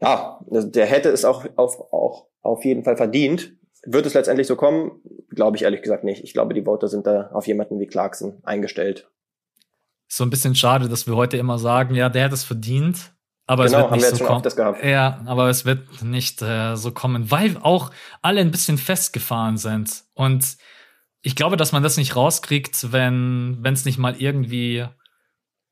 [0.00, 3.52] ja, der hätte es auch auf, auch auf jeden Fall verdient.
[3.84, 5.00] Wird es letztendlich so kommen?
[5.30, 6.24] Glaube ich ehrlich gesagt nicht.
[6.24, 9.10] Ich glaube, die Voter sind da auf jemanden wie Clarkson eingestellt.
[10.08, 13.12] So ein bisschen schade, dass wir heute immer sagen, ja, der hat es verdient.
[13.52, 14.76] Aber genau, es wird nicht so kommen.
[14.82, 17.90] Ja, aber es wird nicht äh, so kommen, weil auch
[18.22, 20.04] alle ein bisschen festgefahren sind.
[20.14, 20.56] Und
[21.20, 24.86] ich glaube, dass man das nicht rauskriegt, wenn wenn es nicht mal irgendwie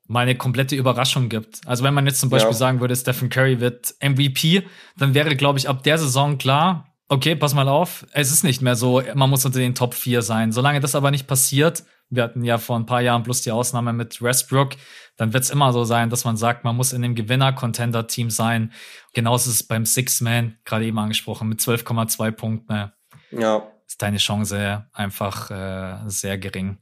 [0.07, 1.61] mal eine komplette Überraschung gibt.
[1.65, 2.59] Also wenn man jetzt zum Beispiel ja.
[2.59, 4.63] sagen würde, Stephen Curry wird MVP,
[4.99, 8.61] dann wäre, glaube ich, ab der Saison klar, okay, pass mal auf, es ist nicht
[8.61, 10.53] mehr so, man muss unter den Top 4 sein.
[10.53, 13.93] Solange das aber nicht passiert, wir hatten ja vor ein paar Jahren plus die Ausnahme
[13.93, 14.71] mit Westbrook,
[15.17, 18.73] dann wird es immer so sein, dass man sagt, man muss in dem Gewinner-Contender-Team sein.
[19.15, 22.93] Genauso ist es beim Six-Man, gerade eben angesprochen, mit 12,2 Punkten.
[23.31, 23.71] Ja.
[23.87, 26.79] Ist deine Chance einfach äh, sehr gering.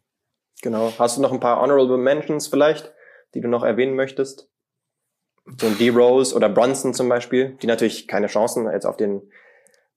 [0.62, 0.92] Genau.
[0.98, 2.92] Hast du noch ein paar Honorable Mentions vielleicht,
[3.34, 4.50] die du noch erwähnen möchtest?
[5.60, 9.22] So ein D-Rose oder Brunson zum Beispiel, die natürlich keine Chancen jetzt auf den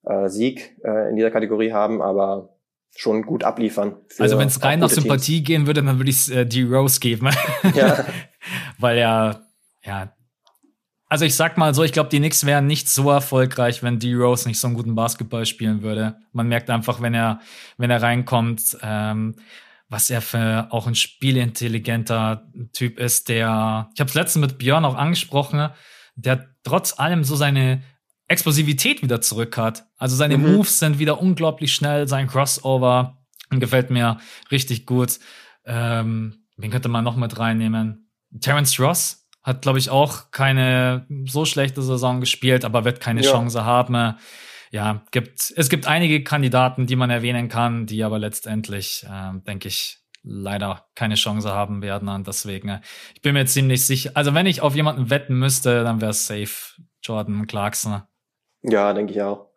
[0.04, 2.51] äh, Sieg äh, in dieser Kategorie haben, aber
[2.96, 3.96] schon gut abliefern.
[4.20, 5.48] Also wenn es rein nach Sympathie Teams.
[5.48, 7.30] gehen würde, dann würde ich äh, die Rose geben.
[7.76, 8.06] ja.
[8.78, 9.48] Weil er,
[9.84, 10.14] ja.
[11.08, 14.14] Also ich sag mal so, ich glaube, die Knicks wären nicht so erfolgreich, wenn D.
[14.14, 16.18] Rose nicht so einen guten Basketball spielen würde.
[16.32, 17.42] Man merkt einfach, wenn er,
[17.78, 19.36] wenn er reinkommt, ähm,
[19.90, 24.86] was er für auch ein spielintelligenter Typ ist, der, ich habe es letztens mit Björn
[24.86, 25.70] auch angesprochen,
[26.16, 27.84] der trotz allem so seine
[28.32, 29.86] Explosivität wieder zurück hat.
[29.98, 30.56] Also seine mhm.
[30.56, 33.18] Moves sind wieder unglaublich schnell, sein Crossover
[33.60, 34.18] gefällt mir
[34.50, 35.20] richtig gut.
[35.66, 38.10] Ähm, wen könnte man noch mit reinnehmen?
[38.40, 43.32] Terence Ross hat, glaube ich, auch keine so schlechte Saison gespielt, aber wird keine ja.
[43.32, 44.16] Chance haben.
[44.72, 49.68] Ja, gibt, es gibt einige Kandidaten, die man erwähnen kann, die aber letztendlich, äh, denke
[49.68, 52.08] ich, leider keine Chance haben werden.
[52.08, 52.82] Und deswegen, äh,
[53.14, 56.28] ich bin mir ziemlich sicher, also wenn ich auf jemanden wetten müsste, dann wäre es
[56.28, 58.04] safe Jordan Clarkson.
[58.64, 59.48] Ja, denke ich auch.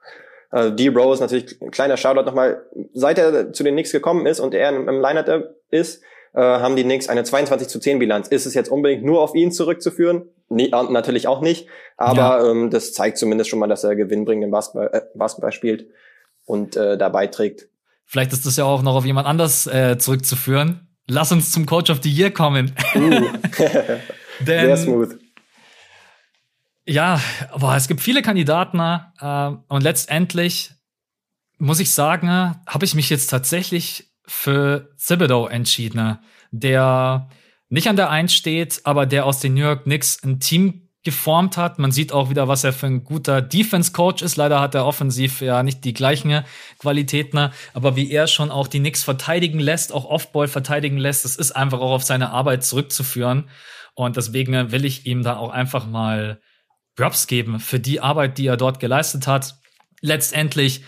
[0.51, 0.89] Also D.
[0.89, 2.63] Rose natürlich ein kleiner Shoutout nochmal.
[2.93, 6.03] Seit er zu den Knicks gekommen ist und er im, im Lineup ist,
[6.33, 8.29] äh, haben die Knicks eine 22 zu 10 Bilanz.
[8.29, 10.29] Ist es jetzt unbedingt nur auf ihn zurückzuführen?
[10.49, 11.67] Nee, natürlich auch nicht.
[11.97, 12.51] Aber ja.
[12.51, 15.87] ähm, das zeigt zumindest schon mal, dass er gewinnbringenden Basketball, äh, Basketball spielt
[16.45, 17.69] und äh, da beiträgt.
[18.05, 20.89] Vielleicht ist das ja auch noch auf jemand anders äh, zurückzuführen.
[21.09, 22.75] Lass uns zum Coach of the Year kommen.
[22.95, 23.01] Uh.
[24.41, 25.19] Denn, Sehr smooth.
[26.87, 27.21] Ja,
[27.59, 30.73] boah, es gibt viele Kandidaten äh, und letztendlich
[31.59, 36.19] muss ich sagen, habe ich mich jetzt tatsächlich für Thibodeau entschieden,
[36.51, 37.29] der
[37.71, 41.57] nicht an der Eins steht, aber der aus den New York Knicks ein Team geformt
[41.57, 41.79] hat.
[41.79, 44.37] Man sieht auch wieder, was er für ein guter Defense-Coach ist.
[44.37, 46.45] Leider hat er offensiv ja nicht die gleichen
[46.79, 51.37] Qualitäten, aber wie er schon auch die Knicks verteidigen lässt, auch Offball verteidigen lässt, das
[51.37, 53.49] ist einfach auch auf seine Arbeit zurückzuführen.
[53.95, 56.41] Und deswegen will ich ihm da auch einfach mal
[56.97, 59.57] Props geben für die Arbeit, die er dort geleistet hat.
[60.01, 60.83] Letztendlich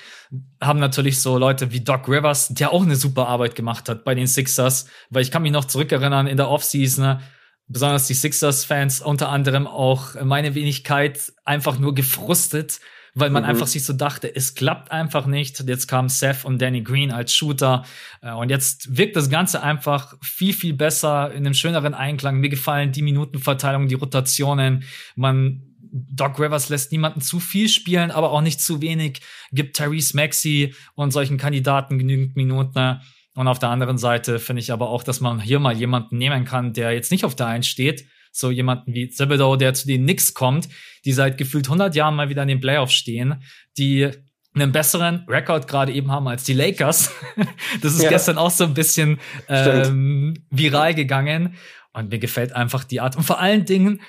[0.61, 4.15] haben natürlich so Leute wie Doc Rivers, der auch eine super Arbeit gemacht hat bei
[4.15, 7.21] den Sixers, weil ich kann mich noch zurückerinnern in der Offseason,
[7.69, 12.81] besonders die Sixers-Fans, unter anderem auch meine Wenigkeit, einfach nur gefrustet,
[13.15, 13.49] weil man mhm.
[13.49, 15.65] einfach sich so dachte, es klappt einfach nicht.
[15.67, 17.85] Jetzt kam Seth und Danny Green als Shooter
[18.21, 22.37] äh, und jetzt wirkt das Ganze einfach viel, viel besser in einem schöneren Einklang.
[22.37, 24.85] Mir gefallen die Minutenverteilung, die Rotationen.
[25.15, 25.63] Man
[26.11, 29.21] Doc Rivers lässt niemanden zu viel spielen, aber auch nicht zu wenig,
[29.53, 33.01] gibt Tyrese Maxey und solchen Kandidaten genügend Minuten.
[33.35, 36.45] Und auf der anderen Seite finde ich aber auch, dass man hier mal jemanden nehmen
[36.45, 38.07] kann, der jetzt nicht auf der Eins steht.
[38.33, 40.69] So jemanden wie Thibodeau, der zu den Knicks kommt,
[41.05, 43.43] die seit gefühlt 100 Jahren mal wieder in den Playoffs stehen,
[43.79, 44.11] die
[44.55, 47.13] einen besseren Rekord gerade eben haben als die Lakers.
[47.83, 48.09] das ist ja.
[48.09, 49.19] gestern auch so ein bisschen
[49.49, 51.55] ähm, viral gegangen.
[51.93, 53.17] Und mir gefällt einfach die Art.
[53.17, 54.01] Und vor allen Dingen,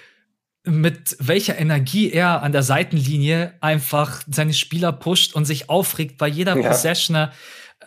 [0.68, 6.28] mit welcher Energie er an der Seitenlinie einfach seine Spieler pusht und sich aufregt bei
[6.28, 6.68] jeder ja.
[6.68, 7.30] Possession.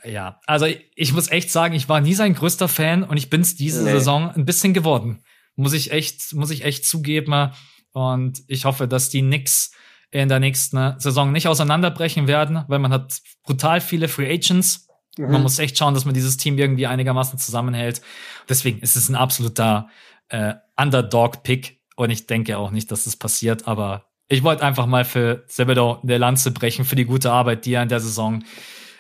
[0.05, 3.57] Ja, also ich muss echt sagen, ich war nie sein größter Fan und ich bin's
[3.57, 3.91] diese nee.
[3.91, 5.23] Saison ein bisschen geworden.
[5.57, 7.53] Muss ich echt, muss ich echt zugeben.
[7.93, 9.73] Und ich hoffe, dass die Knicks
[10.11, 14.89] in der nächsten Saison nicht auseinanderbrechen werden, weil man hat brutal viele Free Agents.
[15.19, 15.33] Mhm.
[15.33, 18.01] Man muss echt schauen, dass man dieses Team irgendwie einigermaßen zusammenhält.
[18.49, 19.89] Deswegen ist es ein absoluter
[20.29, 25.05] äh, Underdog-Pick und ich denke auch nicht, dass das passiert, aber ich wollte einfach mal
[25.05, 28.43] für Sebedo eine Lanze brechen für die gute Arbeit, die er in der Saison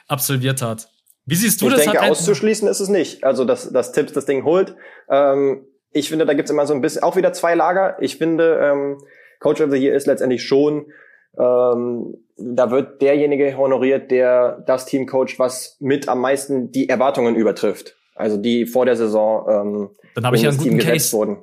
[0.06, 0.88] absolviert hat.
[1.24, 1.86] Wie siehst du ich das?
[1.86, 3.24] Ich denke, auszuschließen ist es nicht.
[3.24, 4.74] Also, dass, dass Tipps das Ding holt.
[5.08, 7.96] Ähm, ich finde, da gibt's immer so ein bisschen, auch wieder zwei Lager.
[8.00, 8.98] Ich finde, ähm,
[9.38, 10.92] Coach of the Year ist letztendlich schon,
[11.38, 17.36] ähm, da wird derjenige honoriert, der das Team coacht, was mit am meisten die Erwartungen
[17.36, 17.96] übertrifft.
[18.20, 21.12] Also die vor der Saison ähm, Dann habe ich ja einen guten Case.
[21.12, 21.38] wurden.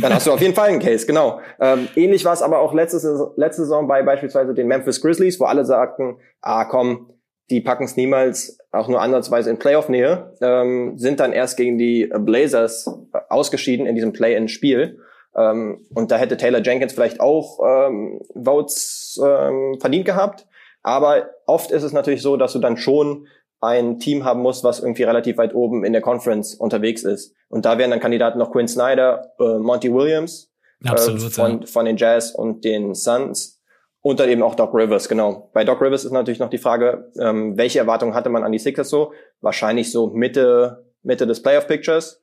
[0.00, 1.40] Dann hast du auf jeden Fall einen Case, genau.
[1.60, 2.98] Ähm, ähnlich war es aber auch letzte,
[3.36, 7.10] letzte Saison bei beispielsweise den Memphis Grizzlies, wo alle sagten, ah komm,
[7.50, 12.10] die packen es niemals auch nur ansatzweise in Playoff-Nähe, ähm, sind dann erst gegen die
[12.20, 12.88] Blazers
[13.28, 15.00] ausgeschieden in diesem Play-in-Spiel.
[15.36, 20.46] Ähm, und da hätte Taylor Jenkins vielleicht auch ähm, Votes ähm, verdient gehabt.
[20.82, 23.26] Aber oft ist es natürlich so, dass du dann schon
[23.60, 27.34] ein Team haben muss, was irgendwie relativ weit oben in der Conference unterwegs ist.
[27.48, 30.50] Und da wären dann Kandidaten noch Quinn Snyder, äh, Monty Williams
[30.84, 31.66] Absolut, äh, von, ja.
[31.66, 33.60] von den Jazz und den Suns
[34.02, 35.50] und dann eben auch Doc Rivers, genau.
[35.52, 38.58] Bei Doc Rivers ist natürlich noch die Frage, ähm, welche Erwartungen hatte man an die
[38.58, 39.12] Sixers so?
[39.42, 42.22] Wahrscheinlich so Mitte, Mitte des Playoff Pictures.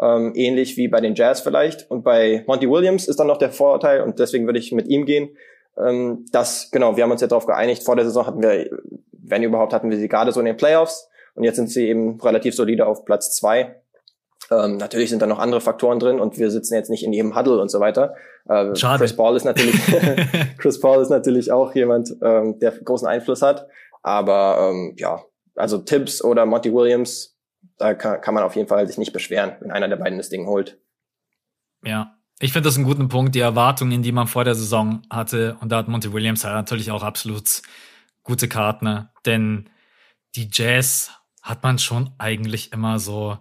[0.00, 1.90] Ähm, ähnlich wie bei den Jazz vielleicht.
[1.90, 5.04] Und bei Monty Williams ist dann noch der Vorteil, und deswegen würde ich mit ihm
[5.04, 5.36] gehen,
[5.76, 8.70] ähm, dass, genau, wir haben uns ja darauf geeinigt, vor der Saison hatten wir
[9.30, 11.08] wenn überhaupt, hatten wir sie gerade so in den Playoffs.
[11.34, 13.80] Und jetzt sind sie eben relativ solide auf Platz zwei.
[14.50, 17.36] Ähm, natürlich sind da noch andere Faktoren drin und wir sitzen jetzt nicht in jedem
[17.36, 18.14] Huddle und so weiter.
[18.48, 18.98] Äh, Schade.
[18.98, 19.74] Chris Paul ist natürlich,
[20.58, 23.68] Chris Paul ist natürlich auch jemand, ähm, der großen Einfluss hat.
[24.02, 25.22] Aber ähm, ja,
[25.54, 27.36] also Tibbs oder Monty Williams,
[27.76, 30.30] da kann, kann man auf jeden Fall sich nicht beschweren, wenn einer der beiden das
[30.30, 30.78] Ding holt.
[31.84, 35.56] Ja, ich finde das einen guten Punkt, die Erwartungen, die man vor der Saison hatte.
[35.60, 37.62] Und da hat Monty Williams halt natürlich auch absolut
[38.28, 39.70] gute Karten, denn
[40.36, 41.10] die Jazz
[41.42, 43.38] hat man schon eigentlich immer so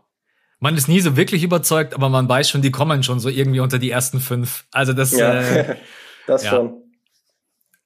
[0.59, 3.59] man ist nie so wirklich überzeugt, aber man weiß schon, die kommen schon so irgendwie
[3.59, 4.65] unter die ersten fünf.
[4.72, 5.76] Also das, ja, äh,
[6.27, 6.49] das ja.
[6.49, 6.81] schon.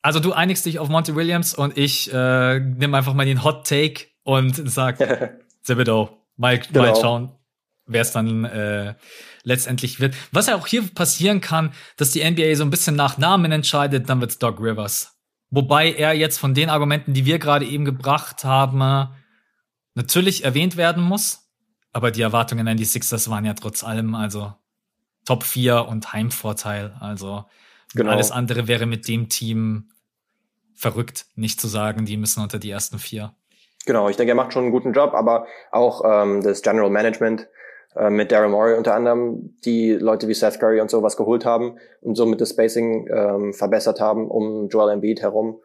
[0.02, 3.68] Also du einigst dich auf Monty Williams und ich äh, nehme einfach mal den Hot
[3.68, 4.98] Take und sag
[5.66, 6.18] Thibodeau.
[6.38, 6.82] Mal, genau.
[6.84, 7.32] mal schauen,
[7.88, 8.96] wer es dann äh,
[9.44, 10.16] letztendlich wird.
[10.32, 14.08] Was ja auch hier passieren kann, dass die NBA so ein bisschen nach Namen entscheidet,
[14.10, 15.11] dann wird's Doc Rivers.
[15.52, 19.10] Wobei er jetzt von den Argumenten, die wir gerade eben gebracht haben,
[19.96, 21.50] natürlich erwähnt werden muss.
[21.94, 24.54] Aber die Erwartungen an die Sixers waren ja trotz allem also
[25.26, 26.96] Top 4 und Heimvorteil.
[27.00, 27.46] Also
[27.94, 28.12] genau.
[28.12, 29.90] alles andere wäre mit dem Team
[30.74, 33.36] verrückt, nicht zu sagen, die müssen unter die ersten vier.
[33.86, 37.48] Genau, ich denke, er macht schon einen guten Job, aber auch ähm, das General Management
[37.96, 41.78] äh, mit Daryl Morey unter anderem, die Leute wie Seth Curry und sowas geholt haben
[42.02, 45.60] und somit das Spacing ähm, verbessert haben um Joel Embiid herum.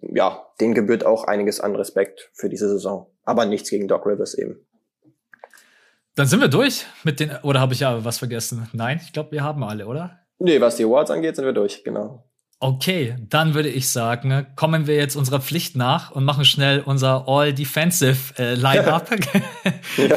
[0.00, 3.06] Ja, denen gebührt auch einiges an Respekt für diese Saison.
[3.24, 4.66] Aber nichts gegen Doc Rivers eben.
[6.16, 8.68] Dann sind wir durch mit den, oder habe ich ja was vergessen?
[8.72, 10.18] Nein, ich glaube, wir haben alle, oder?
[10.38, 12.24] Nee, was die Awards angeht, sind wir durch, genau.
[12.58, 17.28] Okay, dann würde ich sagen, kommen wir jetzt unserer Pflicht nach und machen schnell unser
[17.28, 19.08] All-Defensive äh, Line-Up.
[19.96, 20.16] ja.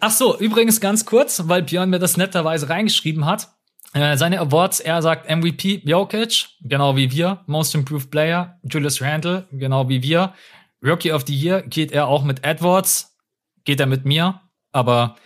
[0.00, 3.48] Ach so, übrigens ganz kurz, weil Björn mir das netterweise reingeschrieben hat.
[3.94, 7.42] Äh, seine Awards, er sagt MVP Jokic, genau wie wir.
[7.46, 10.34] Most Improved Player, Julius Randle, genau wie wir.
[10.82, 13.16] Rookie of the Year geht er auch mit Edwards,
[13.64, 14.40] geht er mit mir.
[14.72, 15.16] Aber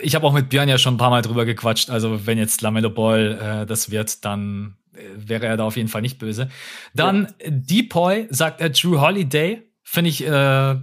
[0.00, 1.90] ich habe auch mit Björn ja schon ein paar Mal drüber gequatscht.
[1.90, 5.88] Also wenn jetzt Lamello Ball äh, das wird, dann äh, wäre er da auf jeden
[5.88, 6.48] Fall nicht böse.
[6.94, 7.50] Dann ja.
[7.50, 9.62] Depoy sagt er Drew Holiday.
[9.82, 10.76] Finde ich, äh,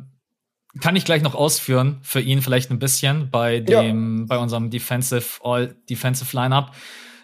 [0.82, 4.26] kann ich gleich noch ausführen für ihn vielleicht ein bisschen bei dem, ja.
[4.28, 6.72] bei unserem Defensive All Defensive Lineup.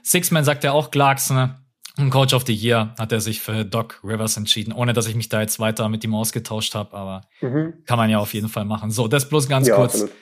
[0.03, 1.55] Sixman sagt er auch Clarkson.
[1.97, 5.15] Und Coach of the Year hat er sich für Doc Rivers entschieden, ohne dass ich
[5.15, 7.83] mich da jetzt weiter mit ihm ausgetauscht habe, aber mhm.
[7.85, 8.91] kann man ja auf jeden Fall machen.
[8.91, 9.95] So, das bloß ganz ja, kurz.
[9.95, 10.15] Absolut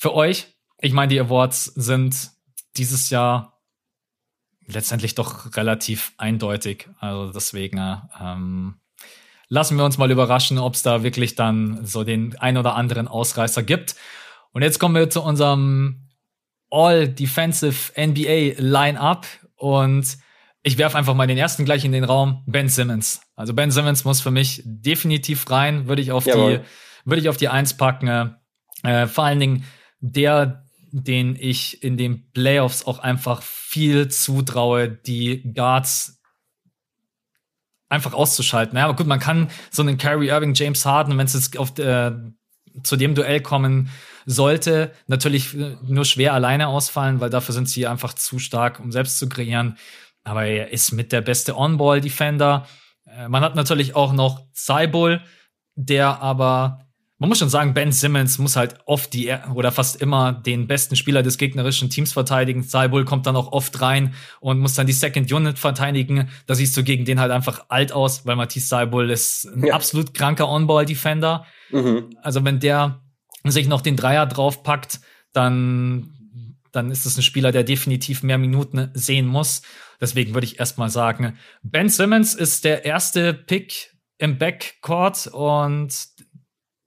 [0.00, 0.46] für euch.
[0.80, 2.30] Ich meine, die Awards sind
[2.78, 3.60] dieses Jahr
[4.64, 6.88] letztendlich doch relativ eindeutig.
[7.00, 8.76] Also deswegen ähm,
[9.50, 13.08] lassen wir uns mal überraschen, ob es da wirklich dann so den ein oder anderen
[13.08, 13.96] Ausreißer gibt.
[14.52, 16.08] Und jetzt kommen wir zu unserem
[16.70, 20.18] All-Defensive NBA Line-Up und
[20.62, 22.44] ich werfe einfach mal den ersten gleich in den Raum.
[22.46, 23.20] Ben Simmons.
[23.34, 25.88] Also Ben Simmons muss für mich definitiv rein.
[25.88, 26.58] Würde ich auf Jawohl.
[26.58, 28.36] die, würde ich auf die Eins packen.
[28.82, 29.64] Äh, vor allen Dingen
[30.00, 36.19] der, den ich in den Playoffs auch einfach viel zutraue, die Guards
[37.90, 38.78] einfach auszuschalten.
[38.78, 41.78] Ja, aber gut, man kann so einen Kyrie Irving, James Harden, wenn es jetzt auf
[41.78, 42.12] äh,
[42.82, 43.90] zu dem Duell kommen
[44.26, 49.18] sollte, natürlich nur schwer alleine ausfallen, weil dafür sind sie einfach zu stark, um selbst
[49.18, 49.76] zu kreieren.
[50.22, 52.66] Aber er ist mit der beste On-Ball-Defender.
[53.06, 55.20] Äh, man hat natürlich auch noch Cybul,
[55.74, 56.86] der aber
[57.20, 60.96] man muss schon sagen, Ben Simmons muss halt oft die oder fast immer den besten
[60.96, 62.62] Spieler des gegnerischen Teams verteidigen.
[62.62, 66.30] Cybull kommt dann auch oft rein und muss dann die Second Unit verteidigen.
[66.46, 69.74] Da siehst du gegen den halt einfach alt aus, weil Matisse Cybull ist ein ja.
[69.74, 71.44] absolut kranker On-Ball-Defender.
[71.70, 72.16] Mhm.
[72.22, 73.02] Also wenn der
[73.44, 75.00] sich noch den Dreier draufpackt,
[75.34, 76.14] dann
[76.72, 79.60] dann ist es ein Spieler, der definitiv mehr Minuten sehen muss.
[80.00, 85.92] Deswegen würde ich erstmal sagen, Ben Simmons ist der erste Pick im Backcourt und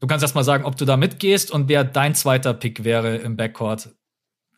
[0.03, 3.15] Du kannst erst mal sagen, ob du da mitgehst und wer dein zweiter Pick wäre
[3.15, 3.87] im Backcourt.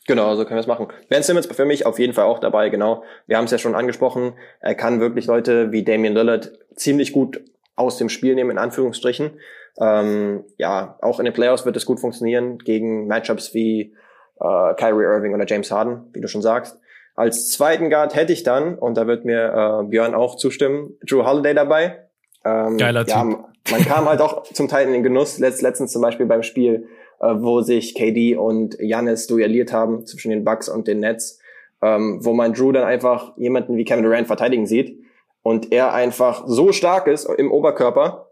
[0.07, 0.87] Genau, so können wir es machen.
[1.07, 3.03] Ben Simmons für mich auf jeden Fall auch dabei, genau.
[3.27, 4.33] Wir haben es ja schon angesprochen.
[4.59, 7.43] Er kann wirklich Leute wie Damian Lillard ziemlich gut
[7.75, 9.39] aus dem Spiel nehmen, in Anführungsstrichen.
[9.79, 13.93] Ähm, ja, auch in den Playoffs wird es gut funktionieren gegen Matchups wie
[14.39, 16.79] äh, Kyrie Irving oder James Harden, wie du schon sagst.
[17.13, 21.23] Als zweiten Guard hätte ich dann, und da wird mir äh, Björn auch zustimmen, Drew
[21.23, 22.09] Holiday dabei.
[22.43, 25.91] Ähm, Geiler ja, Typ man kam halt auch zum Teil in den Genuss, letzt, letztens
[25.91, 26.87] zum Beispiel beim Spiel,
[27.19, 31.39] äh, wo sich KD und Janis duelliert haben zwischen den Bucks und den Nets,
[31.81, 35.03] ähm, wo man Drew dann einfach jemanden wie Kevin Durant verteidigen sieht
[35.41, 38.31] und er einfach so stark ist im Oberkörper,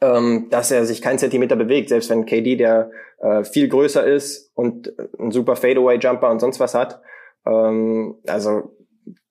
[0.00, 2.90] ähm, dass er sich keinen Zentimeter bewegt, selbst wenn KD, der
[3.20, 7.00] äh, viel größer ist und ein super Fadeaway-Jumper und sonst was hat.
[7.46, 8.76] Ähm, also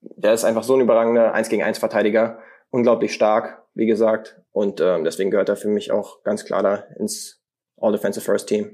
[0.01, 2.39] der ist einfach so ein überragender 1 gegen 1 Verteidiger,
[2.69, 4.39] unglaublich stark, wie gesagt.
[4.51, 7.41] Und ähm, deswegen gehört er für mich auch ganz klar da ins
[7.79, 8.71] All-Defensive First Team.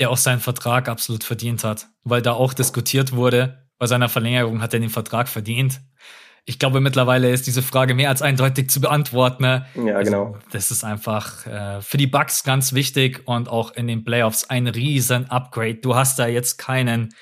[0.00, 4.62] Der auch seinen Vertrag absolut verdient hat, weil da auch diskutiert wurde, bei seiner Verlängerung
[4.62, 5.80] hat er den Vertrag verdient.
[6.44, 9.42] Ich glaube, mittlerweile ist diese Frage mehr als eindeutig zu beantworten.
[9.42, 9.66] Ne?
[9.74, 10.36] Ja, also, genau.
[10.50, 14.66] Das ist einfach äh, für die Bucks ganz wichtig und auch in den Playoffs ein
[14.66, 15.76] riesen Upgrade.
[15.76, 17.14] Du hast da jetzt keinen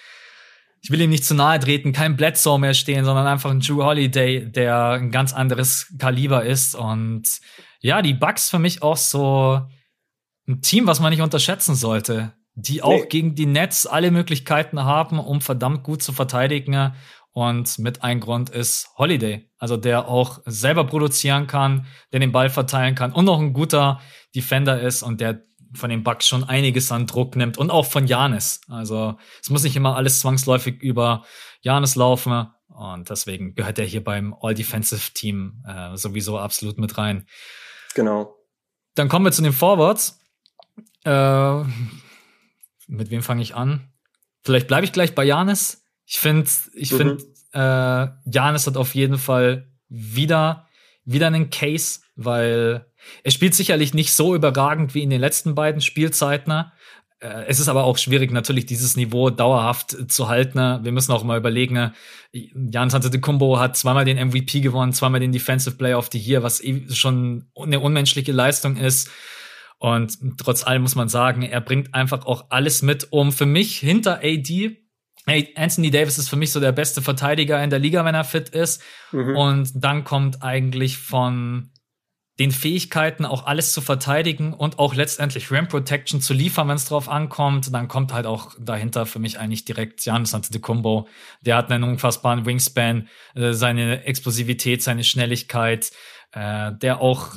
[0.83, 3.83] ich will ihm nicht zu nahe treten, kein Bledsoe mehr stehen, sondern einfach ein Drew
[3.83, 6.75] Holiday, der ein ganz anderes Kaliber ist.
[6.75, 7.41] Und
[7.81, 9.61] ja, die Bucks für mich auch so
[10.49, 12.33] ein Team, was man nicht unterschätzen sollte.
[12.55, 13.07] die auch nee.
[13.09, 16.93] gegen die Nets alle Möglichkeiten haben, um verdammt gut zu verteidigen.
[17.33, 22.51] Und mit ein Grund ist Holiday, also der auch selber produzieren kann, der den Ball
[22.51, 24.01] verteilen kann und noch ein guter
[24.35, 25.43] Defender ist und der
[25.75, 28.61] von den Bucks schon einiges an Druck nimmt und auch von Janis.
[28.69, 31.25] Also es muss nicht immer alles zwangsläufig über
[31.63, 37.27] Janis laufen und deswegen gehört er hier beim All-Defensive Team äh, sowieso absolut mit rein.
[37.95, 38.37] Genau.
[38.95, 40.19] Dann kommen wir zu den Forwards.
[41.05, 41.63] Äh,
[42.87, 43.93] mit wem fange ich an?
[44.43, 45.85] Vielleicht bleibe ich gleich bei Janis.
[46.07, 46.97] Ich finde, ich mhm.
[46.97, 50.67] finde, äh, Janis hat auf jeden Fall wieder,
[51.05, 52.90] wieder einen Case, weil
[53.23, 56.53] er spielt sicherlich nicht so überragend wie in den letzten beiden Spielzeiten.
[57.21, 60.59] Äh, es ist aber auch schwierig, natürlich dieses Niveau dauerhaft zu halten.
[60.85, 61.93] Wir müssen auch mal überlegen,
[62.33, 66.63] Jan Antetokounmpo hat zweimal den MVP gewonnen, zweimal den Defensive Player of the Year, was
[66.63, 69.11] eh schon eine unmenschliche Leistung ist.
[69.79, 73.79] Und trotz allem muss man sagen, er bringt einfach auch alles mit, um für mich
[73.79, 74.77] hinter AD
[75.27, 78.49] Anthony Davis ist für mich so der beste Verteidiger in der Liga, wenn er fit
[78.49, 78.83] ist.
[79.13, 79.37] Mhm.
[79.37, 81.71] Und dann kommt eigentlich von
[82.41, 86.87] den Fähigkeiten, auch alles zu verteidigen und auch letztendlich Ram Protection zu liefern, wenn es
[86.87, 87.73] drauf ankommt.
[87.75, 91.07] Dann kommt halt auch dahinter für mich eigentlich direkt Giannis Antetokounmpo.
[91.43, 95.93] Der hat einen unfassbaren Wingspan, äh, seine Explosivität, seine Schnelligkeit,
[96.33, 97.37] äh, der auch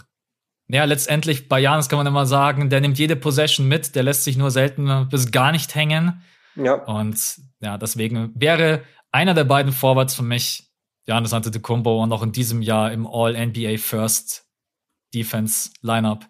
[0.69, 4.23] ja, letztendlich bei Janis kann man immer sagen, der nimmt jede Possession mit, der lässt
[4.23, 6.23] sich nur selten bis gar nicht hängen.
[6.55, 6.75] Ja.
[6.75, 8.81] Und ja, deswegen wäre
[9.11, 10.71] einer der beiden Forwards für mich
[11.05, 14.42] Janis Antetokounmpo und auch in diesem Jahr im All-NBA First
[15.13, 16.25] Defense Lineup.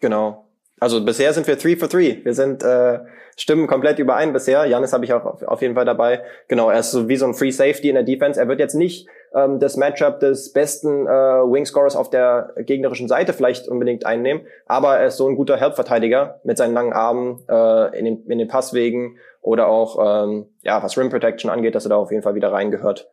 [0.00, 0.44] Genau.
[0.80, 2.20] Also bisher sind wir 3 for 3.
[2.24, 2.98] Wir sind äh,
[3.36, 4.66] stimmen komplett überein bisher.
[4.66, 6.22] Janis habe ich auch auf, auf jeden Fall dabei.
[6.48, 8.38] Genau, er ist so wie so ein Free Safety in der Defense.
[8.38, 13.32] Er wird jetzt nicht ähm, das Matchup des besten äh, Wingscorers auf der gegnerischen Seite
[13.32, 17.98] vielleicht unbedingt einnehmen, aber er ist so ein guter Help-Verteidiger mit seinen langen Armen äh,
[17.98, 21.90] in, den, in den Passwegen oder auch ähm, ja was Rim Protection angeht, dass er
[21.90, 23.08] da auf jeden Fall wieder reingehört.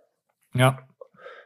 [0.53, 0.79] Ja,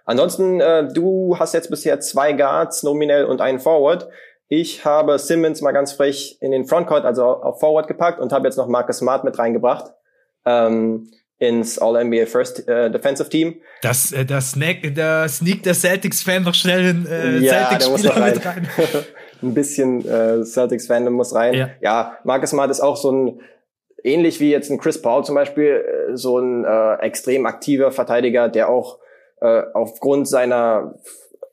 [0.06, 4.08] Ansonsten, äh, du hast jetzt bisher zwei Guards nominell und einen Forward.
[4.48, 8.48] Ich habe Simmons mal ganz frech in den Frontcourt, also auf Forward gepackt und habe
[8.48, 9.92] jetzt noch Marcus Smart mit reingebracht.
[10.46, 13.56] Ähm, ins All-NBA First äh, Defensive Team.
[13.82, 18.34] Das, äh, das Snack, der sneakt der Celtics-Fan noch schnell in äh, ja, Celtics-Spieler rein.
[18.34, 18.68] mit rein.
[19.44, 21.54] ein bisschen äh, Celtics-Fan muss rein.
[21.54, 21.70] Ja.
[21.82, 23.42] ja, Marcus Smart ist auch so ein
[24.04, 28.48] ähnlich wie jetzt ein Chris Paul zum Beispiel, äh, so ein äh, extrem aktiver Verteidiger,
[28.48, 29.00] der auch
[29.46, 30.96] äh, aufgrund seiner,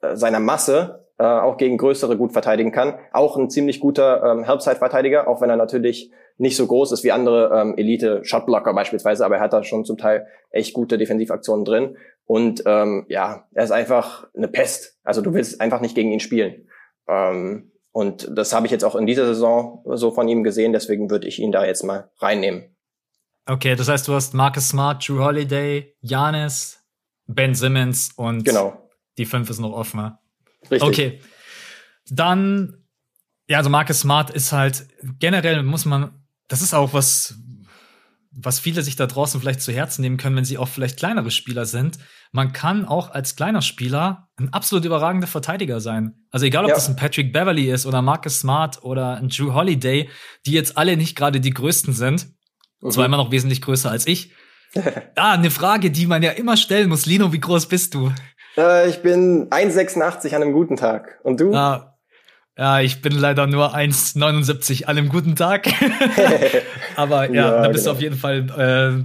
[0.00, 2.98] äh, seiner Masse äh, auch gegen größere gut verteidigen kann.
[3.12, 7.12] Auch ein ziemlich guter ähm, Helpside-Verteidiger, auch wenn er natürlich nicht so groß ist wie
[7.12, 11.96] andere ähm, Elite-Shotblocker beispielsweise, aber er hat da schon zum Teil echt gute Defensivaktionen drin.
[12.24, 14.98] Und ähm, ja, er ist einfach eine Pest.
[15.04, 16.68] Also du willst einfach nicht gegen ihn spielen.
[17.06, 21.10] Ähm, und das habe ich jetzt auch in dieser Saison so von ihm gesehen, deswegen
[21.10, 22.74] würde ich ihn da jetzt mal reinnehmen.
[23.46, 26.81] Okay, das heißt, du hast Marcus Smart, Drew Holiday, Janis,
[27.34, 28.90] Ben Simmons und genau.
[29.18, 30.00] die fünf ist noch offen.
[30.00, 30.18] Ne?
[30.70, 30.82] Richtig.
[30.82, 31.20] Okay.
[32.08, 32.84] Dann,
[33.48, 34.86] ja, also Marcus Smart ist halt,
[35.18, 37.36] generell muss man, das ist auch was,
[38.34, 41.30] was viele sich da draußen vielleicht zu Herzen nehmen können, wenn sie auch vielleicht kleinere
[41.30, 41.98] Spieler sind.
[42.32, 46.14] Man kann auch als kleiner Spieler ein absolut überragender Verteidiger sein.
[46.30, 46.74] Also egal, ob ja.
[46.74, 50.08] das ein Patrick Beverly ist oder Marcus Smart oder ein Drew Holiday,
[50.46, 52.28] die jetzt alle nicht gerade die größten sind,
[52.80, 52.90] mhm.
[52.90, 54.32] zwar immer noch wesentlich größer als ich,
[55.16, 57.06] ah, eine Frage, die man ja immer stellen muss.
[57.06, 58.12] Lino, wie groß bist du?
[58.56, 61.20] Äh, ich bin 1,86 an einem guten Tag.
[61.22, 61.54] Und du?
[61.54, 61.98] Ah,
[62.56, 65.66] ja, ich bin leider nur 1,79 an einem guten Tag.
[66.96, 67.92] Aber ja, ja da bist genau.
[67.92, 69.04] du auf jeden Fall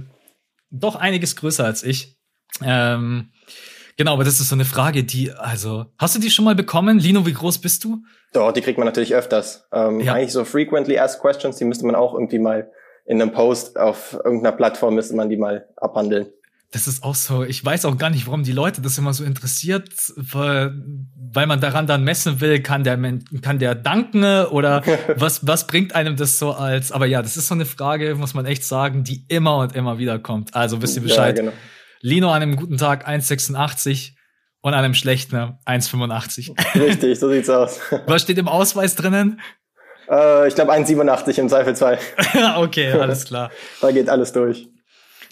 [0.70, 2.18] doch einiges größer als ich.
[2.62, 3.30] Ähm,
[3.96, 6.98] genau, aber das ist so eine Frage, die, also, hast du die schon mal bekommen?
[6.98, 8.02] Lino, wie groß bist du?
[8.32, 9.66] Doch, die kriegt man natürlich öfters.
[9.72, 10.14] Ähm, ja.
[10.14, 12.70] Eigentlich so frequently asked questions, die müsste man auch irgendwie mal
[13.08, 16.26] in einem Post auf irgendeiner Plattform müsste man die mal abhandeln.
[16.70, 19.24] Das ist auch so, ich weiß auch gar nicht, warum die Leute das immer so
[19.24, 20.74] interessiert, weil,
[21.16, 22.98] weil man daran dann messen will, kann der,
[23.40, 24.82] kann der danken oder
[25.16, 28.34] was, was bringt einem das so als, aber ja, das ist so eine Frage, muss
[28.34, 30.54] man echt sagen, die immer und immer wieder kommt.
[30.54, 31.38] Also wisst ihr Bescheid.
[31.38, 31.56] Ja, genau.
[32.02, 34.12] Lino an einem guten Tag 1,86
[34.60, 36.78] und an einem schlechten 1,85.
[36.78, 37.80] Richtig, so sieht's aus.
[38.06, 39.40] Was steht im Ausweis drinnen?
[40.10, 41.98] Äh, ich glaube 1,87 im Zweifelsfall.
[42.56, 43.50] okay, alles klar.
[43.80, 44.68] da geht alles durch.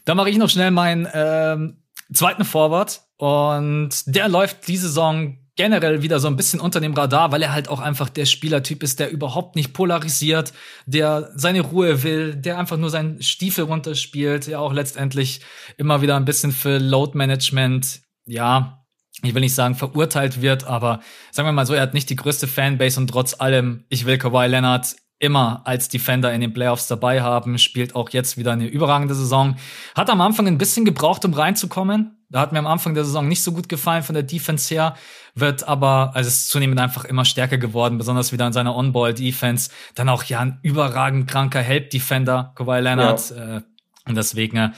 [0.04, 1.82] Dann mache ich noch schnell meinen ähm,
[2.12, 7.32] zweiten Forward und der läuft diese Saison generell wieder so ein bisschen unter dem Radar,
[7.32, 10.52] weil er halt auch einfach der Spielertyp ist, der überhaupt nicht polarisiert,
[10.84, 15.40] der seine Ruhe will, der einfach nur seinen Stiefel runterspielt, der auch letztendlich
[15.78, 18.85] immer wieder ein bisschen für Load Management, ja,
[19.22, 22.16] ich will nicht sagen verurteilt wird, aber sagen wir mal so, er hat nicht die
[22.16, 26.88] größte Fanbase und trotz allem, ich will Kawhi Leonard immer als Defender in den Playoffs
[26.88, 29.56] dabei haben, spielt auch jetzt wieder eine überragende Saison.
[29.94, 32.18] Hat am Anfang ein bisschen gebraucht, um reinzukommen.
[32.28, 34.96] Da hat mir am Anfang der Saison nicht so gut gefallen von der Defense her,
[35.34, 39.70] wird aber, also ist zunehmend einfach immer stärker geworden, besonders wieder in seiner On-Ball-Defense.
[39.94, 43.30] Dann auch ja ein überragend kranker Help-Defender, Kawhi Leonard.
[43.30, 43.56] Ja.
[43.56, 43.62] Äh,
[44.06, 44.72] und deswegen, äh,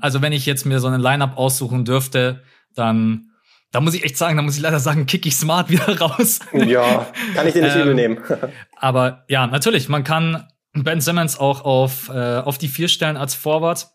[0.00, 2.42] also wenn ich jetzt mir so einen Lineup aussuchen dürfte,
[2.74, 3.30] dann
[3.74, 6.38] da muss ich echt sagen, da muss ich leider sagen, kick ich smart wieder raus.
[6.52, 8.18] Ja, kann ich dir nicht ähm, übel nehmen.
[8.76, 13.34] aber ja, natürlich, man kann Ben Simmons auch auf, äh, auf die vier stellen als
[13.34, 13.88] Forward.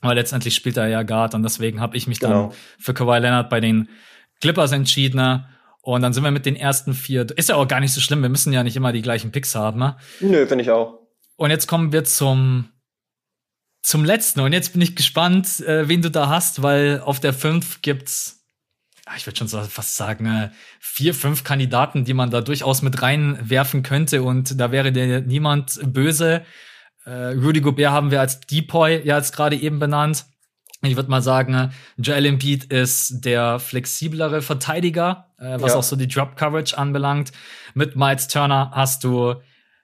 [0.00, 2.48] Aber letztendlich spielt er ja Guard und deswegen habe ich mich genau.
[2.48, 3.90] dann für Kawhi Leonard bei den
[4.40, 5.44] Clippers entschieden.
[5.82, 7.26] Und dann sind wir mit den ersten vier.
[7.36, 9.54] Ist ja auch gar nicht so schlimm, wir müssen ja nicht immer die gleichen Picks
[9.54, 9.78] haben.
[9.78, 9.96] Ne?
[10.20, 11.00] Nö, finde ich auch.
[11.36, 12.70] Und jetzt kommen wir zum,
[13.82, 14.40] zum letzten.
[14.40, 18.37] Und jetzt bin ich gespannt, äh, wen du da hast, weil auf der fünf gibt's
[19.16, 23.82] ich würde schon fast sagen, äh, vier, fünf Kandidaten, die man da durchaus mit reinwerfen
[23.82, 26.42] könnte und da wäre dir niemand böse.
[27.04, 30.26] Äh, Rudy Gobert haben wir als Depoy ja jetzt gerade eben benannt.
[30.82, 35.78] Ich würde mal sagen, Joel Embiid ist der flexiblere Verteidiger, äh, was ja.
[35.78, 37.32] auch so die Drop Coverage anbelangt.
[37.74, 39.34] Mit Miles Turner hast du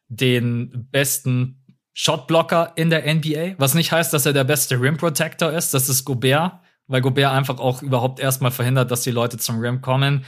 [0.09, 1.65] den besten
[1.95, 5.75] Shotblocker in der NBA, was nicht heißt, dass er der beste Rim Protector ist.
[5.75, 9.81] Das ist Gobert, weil Gobert einfach auch überhaupt erstmal verhindert, dass die Leute zum Rim
[9.81, 10.25] kommen.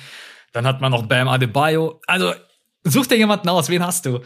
[0.53, 2.01] Dann hat man noch Bam Adebayo.
[2.07, 2.33] Also
[2.85, 3.69] such dir jemanden aus.
[3.69, 4.21] Wen hast du?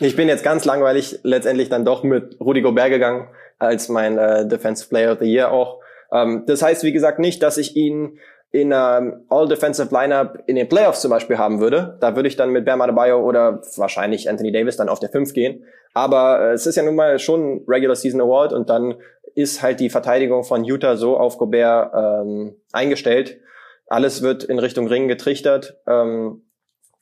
[0.00, 3.28] Ich bin jetzt ganz langweilig letztendlich dann doch mit Rudy Gobert gegangen
[3.58, 5.80] als mein äh, Defensive Player of the Year auch.
[6.12, 8.18] Ähm, das heißt, wie gesagt, nicht, dass ich ihn
[8.54, 11.98] in einem All-Defensive Lineup in den Playoffs zum Beispiel haben würde.
[12.00, 15.32] Da würde ich dann mit Bam Adebayo oder wahrscheinlich Anthony Davis dann auf der 5
[15.32, 15.64] gehen.
[15.92, 18.94] Aber äh, es ist ja nun mal schon ein Regular Season Award und dann
[19.34, 23.40] ist halt die Verteidigung von Utah so auf Gobert ähm, eingestellt.
[23.88, 25.80] Alles wird in Richtung Ring getrichtert.
[25.88, 26.44] Ähm,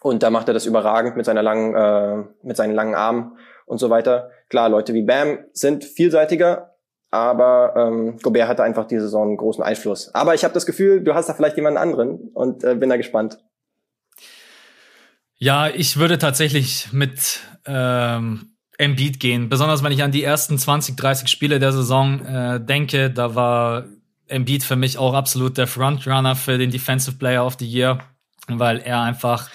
[0.01, 3.77] und da macht er das überragend mit seiner langen, äh, mit seinen langen Armen und
[3.77, 4.31] so weiter.
[4.49, 6.72] Klar, Leute wie Bam sind vielseitiger,
[7.12, 10.12] aber ähm, Gobert hatte einfach diese Saison einen großen Einfluss.
[10.14, 12.97] Aber ich habe das Gefühl, du hast da vielleicht jemanden anderen und äh, bin da
[12.97, 13.39] gespannt.
[15.36, 20.97] Ja, ich würde tatsächlich mit ähm, Embiid gehen, besonders wenn ich an die ersten 20,
[20.97, 23.10] 30 Spiele der Saison äh, denke.
[23.10, 23.84] Da war
[24.28, 27.98] Embiid für mich auch absolut der Frontrunner für den Defensive Player of the Year,
[28.48, 29.51] weil er einfach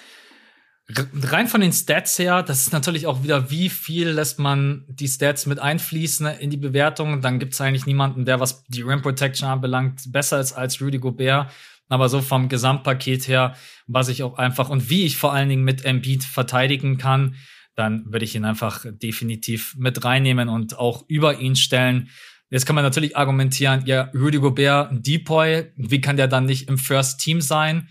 [0.89, 5.07] rein von den Stats her, das ist natürlich auch wieder, wie viel lässt man die
[5.07, 7.21] Stats mit einfließen in die Bewertung.
[7.21, 10.99] Dann gibt es eigentlich niemanden, der, was die Rim Protection anbelangt, besser ist als Rudy
[10.99, 11.51] Gobert.
[11.89, 13.55] Aber so vom Gesamtpaket her,
[13.85, 17.35] was ich auch einfach und wie ich vor allen Dingen mit Embiid verteidigen kann,
[17.75, 22.09] dann würde ich ihn einfach definitiv mit reinnehmen und auch über ihn stellen.
[22.49, 26.77] Jetzt kann man natürlich argumentieren, ja, Rudy Gobert, Depoy, wie kann der dann nicht im
[26.77, 27.89] First Team sein?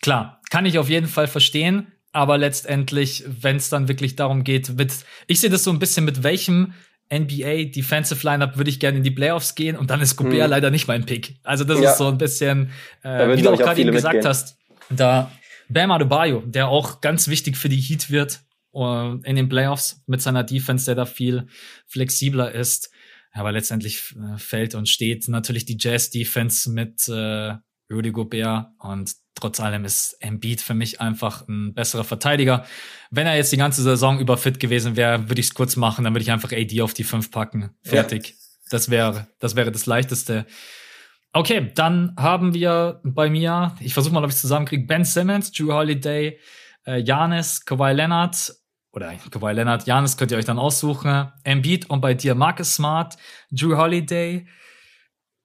[0.00, 1.93] Klar, kann ich auf jeden Fall verstehen.
[2.14, 4.92] Aber letztendlich, wenn es dann wirklich darum geht, mit,
[5.26, 6.72] ich sehe das so ein bisschen mit welchem
[7.12, 10.50] NBA Defensive Lineup würde ich gerne in die Playoffs gehen und dann ist Gobert hm.
[10.50, 11.34] leider nicht mein Pick.
[11.42, 11.90] Also das ja.
[11.90, 12.70] ist so ein bisschen,
[13.02, 14.28] äh, wie du auch gerade eben gesagt mitgehen.
[14.28, 14.56] hast,
[14.90, 15.32] da
[15.68, 20.22] Bam Adebayo, der auch ganz wichtig für die Heat wird uh, in den Playoffs mit
[20.22, 21.48] seiner Defense, der da viel
[21.88, 22.92] flexibler ist.
[23.32, 27.54] Aber letztendlich äh, fällt und steht natürlich die Jazz Defense mit äh,
[27.94, 32.64] Rudy Gobert und trotz allem ist Embiid für mich einfach ein besserer Verteidiger.
[33.10, 36.04] Wenn er jetzt die ganze Saison über fit gewesen wäre, würde ich es kurz machen,
[36.04, 37.70] dann würde ich einfach AD auf die 5 packen.
[37.82, 38.28] Fertig.
[38.28, 38.34] Ja.
[38.70, 40.46] Das wäre, das wäre das leichteste.
[41.32, 45.72] Okay, dann haben wir bei mir, ich versuche mal, ob ich zusammenkriege, Ben Simmons, Drew
[45.72, 46.38] Holiday,
[46.86, 48.54] äh, Janis, Kawhi Leonard
[48.92, 53.16] oder Kawhi Leonard, Janis könnt ihr euch dann aussuchen, Embiid und bei dir Marcus Smart,
[53.50, 54.46] Drew Holiday,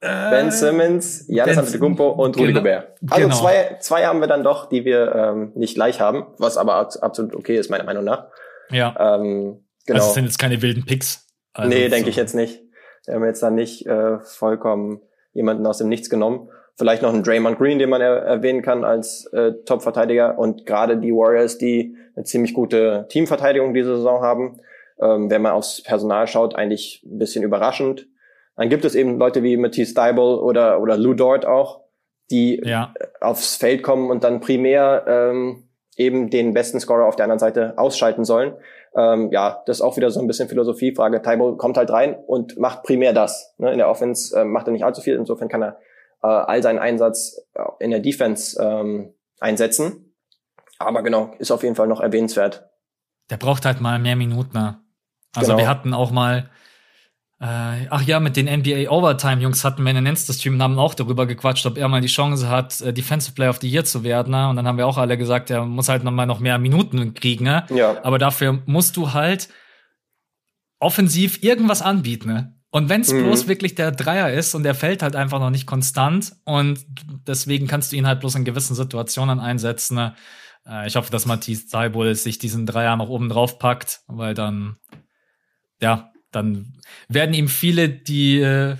[0.02, 2.98] Ben Simmons, Janis Antetokounmpo und Rudy genau, Gobert.
[3.10, 3.36] Also genau.
[3.36, 7.36] zwei, zwei haben wir dann doch, die wir ähm, nicht gleich haben, was aber absolut
[7.36, 8.28] okay ist, meiner Meinung nach.
[8.72, 8.96] Ja.
[8.98, 9.98] Ähm, genau.
[9.98, 11.28] Also es sind jetzt keine wilden Picks.
[11.54, 12.10] Also nee, denke so.
[12.12, 12.62] ich jetzt nicht.
[13.06, 15.02] Wir haben jetzt da nicht äh, vollkommen
[15.34, 16.50] jemanden aus dem Nichts genommen.
[16.78, 20.38] Vielleicht noch einen Draymond Green, den man er erwähnen kann als äh, Top-Verteidiger.
[20.38, 24.62] Und gerade die Warriors, die eine ziemlich gute Teamverteidigung diese Saison haben.
[25.02, 28.08] Ähm, wenn man aufs Personal schaut, eigentlich ein bisschen überraschend.
[28.60, 31.80] Dann gibt es eben Leute wie Matisse Steibel oder, oder Lou Dort auch,
[32.30, 32.94] die ja.
[33.22, 37.76] aufs Feld kommen und dann primär ähm, eben den besten Scorer auf der anderen Seite
[37.78, 38.56] ausschalten sollen.
[38.98, 41.22] Ähm, ja, das ist auch wieder so ein bisschen Philosophiefrage.
[41.22, 43.56] Tybal kommt halt rein und macht primär das.
[43.60, 43.72] Ne?
[43.72, 45.78] In der Offense äh, macht er nicht allzu viel, insofern kann er
[46.22, 50.14] äh, all seinen Einsatz äh, in der Defense ähm, einsetzen.
[50.80, 52.70] Aber genau, ist auf jeden Fall noch erwähnenswert.
[53.30, 54.58] Der braucht halt mal mehr Minuten.
[54.58, 55.60] Also genau.
[55.60, 56.50] wir hatten auch mal
[57.42, 60.94] Äh, ach ja, mit den NBA Overtime Jungs hatten wir in den Insta-Stream haben auch
[60.94, 64.04] darüber gequatscht, ob er mal die Chance hat, äh, Defensive Player of the Year zu
[64.04, 64.32] werden.
[64.32, 64.50] Ne?
[64.50, 67.14] Und dann haben wir auch alle gesagt, er muss halt noch mal noch mehr Minuten
[67.14, 67.46] kriegen.
[67.46, 67.66] Ne?
[67.70, 68.04] Ja.
[68.04, 69.48] Aber dafür musst du halt
[70.80, 72.28] offensiv irgendwas anbieten.
[72.28, 72.60] Ne?
[72.72, 73.24] Und wenn es mhm.
[73.24, 76.86] bloß wirklich der Dreier ist und der fällt halt einfach noch nicht konstant und
[77.26, 79.96] deswegen kannst du ihn halt bloß in gewissen Situationen einsetzen.
[79.96, 80.14] Ne?
[80.68, 84.76] Äh, ich hoffe, dass Matisse Seibol sich diesen Dreier noch oben drauf packt, weil dann,
[85.82, 86.74] ja, dann
[87.08, 88.76] werden ihm viele die äh,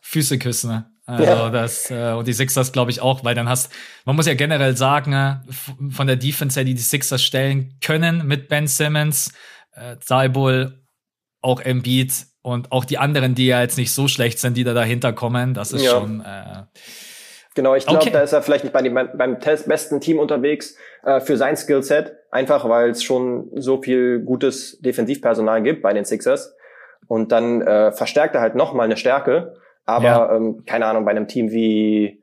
[0.00, 0.70] Füße küssen.
[0.70, 0.90] Ne?
[1.06, 1.50] Also ja.
[1.50, 3.72] das äh, und die Sixers glaube ich auch, weil dann hast
[4.04, 5.36] man muss ja generell sagen, äh,
[5.90, 9.32] von der Defense her, die die Sixers stellen können mit Ben Simmons,
[9.74, 10.80] äh, Seibol,
[11.40, 14.74] auch Embiid und auch die anderen, die ja jetzt nicht so schlecht sind, die da
[14.74, 15.90] dahinter kommen, das ist ja.
[15.90, 16.62] schon äh,
[17.54, 18.10] Genau, ich glaube, okay.
[18.10, 22.16] da ist er vielleicht nicht bei dem, beim besten Team unterwegs äh, für sein Skillset,
[22.30, 26.54] einfach weil es schon so viel gutes Defensivpersonal gibt bei den Sixers.
[27.06, 29.54] Und dann äh, verstärkt er halt nochmal eine Stärke.
[29.84, 30.36] Aber ja.
[30.36, 32.22] ähm, keine Ahnung, bei einem Team wie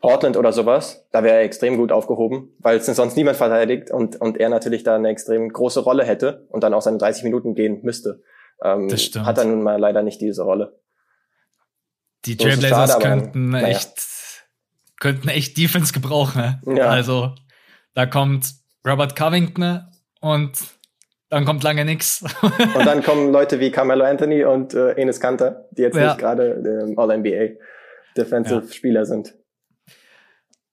[0.00, 4.20] Portland oder sowas, da wäre er extrem gut aufgehoben, weil es sonst niemand verteidigt und,
[4.20, 7.54] und er natürlich da eine extrem große Rolle hätte und dann auch seine 30 Minuten
[7.54, 8.22] gehen müsste.
[8.62, 9.26] Ähm, das stimmt.
[9.26, 10.78] Hat er nun mal leider nicht diese Rolle.
[12.24, 13.68] Die Trailblazers so könnten naja.
[13.68, 14.16] echt
[14.98, 16.60] könnten echt Defense gebrauchen.
[16.64, 16.78] Ne?
[16.78, 16.88] Ja.
[16.88, 17.34] Also
[17.94, 18.54] da kommt
[18.86, 19.82] Robert Covington
[20.20, 20.58] und
[21.28, 22.22] dann kommt lange nix.
[22.42, 26.08] und dann kommen Leute wie Carmelo Anthony und äh, Enes Kanter, die jetzt ja.
[26.08, 27.58] nicht gerade ähm, All-NBA
[28.16, 28.72] Defensive.
[28.72, 29.34] Spieler sind.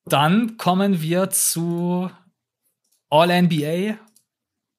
[0.05, 2.09] Dann kommen wir zu
[3.09, 3.97] All-NBA.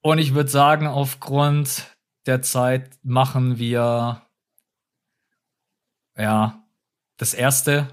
[0.03, 1.97] Und ich würde sagen, aufgrund
[2.27, 4.23] der Zeit machen wir
[6.17, 6.65] ja
[7.17, 7.89] das erste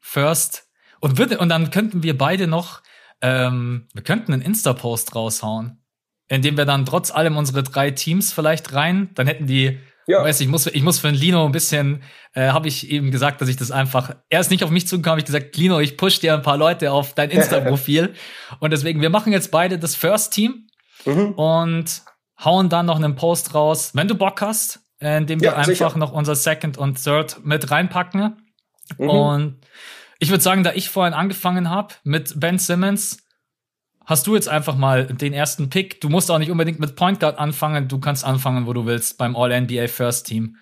[0.00, 0.68] First.
[1.00, 2.82] Und, würde, und dann könnten wir beide noch,
[3.20, 5.82] ähm, wir könnten einen Insta-Post raushauen
[6.28, 10.22] indem wir dann trotz allem unsere drei Teams vielleicht rein, dann hätten die, ja.
[10.22, 12.02] weiß ich muss, ich muss für den Lino ein bisschen,
[12.34, 15.12] äh, habe ich eben gesagt, dass ich das einfach, er ist nicht auf mich zugekommen,
[15.12, 18.14] habe ich gesagt, Lino, ich push dir ein paar Leute auf dein Insta-Profil
[18.60, 20.68] und deswegen, wir machen jetzt beide das First Team
[21.06, 21.32] mhm.
[21.32, 22.02] und
[22.44, 25.66] hauen dann noch einen Post raus, wenn du Bock hast, äh, indem wir ja, einfach
[25.66, 25.98] sicher.
[25.98, 28.36] noch unser Second und Third mit reinpacken
[28.98, 29.10] mhm.
[29.10, 29.56] und
[30.20, 33.18] ich würde sagen, da ich vorhin angefangen habe mit Ben Simmons,
[34.08, 36.00] hast du jetzt einfach mal den ersten Pick.
[36.00, 37.88] Du musst auch nicht unbedingt mit Point Guard anfangen.
[37.88, 40.56] Du kannst anfangen, wo du willst, beim All-NBA First Team.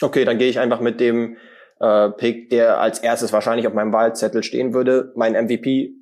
[0.00, 1.36] Okay, dann gehe ich einfach mit dem
[1.80, 5.12] äh, Pick, der als erstes wahrscheinlich auf meinem Wahlzettel stehen würde.
[5.16, 5.94] Mein MVP,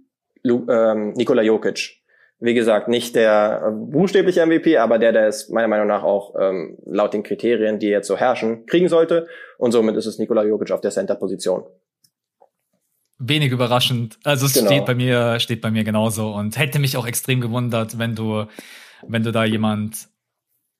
[0.42, 1.96] Lu ähm, Nikola Jokic.
[2.38, 6.78] Wie gesagt, nicht der buchstäbliche MVP, aber der, der es meiner Meinung nach auch ähm,
[6.86, 9.26] laut den Kriterien, die jetzt so herrschen, kriegen sollte.
[9.58, 11.64] Und somit ist es Nikola Jokic auf der Center-Position
[13.20, 14.18] wenig überraschend.
[14.24, 14.66] Also es genau.
[14.66, 18.46] steht bei mir, steht bei mir genauso und hätte mich auch extrem gewundert, wenn du,
[19.06, 20.08] wenn du da jemand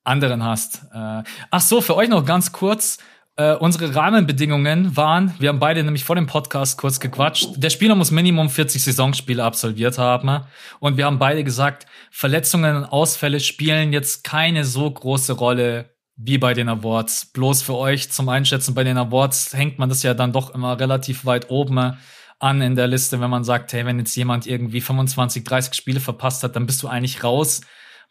[0.03, 0.83] anderen hast.
[0.93, 2.97] Äh, ach so, für euch noch ganz kurz.
[3.37, 7.51] Äh, unsere Rahmenbedingungen waren, wir haben beide nämlich vor dem Podcast kurz gequatscht.
[7.55, 10.43] Der Spieler muss Minimum 40 Saisonspiele absolviert haben.
[10.79, 16.37] Und wir haben beide gesagt, Verletzungen und Ausfälle spielen jetzt keine so große Rolle wie
[16.37, 17.27] bei den Awards.
[17.27, 20.79] Bloß für euch zum Einschätzen, bei den Awards hängt man das ja dann doch immer
[20.79, 21.97] relativ weit oben
[22.41, 25.99] an in der Liste, wenn man sagt, hey, wenn jetzt jemand irgendwie 25, 30 Spiele
[25.99, 27.61] verpasst hat, dann bist du eigentlich raus.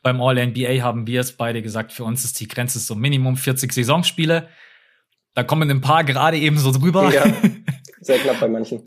[0.02, 3.72] Beim All-NBA haben wir es beide gesagt, für uns ist die Grenze so Minimum 40
[3.72, 4.48] Saisonspiele.
[5.34, 7.12] Da kommen ein paar gerade eben so drüber.
[7.12, 7.24] Ja,
[8.00, 8.84] sehr knapp bei manchen.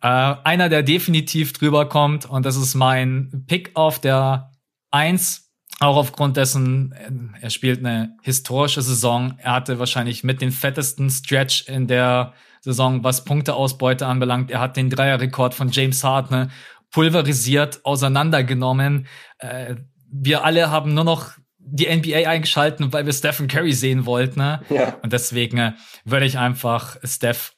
[0.00, 4.52] äh, einer, der definitiv drüber kommt, und das ist mein Pick auf der
[4.90, 5.44] Eins,
[5.80, 6.94] auch aufgrund dessen,
[7.40, 9.34] er spielt eine historische Saison.
[9.38, 12.32] Er hatte wahrscheinlich mit den fettesten Stretch in der
[12.64, 14.50] Saison, was Punkteausbeute anbelangt.
[14.50, 16.50] Er hat den Dreierrekord von James Harden
[16.90, 19.06] pulverisiert, auseinandergenommen.
[19.38, 19.76] Äh,
[20.10, 24.40] wir alle haben nur noch die NBA eingeschalten, weil wir Stephen Curry sehen wollten.
[24.40, 24.62] Ne?
[24.70, 24.94] Ja.
[25.02, 25.72] Und deswegen äh,
[26.04, 27.54] würde ich einfach Steph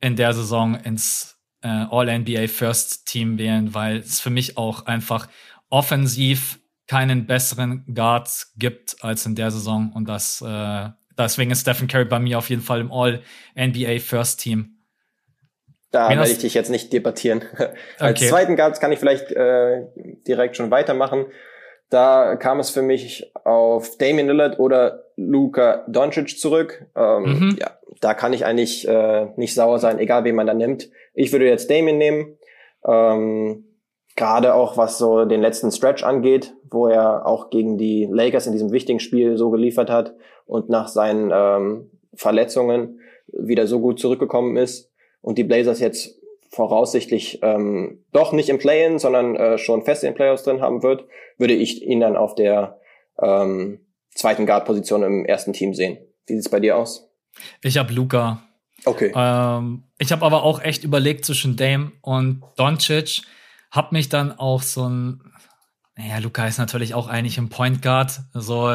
[0.00, 5.28] in der Saison ins äh, All-NBA First Team wählen, weil es für mich auch einfach
[5.68, 9.92] offensiv keinen besseren Guard gibt als in der Saison.
[9.92, 14.40] Und das äh, Deswegen ist Stephen Curry bei mir auf jeden Fall im All-NBA First
[14.40, 14.76] Team.
[15.90, 17.42] Da werde ich dich jetzt nicht debattieren.
[17.98, 18.28] Als okay.
[18.28, 19.86] zweiten Guards kann ich vielleicht äh,
[20.26, 21.26] direkt schon weitermachen.
[21.88, 26.86] Da kam es für mich auf Damian Lillard oder Luka Doncic zurück.
[26.96, 27.56] Ähm, mhm.
[27.60, 30.90] Ja, da kann ich eigentlich äh, nicht sauer sein, egal wen man da nimmt.
[31.14, 32.36] Ich würde jetzt Damian nehmen.
[32.86, 33.64] Ähm,
[34.16, 38.52] Gerade auch was so den letzten Stretch angeht, wo er auch gegen die Lakers in
[38.52, 40.14] diesem wichtigen Spiel so geliefert hat
[40.46, 44.90] und nach seinen ähm, Verletzungen wieder so gut zurückgekommen ist
[45.20, 46.18] und die Blazers jetzt
[46.50, 50.82] voraussichtlich ähm, doch nicht im Play-in, sondern äh, schon fest in den Playoffs drin haben
[50.82, 51.04] wird,
[51.38, 52.80] würde ich ihn dann auf der
[53.20, 53.80] ähm,
[54.14, 55.98] zweiten Guard-Position im ersten Team sehen.
[56.26, 57.10] Wie sieht's bei dir aus?
[57.62, 58.42] Ich habe Luca.
[58.84, 59.12] Okay.
[59.14, 63.22] Ähm, ich habe aber auch echt überlegt zwischen Dame und Doncic.
[63.76, 65.20] Hab mich dann auch so ein
[65.98, 68.20] naja, Luca ist natürlich auch eigentlich im Point Guard.
[68.34, 68.70] So,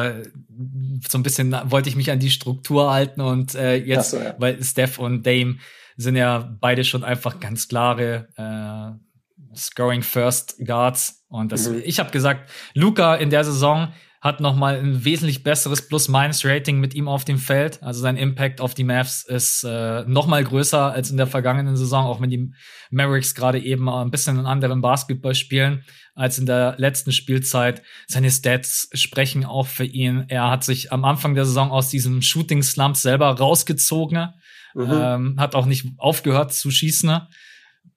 [1.08, 4.34] so ein bisschen wollte ich mich an die Struktur halten und äh, jetzt, so, ja.
[4.38, 5.58] weil Steph und Dame
[5.96, 11.24] sind ja beide schon einfach ganz klare äh, Scoring First Guards.
[11.28, 11.82] Und das, mhm.
[11.84, 13.92] ich habe gesagt, Luca in der Saison
[14.22, 17.82] hat noch mal ein wesentlich besseres Plus-Minus-Rating mit ihm auf dem Feld.
[17.82, 21.76] Also sein Impact auf die Mavs ist äh, noch mal größer als in der vergangenen
[21.76, 22.52] Saison, auch wenn die
[22.92, 25.82] Mavericks gerade eben ein bisschen einen anderen Basketball spielen
[26.14, 27.82] als in der letzten Spielzeit.
[28.06, 30.24] Seine Stats sprechen auch für ihn.
[30.28, 34.28] Er hat sich am Anfang der Saison aus diesem Shooting-Slump selber rausgezogen,
[34.74, 34.88] mhm.
[34.88, 37.22] ähm, hat auch nicht aufgehört zu schießen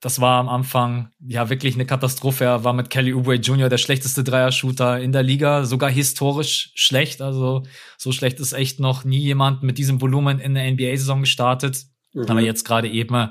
[0.00, 2.44] das war am Anfang ja wirklich eine Katastrophe.
[2.44, 3.68] Er war mit Kelly Oubre Jr.
[3.68, 7.22] der schlechteste Dreier-Shooter in der Liga, sogar historisch schlecht.
[7.22, 7.62] Also
[7.96, 11.84] so schlecht ist echt noch nie jemand mit diesem Volumen in der NBA-Saison gestartet.
[12.12, 12.26] Mhm.
[12.28, 13.30] Aber jetzt gerade eben,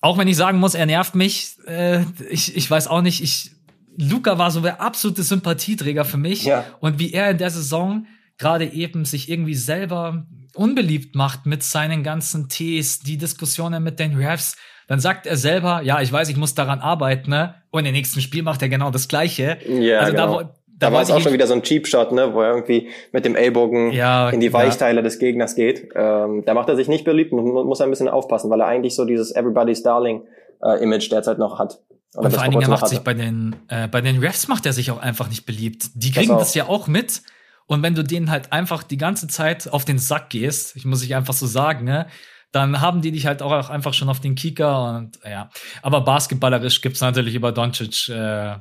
[0.00, 1.56] auch wenn ich sagen muss, er nervt mich.
[1.66, 3.52] Äh, ich, ich weiß auch nicht, ich
[4.00, 6.44] Luca war so der absolute Sympathieträger für mich.
[6.44, 6.64] Ja.
[6.78, 8.06] Und wie er in der Saison
[8.38, 14.14] gerade eben sich irgendwie selber unbeliebt macht mit seinen ganzen Tees, die Diskussionen mit den
[14.14, 14.56] Refs,
[14.88, 17.54] dann sagt er selber, ja, ich weiß, ich muss daran arbeiten, ne?
[17.70, 19.58] Und im nächsten Spiel macht er genau das Gleiche.
[19.68, 20.38] Ja, also genau.
[20.38, 22.50] da, da, da war es auch schon wieder so ein Cheap Shot, ne, wo er
[22.50, 25.02] irgendwie mit dem Ellbogen ja, in die Weichteile ja.
[25.02, 25.90] des Gegners geht.
[25.94, 28.94] Ähm, da macht er sich nicht beliebt und muss ein bisschen aufpassen, weil er eigentlich
[28.94, 30.22] so dieses Everybody's Darling
[30.62, 31.80] äh, Image derzeit noch hat.
[32.14, 34.72] Und vor allen Dingen, er macht sich bei den, äh, bei den Refs macht er
[34.72, 35.90] sich auch einfach nicht beliebt.
[35.94, 37.22] Die kriegen das, das ja auch mit.
[37.66, 41.02] Und wenn du denen halt einfach die ganze Zeit auf den Sack gehst, ich muss
[41.02, 42.06] ich einfach so sagen, ne,
[42.52, 45.50] dann haben die dich halt auch einfach schon auf den Kicker und ja.
[45.82, 48.56] Aber basketballerisch gibt's natürlich über Doncic, äh,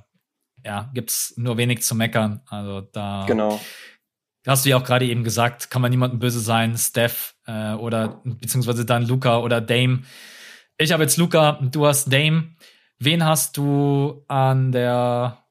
[0.64, 2.42] ja, gibt's nur wenig zu meckern.
[2.48, 3.26] Also da.
[3.28, 3.60] Genau.
[4.46, 8.22] Hast du ja auch gerade eben gesagt, kann man niemandem böse sein, Steph äh, oder
[8.24, 10.04] beziehungsweise dann Luca oder Dame.
[10.78, 12.56] Ich habe jetzt Luca, du hast Dame.
[13.00, 15.44] Wen hast du an der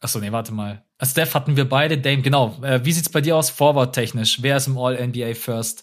[0.00, 0.84] Achso, nee, warte mal.
[1.02, 2.56] Steph hatten wir beide, Dame, genau.
[2.62, 4.42] Äh, wie sieht's bei dir aus, Forward-technisch?
[4.42, 5.82] Wer ist im All-NBA First?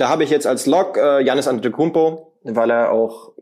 [0.00, 3.32] Da habe ich jetzt als Log äh, Janis Antetokounmpo, weil er auch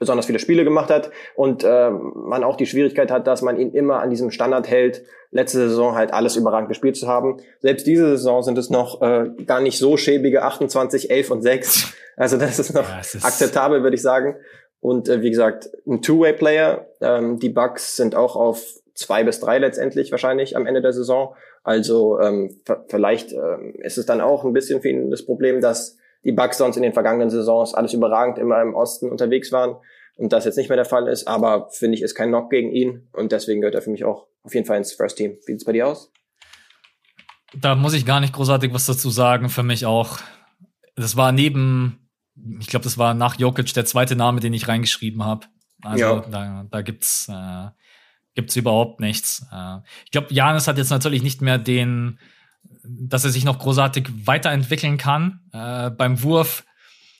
[0.00, 3.70] besonders viele Spiele gemacht hat und äh, man auch die Schwierigkeit hat, dass man ihn
[3.70, 7.36] immer an diesem Standard hält, letzte Saison halt alles überragend gespielt zu haben.
[7.60, 11.94] Selbst diese Saison sind es noch äh, gar nicht so schäbige 28, 11 und 6.
[12.14, 14.36] Also das ist noch ja, ist akzeptabel, würde ich sagen.
[14.80, 16.86] Und äh, wie gesagt, ein Two-Way-Player.
[17.00, 18.62] Ähm, die Bucks sind auch auf
[18.94, 21.34] zwei bis drei letztendlich wahrscheinlich am Ende der Saison.
[21.62, 25.96] Also ähm, vielleicht ähm, ist es dann auch ein bisschen für ihn das Problem, dass
[26.24, 29.76] die Bucks sonst in den vergangenen Saisons alles überragend immer im Osten unterwegs waren
[30.16, 31.26] und das jetzt nicht mehr der Fall ist.
[31.26, 34.26] Aber finde ich, ist kein Knock gegen ihn und deswegen gehört er für mich auch
[34.42, 35.38] auf jeden Fall ins First Team.
[35.46, 36.12] Wie sieht's bei dir aus?
[37.54, 39.48] Da muss ich gar nicht großartig was dazu sagen.
[39.48, 40.18] Für mich auch.
[40.96, 42.08] Das war neben,
[42.60, 45.46] ich glaube, das war nach Jokic der zweite Name, den ich reingeschrieben habe.
[45.82, 46.20] Also ja.
[46.30, 47.68] da, da gibt's äh,
[48.34, 49.46] gibt's überhaupt nichts.
[49.52, 52.18] Äh, ich glaube, Janis hat jetzt natürlich nicht mehr den,
[52.84, 55.40] dass er sich noch großartig weiterentwickeln kann.
[55.52, 56.64] Äh, beim Wurf,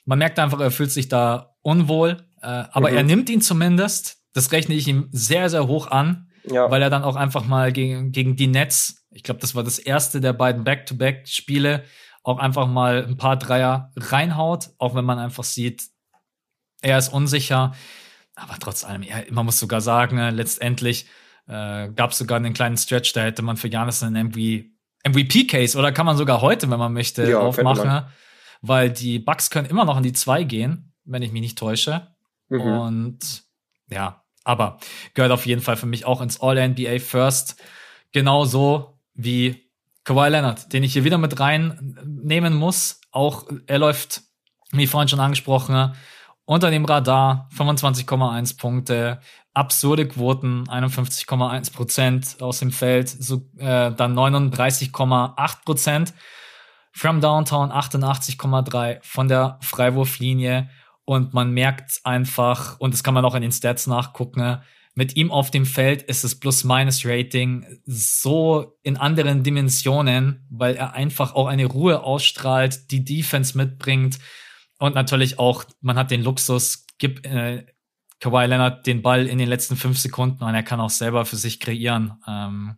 [0.05, 2.97] man merkt einfach, er fühlt sich da unwohl, äh, aber mhm.
[2.97, 4.17] er nimmt ihn zumindest.
[4.33, 6.69] Das rechne ich ihm sehr, sehr hoch an, ja.
[6.69, 9.77] weil er dann auch einfach mal gegen, gegen die Nets, ich glaube, das war das
[9.77, 11.83] erste der beiden Back-to-Back-Spiele,
[12.23, 15.83] auch einfach mal ein paar Dreier reinhaut, auch wenn man einfach sieht,
[16.81, 17.73] er ist unsicher.
[18.35, 21.05] Aber trotz allem, ja, man muss sogar sagen, äh, letztendlich
[21.47, 25.91] äh, gab es sogar einen kleinen Stretch, da hätte man für Janis einen MVP-Case oder
[25.91, 28.05] kann man sogar heute, wenn man möchte, ja, aufmachen.
[28.61, 32.07] Weil die Bucks können immer noch in die zwei gehen, wenn ich mich nicht täusche.
[32.49, 32.61] Mhm.
[32.61, 33.43] Und
[33.89, 34.79] ja, aber
[35.13, 37.61] gehört auf jeden Fall für mich auch ins All-NBA First.
[38.13, 39.69] Genauso wie
[40.03, 43.01] Kawhi Leonard, den ich hier wieder mit reinnehmen muss.
[43.11, 44.21] Auch er läuft,
[44.71, 45.93] wie vorhin schon angesprochen,
[46.45, 49.19] unter dem Radar 25,1 Punkte,
[49.53, 56.13] absurde Quoten 51,1 Prozent aus dem Feld, so, äh, dann 39,8 Prozent.
[56.95, 60.69] From Downtown 88,3 von der Freiwurflinie.
[61.05, 64.59] Und man merkt einfach und das kann man auch in den Stats nachgucken.
[64.95, 71.33] Mit ihm auf dem Feld ist das Plus-Minus-Rating so in anderen Dimensionen, weil er einfach
[71.33, 74.19] auch eine Ruhe ausstrahlt, die Defense mitbringt
[74.83, 77.65] und natürlich auch, man hat den Luxus, gib äh,
[78.19, 81.37] Kawhi Leonard den Ball in den letzten fünf Sekunden und er kann auch selber für
[81.37, 82.21] sich kreieren.
[82.27, 82.75] Ähm,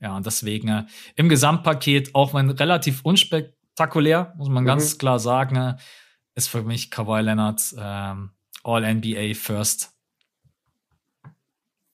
[0.00, 4.66] ja, und deswegen äh, im Gesamtpaket, auch wenn relativ unspektakulär, muss man mhm.
[4.66, 5.76] ganz klar sagen, äh,
[6.34, 8.32] ist für mich Kawhi Leonard ähm,
[8.64, 9.92] All-NBA First.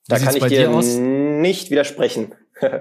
[0.08, 2.34] Da kann ich dir nicht widersprechen.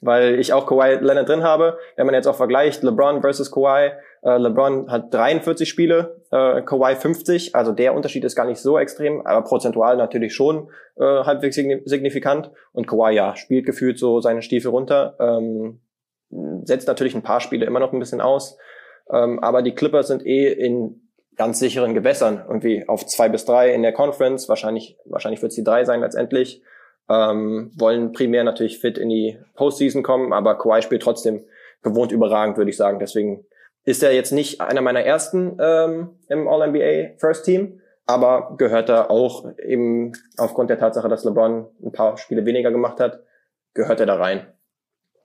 [0.00, 1.78] weil ich auch Kawhi Leonard drin habe.
[1.96, 6.94] Wenn man jetzt auch vergleicht, LeBron versus Kawhi, äh, LeBron hat 43 Spiele, äh, Kawhi
[6.94, 11.56] 50, also der Unterschied ist gar nicht so extrem, aber prozentual natürlich schon äh, halbwegs
[11.56, 12.50] signifikant.
[12.72, 15.80] Und Kawhi, ja, spielt gefühlt so seine Stiefel runter, ähm,
[16.64, 18.58] setzt natürlich ein paar Spiele immer noch ein bisschen aus,
[19.10, 23.72] ähm, aber die Clippers sind eh in ganz sicheren Gewässern, irgendwie auf zwei bis drei
[23.72, 26.62] in der Conference, wahrscheinlich, wahrscheinlich wird es die drei sein letztendlich,
[27.08, 31.42] ähm, wollen primär natürlich fit in die Postseason kommen, aber Kawhi spielt trotzdem
[31.82, 32.98] gewohnt überragend, würde ich sagen.
[32.98, 33.46] Deswegen
[33.84, 39.10] ist er jetzt nicht einer meiner ersten ähm, im All-NBA First Team, aber gehört er
[39.10, 43.20] auch eben aufgrund der Tatsache, dass LeBron ein paar Spiele weniger gemacht hat,
[43.74, 44.46] gehört er da rein.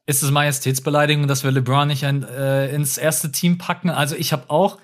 [0.05, 3.89] Ist es Majestätsbeleidigung, dass wir LeBron nicht ein, äh, ins erste Team packen?
[3.89, 4.77] Also ich habe auch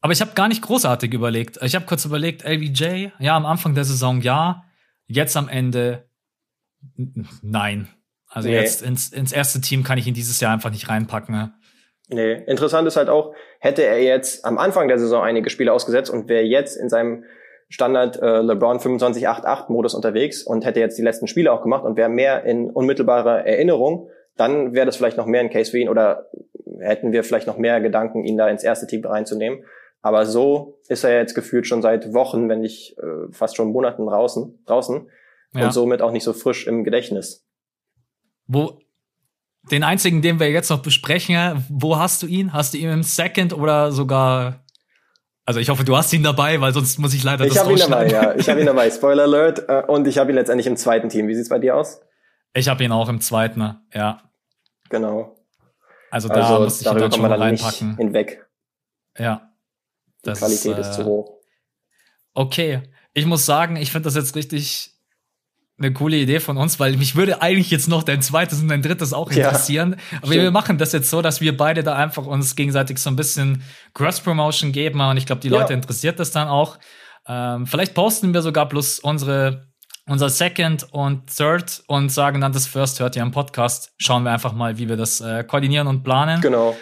[0.00, 1.58] aber ich habe gar nicht großartig überlegt.
[1.62, 4.64] Ich habe kurz überlegt, LBJ, ja, am Anfang der Saison ja,
[5.06, 6.08] jetzt am Ende
[7.42, 7.88] nein.
[8.26, 8.54] Also nee.
[8.54, 11.34] jetzt ins, ins erste Team kann ich ihn dieses Jahr einfach nicht reinpacken.
[11.34, 11.52] Ne?
[12.12, 16.10] Nee, interessant ist halt auch, hätte er jetzt am Anfang der Saison einige Spiele ausgesetzt
[16.10, 17.24] und wäre jetzt in seinem
[17.68, 21.96] Standard äh, LeBron 25-8-8 Modus unterwegs und hätte jetzt die letzten Spiele auch gemacht und
[21.96, 25.88] wäre mehr in unmittelbarer Erinnerung, dann wäre das vielleicht noch mehr ein Case für ihn
[25.88, 26.28] oder
[26.80, 29.64] hätten wir vielleicht noch mehr Gedanken, ihn da ins erste Team reinzunehmen.
[30.02, 34.06] Aber so ist er jetzt gefühlt schon seit Wochen, wenn nicht äh, fast schon Monaten
[34.06, 35.08] draußen, draußen
[35.54, 35.66] ja.
[35.66, 37.46] und somit auch nicht so frisch im Gedächtnis.
[38.48, 38.79] Wo
[39.70, 42.52] den einzigen, den wir jetzt noch besprechen, wo hast du ihn?
[42.52, 44.64] Hast du ihn im Second oder sogar
[45.50, 47.68] also ich hoffe, du hast ihn dabei, weil sonst muss ich leider ich das Ich
[47.68, 48.34] habe ihn dabei, ja.
[48.36, 48.88] Ich habe ihn dabei.
[48.92, 49.68] Spoiler Alert.
[49.68, 51.26] Äh, und ich habe ihn letztendlich im zweiten Team.
[51.26, 52.00] Wie sieht's bei dir aus?
[52.54, 54.22] Ich habe ihn auch im zweiten, ja.
[54.90, 55.36] Genau.
[56.10, 57.96] Also da also, muss ich ihn dann schon mal reinpacken.
[57.96, 58.46] Hinweg.
[59.18, 59.50] Ja.
[60.24, 61.40] Die Qualität äh, ist zu hoch.
[62.32, 62.82] Okay,
[63.12, 64.99] ich muss sagen, ich finde das jetzt richtig
[65.80, 68.82] eine coole Idee von uns, weil mich würde eigentlich jetzt noch dein zweites und dein
[68.82, 69.92] drittes auch interessieren.
[69.92, 70.42] Ja, Aber stimmt.
[70.42, 73.62] wir machen das jetzt so, dass wir beide da einfach uns gegenseitig so ein bisschen
[73.94, 75.76] Cross-Promotion geben und ich glaube, die Leute ja.
[75.76, 76.78] interessiert das dann auch.
[77.26, 79.70] Ähm, vielleicht posten wir sogar bloß unsere
[80.06, 83.92] unser Second und Third und sagen dann das First hört ihr im Podcast.
[83.98, 86.40] Schauen wir einfach mal, wie wir das äh, koordinieren und planen.
[86.40, 86.76] Genau.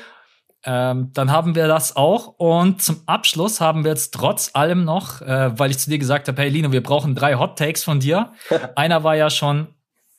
[0.71, 2.35] Ähm, dann haben wir das auch.
[2.37, 6.29] Und zum Abschluss haben wir jetzt trotz allem noch, äh, weil ich zu dir gesagt
[6.29, 8.35] habe, hey Lino, wir brauchen drei Hot Takes von dir.
[8.77, 9.69] Einer war ja schon,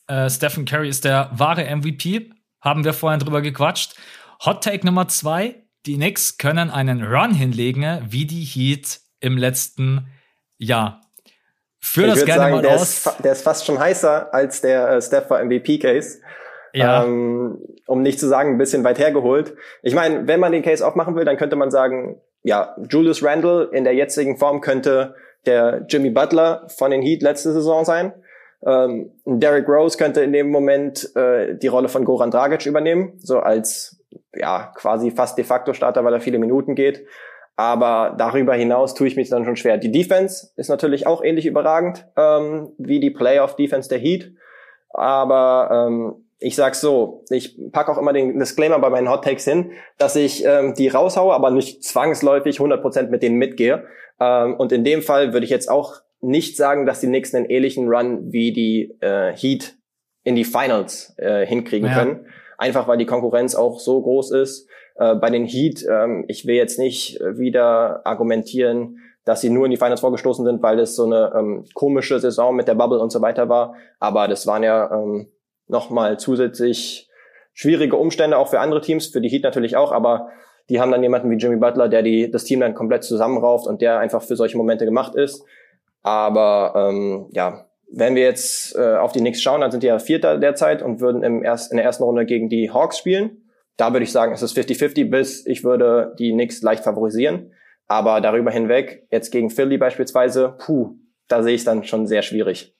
[0.08, 2.32] äh, Stephen Curry ist der wahre MVP.
[2.60, 3.94] Haben wir vorhin drüber gequatscht.
[4.44, 5.62] Hot Take Nummer zwei.
[5.86, 10.08] Die Knicks können einen Run hinlegen, wie die Heat im letzten
[10.58, 11.00] Jahr.
[11.78, 12.82] Führ ich das gerne sagen, mal der aus.
[12.82, 16.18] Ist, der ist fast schon heißer als der äh, Steph MVP-Case.
[16.72, 17.04] Ja.
[17.04, 19.54] Ähm, um nicht zu sagen, ein bisschen weit hergeholt.
[19.82, 23.68] Ich meine, wenn man den Case aufmachen will, dann könnte man sagen, ja, Julius Randle
[23.72, 25.14] in der jetzigen Form könnte
[25.46, 28.12] der Jimmy Butler von den Heat letzte Saison sein.
[28.64, 33.40] Ähm, Derrick Rose könnte in dem Moment äh, die Rolle von Goran Dragic übernehmen, so
[33.40, 34.02] als
[34.34, 37.06] ja quasi fast de facto Starter, weil er viele Minuten geht.
[37.56, 39.76] Aber darüber hinaus tue ich mich dann schon schwer.
[39.76, 44.32] Die Defense ist natürlich auch ähnlich überragend ähm, wie die Playoff-Defense der Heat.
[44.90, 49.44] Aber ähm, ich sag's so, ich pack auch immer den Disclaimer bei meinen Hot Takes
[49.44, 53.84] hin, dass ich ähm, die raushaue, aber nicht zwangsläufig 100% mit denen mitgehe.
[54.18, 57.46] Ähm, und in dem Fall würde ich jetzt auch nicht sagen, dass die Knicks einen
[57.46, 59.76] ähnlichen Run wie die äh, Heat
[60.24, 61.94] in die Finals äh, hinkriegen ja.
[61.94, 62.26] können.
[62.58, 64.68] Einfach weil die Konkurrenz auch so groß ist.
[64.96, 69.70] Äh, bei den Heat, ähm, ich will jetzt nicht wieder argumentieren, dass sie nur in
[69.70, 73.12] die Finals vorgestoßen sind, weil es so eine ähm, komische Saison mit der Bubble und
[73.12, 73.74] so weiter war.
[73.98, 75.28] Aber das waren ja ähm,
[75.70, 77.08] nochmal zusätzlich
[77.52, 80.28] schwierige Umstände auch für andere Teams, für die Heat natürlich auch, aber
[80.68, 83.82] die haben dann jemanden wie Jimmy Butler, der die, das Team dann komplett zusammenrauft und
[83.82, 85.44] der einfach für solche Momente gemacht ist.
[86.02, 89.98] Aber ähm, ja, wenn wir jetzt äh, auf die Knicks schauen, dann sind die ja
[89.98, 93.50] Vierter derzeit und würden im erst, in der ersten Runde gegen die Hawks spielen.
[93.76, 97.52] Da würde ich sagen, es ist 50-50 bis ich würde die Knicks leicht favorisieren.
[97.86, 100.94] Aber darüber hinweg, jetzt gegen Philly beispielsweise, puh,
[101.26, 102.76] da sehe ich es dann schon sehr schwierig.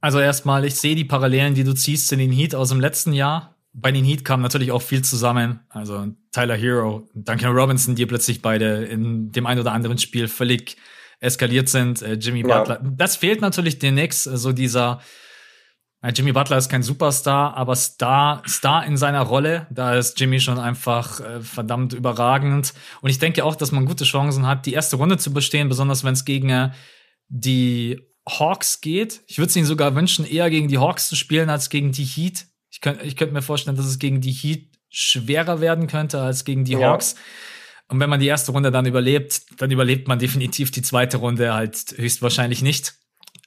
[0.00, 3.12] Also erstmal, ich sehe die Parallelen, die du ziehst in den Heat aus dem letzten
[3.12, 3.56] Jahr.
[3.72, 5.60] Bei den Heat kam natürlich auch viel zusammen.
[5.68, 10.76] Also Tyler Hero, Duncan Robinson, die plötzlich beide in dem einen oder anderen Spiel völlig
[11.20, 12.02] eskaliert sind.
[12.02, 12.58] Äh, Jimmy ja.
[12.58, 12.80] Butler.
[12.82, 15.00] Das fehlt natürlich den Knicks, so also dieser
[16.02, 19.66] Jimmy Butler ist kein Superstar, aber Star, Star in seiner Rolle.
[19.70, 22.72] Da ist Jimmy schon einfach äh, verdammt überragend.
[23.02, 26.02] Und ich denke auch, dass man gute Chancen hat, die erste Runde zu bestehen, besonders
[26.02, 26.70] wenn es gegen äh,
[27.28, 28.00] die
[28.38, 29.22] Hawks geht.
[29.26, 32.04] Ich würde es ihnen sogar wünschen, eher gegen die Hawks zu spielen als gegen die
[32.04, 32.46] Heat.
[32.70, 36.44] Ich könnte ich könnt mir vorstellen, dass es gegen die Heat schwerer werden könnte als
[36.44, 36.90] gegen die ja.
[36.90, 37.16] Hawks.
[37.88, 41.52] Und wenn man die erste Runde dann überlebt, dann überlebt man definitiv die zweite Runde
[41.52, 42.94] halt höchstwahrscheinlich nicht.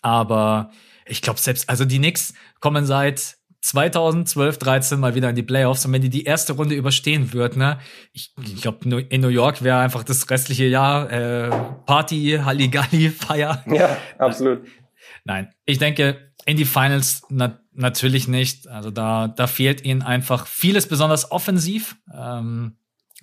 [0.01, 0.71] Aber
[1.05, 5.85] ich glaube selbst, also die Knicks kommen seit 2012, 13 mal wieder in die Playoffs
[5.85, 7.79] und wenn die die erste Runde überstehen wird, ne,
[8.11, 11.49] ich, ich glaube in New York wäre einfach das restliche Jahr äh,
[11.85, 13.63] Party, Halligalli, Feier.
[13.67, 14.63] Ja, absolut.
[15.23, 18.67] Nein, ich denke in die Finals na, natürlich nicht.
[18.67, 21.95] Also da da fehlt ihnen einfach vieles, besonders offensiv.
[22.13, 22.75] Ähm,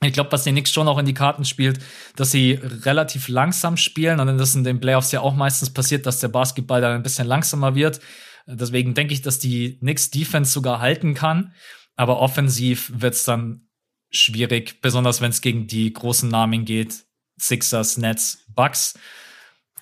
[0.02, 1.80] ich glaube, was den Knicks schon auch in die Karten spielt,
[2.16, 6.06] dass sie relativ langsam spielen und das ist in den Playoffs ja auch meistens passiert,
[6.06, 8.00] dass der Basketball dann ein bisschen langsamer wird.
[8.46, 11.54] Deswegen denke ich, dass die Knicks Defense sogar halten kann.
[11.96, 13.68] Aber offensiv wird es dann
[14.10, 17.04] schwierig, besonders wenn es gegen die großen Namen geht.
[17.38, 18.98] Sixers, Nets, Bucks.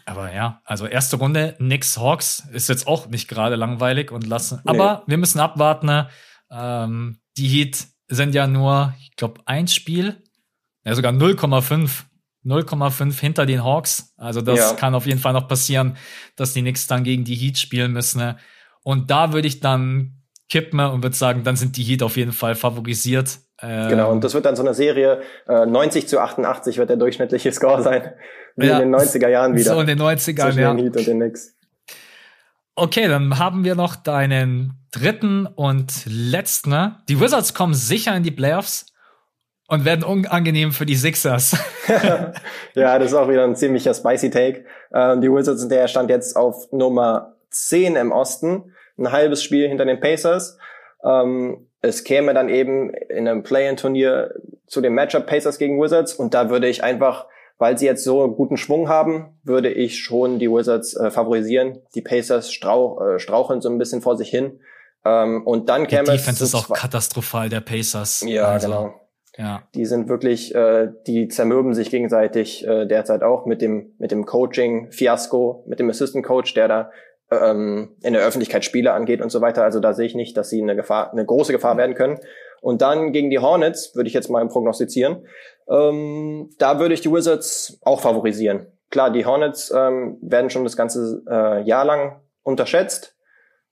[0.04, 4.60] Aber ja, also erste Runde, Knicks, Hawks ist jetzt auch nicht gerade langweilig und lassen.
[4.64, 4.70] Nee.
[4.70, 5.86] Aber wir müssen abwarten.
[5.86, 6.08] Ne?
[6.50, 10.22] Ähm, die Heat sind ja nur, ich glaube, ein Spiel,
[10.84, 12.04] ja sogar 0,5
[12.48, 14.14] 0,5 hinter den Hawks.
[14.16, 14.72] Also das ja.
[14.74, 15.96] kann auf jeden Fall noch passieren,
[16.36, 18.18] dass die Knicks dann gegen die Heat spielen müssen.
[18.18, 18.36] Ne?
[18.82, 20.14] Und da würde ich dann
[20.48, 23.38] kippen und würde sagen, dann sind die Heat auf jeden Fall favorisiert.
[23.60, 26.96] Ähm, genau, und das wird dann so eine Serie, äh, 90 zu 88 wird der
[26.96, 28.12] durchschnittliche Score sein.
[28.56, 29.74] Wie ja, in den 90er Jahren wieder.
[29.74, 30.72] So in den 90ern, zwischen ja.
[30.72, 31.54] den Heat und den Knicks.
[32.74, 36.94] Okay, dann haben wir noch deinen dritten und letzten.
[37.08, 38.86] Die Wizards kommen sicher in die Playoffs
[39.68, 41.56] und werden unangenehm für die Sixers.
[42.74, 44.64] ja, das ist auch wieder ein ziemlicher spicy Take.
[44.92, 49.68] Ähm, die Wizards sind der stand jetzt auf Nummer 10 im Osten, ein halbes Spiel
[49.68, 50.58] hinter den Pacers.
[51.04, 54.34] Ähm, es käme dann eben in einem Play-in-Turnier
[54.66, 57.26] zu dem Matchup Pacers gegen Wizards und da würde ich einfach,
[57.58, 61.78] weil sie jetzt so guten Schwung haben, würde ich schon die Wizards äh, favorisieren.
[61.94, 64.60] Die Pacers strauch, äh, straucheln so ein bisschen vor sich hin.
[65.04, 68.24] Ähm, und dann käme die Defense es ist auch katastrophal der Pacers.
[68.26, 68.66] Ja, also.
[68.66, 69.07] genau.
[69.38, 69.62] Ja.
[69.74, 74.26] Die sind wirklich, äh, die zermürben sich gegenseitig äh, derzeit auch mit dem mit dem
[74.26, 76.90] Coaching-Fiasko, mit dem Assistant Coach, der da
[77.30, 79.62] ähm, in der Öffentlichkeit Spiele angeht und so weiter.
[79.62, 82.18] Also da sehe ich nicht, dass sie eine Gefahr, eine große Gefahr werden können.
[82.60, 85.24] Und dann gegen die Hornets würde ich jetzt mal prognostizieren.
[85.68, 88.66] Ähm, da würde ich die Wizards auch favorisieren.
[88.90, 93.14] Klar, die Hornets ähm, werden schon das ganze äh, Jahr lang unterschätzt.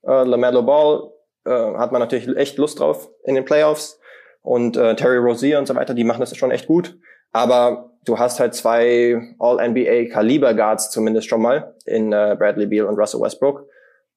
[0.03, 1.11] Äh, LaMelo Ball
[1.45, 3.99] äh, hat man natürlich echt Lust drauf in den Playoffs
[4.41, 6.97] und äh, Terry Rozier und so weiter, die machen das schon echt gut.
[7.31, 13.21] Aber du hast halt zwei All-NBA-Kaliber-Guards zumindest schon mal in äh, Bradley Beal und Russell
[13.21, 13.67] Westbrook.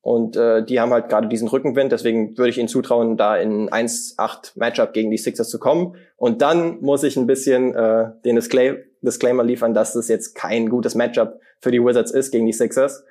[0.02, 3.68] Und äh, die haben halt gerade diesen Rückenwind, deswegen würde ich ihnen zutrauen, da in
[3.68, 5.96] 1-8 Matchup gegen die Sixers zu kommen.
[6.16, 10.68] Und dann muss ich ein bisschen äh, den Disclaim Disclaimer liefern, dass das jetzt kein
[10.68, 13.04] gutes Matchup für die Wizards ist gegen die Sixers.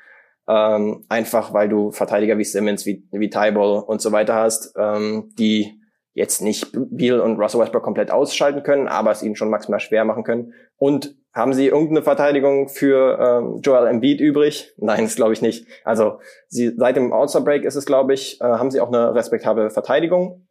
[0.48, 5.32] Ähm, einfach weil du Verteidiger wie Simmons, wie, wie Tyball und so weiter hast, ähm,
[5.38, 5.79] die
[6.14, 10.06] jetzt nicht Beal und Russell Westbrook komplett ausschalten können, aber es ihnen schon maximal schwer
[10.06, 10.54] machen können.
[10.78, 14.74] Und haben sie irgendeine Verteidigung für ähm, Joel Embiid übrig?
[14.78, 15.68] Nein, das glaube ich nicht.
[15.84, 19.14] Also sie, seit dem All-Star Break ist es, glaube ich, äh, haben sie auch eine
[19.14, 20.48] respektable Verteidigung.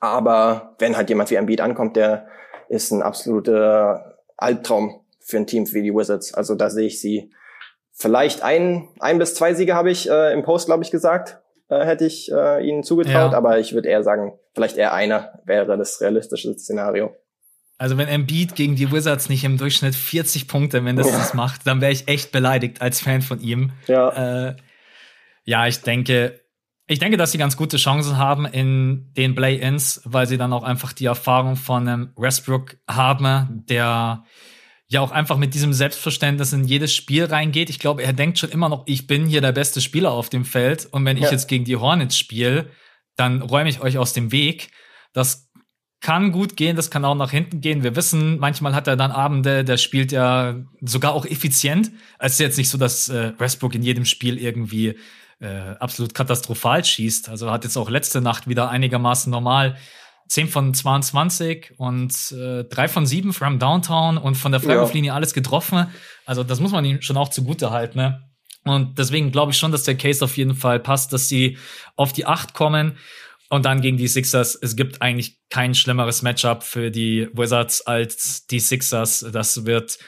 [0.00, 2.26] Aber wenn halt jemand wie Embiid ankommt, der
[2.68, 6.34] ist ein absoluter Albtraum für ein Team wie die Wizards.
[6.34, 7.32] Also da sehe ich sie
[7.92, 11.41] vielleicht ein, ein bis zwei Siege habe ich äh, im Post, glaube ich, gesagt
[11.72, 13.38] äh, hätte ich äh, ihnen zugetraut, ja.
[13.38, 17.14] aber ich würde eher sagen, vielleicht eher einer wäre das realistische Szenario.
[17.78, 21.36] Also wenn Embiid gegen die Wizards nicht im Durchschnitt 40 Punkte mindestens ja.
[21.36, 23.72] macht, dann wäre ich echt beleidigt als Fan von ihm.
[23.88, 24.48] Ja.
[24.48, 24.56] Äh,
[25.44, 26.40] ja, ich denke,
[26.86, 30.62] ich denke, dass sie ganz gute Chancen haben in den Play-ins, weil sie dann auch
[30.62, 34.24] einfach die Erfahrung von einem Westbrook haben, der
[34.92, 37.70] ja auch einfach mit diesem Selbstverständnis in jedes Spiel reingeht.
[37.70, 40.44] Ich glaube, er denkt schon immer noch, ich bin hier der beste Spieler auf dem
[40.44, 41.24] Feld und wenn ja.
[41.24, 42.68] ich jetzt gegen die Hornets spiele,
[43.16, 44.70] dann räume ich euch aus dem Weg.
[45.14, 45.50] Das
[46.00, 47.82] kann gut gehen, das kann auch nach hinten gehen.
[47.82, 51.90] Wir wissen, manchmal hat er dann Abende, der spielt ja sogar auch effizient.
[52.18, 54.98] Es ist jetzt nicht so, dass äh, Westbrook in jedem Spiel irgendwie
[55.40, 57.30] äh, absolut katastrophal schießt.
[57.30, 59.78] Also hat jetzt auch letzte Nacht wieder einigermaßen normal
[60.32, 65.14] 10 von 22 und äh, 3 von 7 from Downtown und von der Freiwurflinie ja.
[65.14, 65.88] alles getroffen.
[66.24, 67.98] Also das muss man ihm schon auch zugute halten.
[67.98, 68.30] Ne?
[68.64, 71.58] Und deswegen glaube ich schon, dass der Case auf jeden Fall passt, dass sie
[71.96, 72.96] auf die 8 kommen.
[73.50, 74.58] Und dann gegen die Sixers.
[74.58, 79.26] Es gibt eigentlich kein schlimmeres Matchup für die Wizards als die Sixers.
[79.30, 79.98] Das wird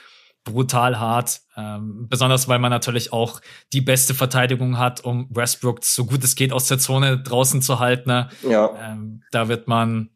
[0.44, 1.42] brutal hart.
[1.54, 3.42] Ähm, besonders weil man natürlich auch
[3.74, 7.78] die beste Verteidigung hat, um Westbrook so gut es geht aus der Zone draußen zu
[7.78, 8.08] halten.
[8.08, 8.30] Ne?
[8.48, 8.70] Ja.
[8.80, 10.08] Ähm, da wird man.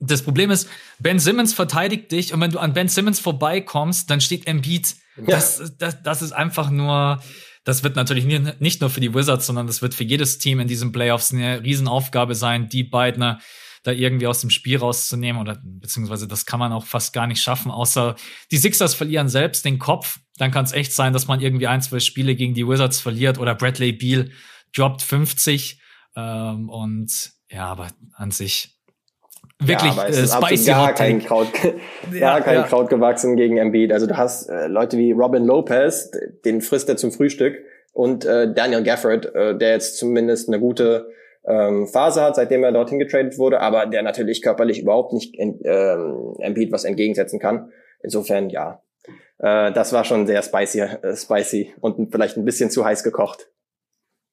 [0.00, 4.20] Das Problem ist, Ben Simmons verteidigt dich und wenn du an Ben Simmons vorbeikommst, dann
[4.20, 4.96] steht Embiid.
[5.16, 5.24] Ja.
[5.26, 7.22] Das, das, das ist einfach nur,
[7.64, 8.24] das wird natürlich
[8.60, 11.62] nicht nur für die Wizards, sondern das wird für jedes Team in diesen Playoffs eine
[11.62, 13.38] Riesenaufgabe sein, die beiden
[13.86, 17.40] da irgendwie aus dem Spiel rauszunehmen oder beziehungsweise das kann man auch fast gar nicht
[17.40, 18.16] schaffen, außer
[18.50, 20.18] die Sixers verlieren selbst den Kopf.
[20.38, 23.38] Dann kann es echt sein, dass man irgendwie ein, zwei Spiele gegen die Wizards verliert
[23.38, 24.30] oder Bradley Beal
[24.74, 25.80] droppt 50
[26.16, 28.75] ähm, und Ja, aber an sich
[29.58, 31.48] wirklich ja, äh, spicy gar kein Kraut,
[32.20, 32.62] gar kein ja.
[32.64, 33.92] Kraut gewachsen gegen Embiid.
[33.92, 36.10] Also du hast äh, Leute wie Robin Lopez,
[36.44, 37.56] den frisst er zum Frühstück,
[37.96, 41.10] und äh, Daniel Gafford, äh, der jetzt zumindest eine gute
[41.46, 45.60] ähm, Phase hat, seitdem er dorthin getradet wurde, aber der natürlich körperlich überhaupt nicht in,
[45.64, 47.72] ähm, Embiid was entgegensetzen kann.
[48.02, 48.82] Insofern ja,
[49.38, 53.48] äh, das war schon sehr spicy, äh, spicy und vielleicht ein bisschen zu heiß gekocht.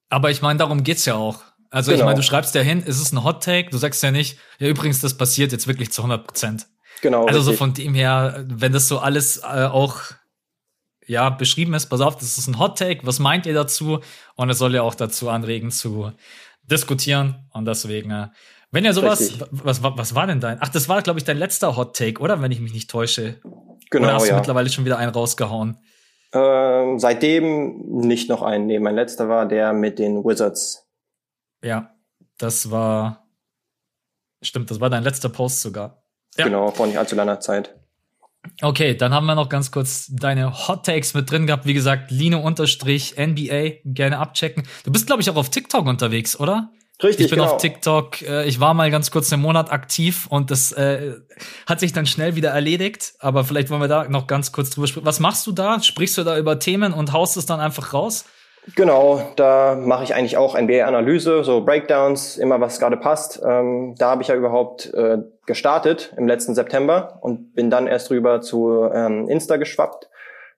[0.10, 1.44] Aber ich meine, darum geht's ja auch.
[1.74, 2.04] Also genau.
[2.04, 4.38] ich meine, du schreibst ja hin, ist es ein Hot Take, du sagst ja nicht,
[4.60, 6.68] ja übrigens, das passiert jetzt wirklich zu 100 Prozent.
[7.02, 7.26] Genau.
[7.26, 7.58] Also richtig.
[7.58, 9.98] so von dem her, wenn das so alles äh, auch
[11.08, 14.02] ja beschrieben ist, pass auf, das ist ein Hot Take, was meint ihr dazu?
[14.36, 16.12] Und es soll ja auch dazu anregen zu
[16.62, 18.28] diskutieren und deswegen äh,
[18.70, 20.58] wenn ihr sowas, was, was, was war denn dein?
[20.60, 22.42] Ach, das war, glaube ich, dein letzter Hot Take, oder?
[22.42, 23.40] Wenn ich mich nicht täusche.
[23.92, 24.08] Genau.
[24.08, 24.32] Oder hast ja.
[24.32, 25.78] du mittlerweile schon wieder einen rausgehauen?
[26.34, 28.66] Ähm, seitdem nicht noch einen.
[28.66, 30.83] Nee, mein letzter war der mit den Wizards.
[31.64, 31.96] Ja,
[32.38, 33.28] das war.
[34.42, 36.04] Stimmt, das war dein letzter Post sogar.
[36.38, 36.46] Ja.
[36.46, 37.76] Genau, vor nicht allzu langer Zeit.
[38.62, 41.66] Okay, dann haben wir noch ganz kurz deine Hot Takes mit drin gehabt.
[41.66, 44.64] Wie gesagt, Lino-NBA, gerne abchecken.
[44.84, 46.70] Du bist, glaube ich, auch auf TikTok unterwegs, oder?
[47.02, 47.54] Richtig, ich bin genau.
[47.54, 51.16] auf TikTok, äh, ich war mal ganz kurz einen Monat aktiv und das äh,
[51.66, 53.14] hat sich dann schnell wieder erledigt.
[53.20, 55.06] Aber vielleicht wollen wir da noch ganz kurz drüber sprechen.
[55.06, 55.82] Was machst du da?
[55.82, 58.26] Sprichst du da über Themen und haust es dann einfach raus?
[58.76, 63.42] Genau, da mache ich eigentlich auch NBA-Analyse, so Breakdowns, immer was gerade passt.
[63.46, 68.10] Ähm, da habe ich ja überhaupt äh, gestartet im letzten September und bin dann erst
[68.10, 70.10] rüber zu ähm, Insta geschwappt.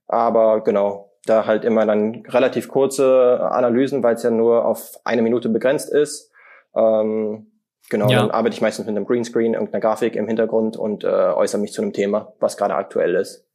[0.08, 5.24] Aber genau, da halt immer dann relativ kurze Analysen, weil es ja nur auf eine
[5.24, 6.32] Minute begrenzt ist.
[6.76, 7.48] Ähm,
[7.90, 8.20] genau, ja.
[8.20, 11.74] dann arbeite ich meistens mit einem Greenscreen, irgendeiner Grafik im Hintergrund und äh, äußere mich
[11.74, 13.48] zu einem Thema, was gerade aktuell ist.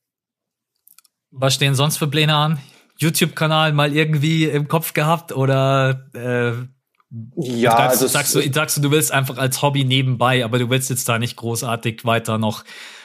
[1.30, 2.58] Was stehen sonst für Pläne an?
[3.00, 6.52] YouTube-Kanal mal irgendwie im Kopf gehabt oder äh,
[7.36, 10.70] ja, sagst, also sagst, du, sagst du, du willst einfach als Hobby nebenbei, aber du
[10.70, 12.64] willst jetzt da nicht großartig weiter noch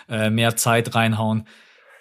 [0.09, 1.47] äh, mehr Zeit reinhauen.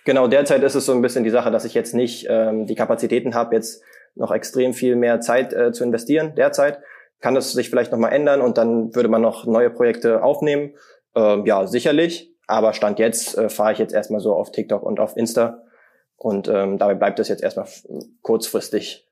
[0.04, 2.74] Genau, derzeit ist es so ein bisschen die Sache, dass ich jetzt nicht ähm, die
[2.74, 3.82] Kapazitäten habe, jetzt
[4.14, 6.78] noch extrem viel mehr Zeit äh, zu investieren derzeit.
[7.20, 10.74] Kann das sich vielleicht nochmal ändern und dann würde man noch neue Projekte aufnehmen?
[11.14, 12.30] Ähm, ja, sicherlich.
[12.46, 15.62] Aber Stand jetzt äh, fahre ich jetzt erstmal so auf TikTok und auf Insta.
[16.24, 17.68] Und ähm, dabei bleibt es jetzt erstmal
[18.22, 19.06] kurzfristig.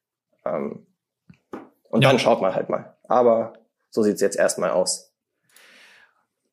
[0.47, 0.87] Ähm,
[1.91, 2.09] und ja.
[2.09, 2.97] dann schaut man halt mal.
[3.07, 3.53] Aber
[3.91, 5.13] so sieht's jetzt erstmal aus.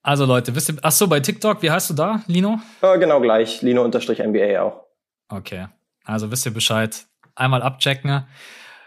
[0.02, 2.60] Also Leute, wisst ihr, ach so, bei TikTok, wie heißt du da, Lino?
[2.82, 4.84] Äh, genau gleich, Lino-NBA auch.
[5.30, 5.68] Okay,
[6.04, 7.06] also wisst ihr Bescheid.
[7.36, 8.26] Einmal abchecken.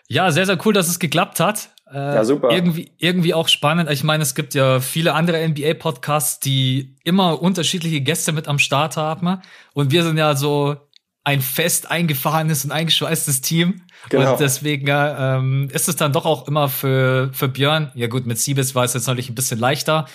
[0.08, 1.70] Ja, sehr, sehr cool, dass es geklappt hat.
[1.90, 2.50] Äh, ja, super.
[2.50, 3.90] Irgendwie, irgendwie auch spannend.
[3.90, 8.98] Ich meine, es gibt ja viele andere NBA-Podcasts, die immer unterschiedliche Gäste mit am Start
[8.98, 9.40] haben.
[9.72, 10.76] Und wir sind ja so
[11.24, 13.82] ein fest eingefahrenes und eingeschweißtes Team.
[14.08, 14.32] Genau.
[14.32, 18.38] Und deswegen ähm, ist es dann doch auch immer für, für Björn, ja gut, mit
[18.38, 20.06] Siebes war es jetzt natürlich ein bisschen leichter.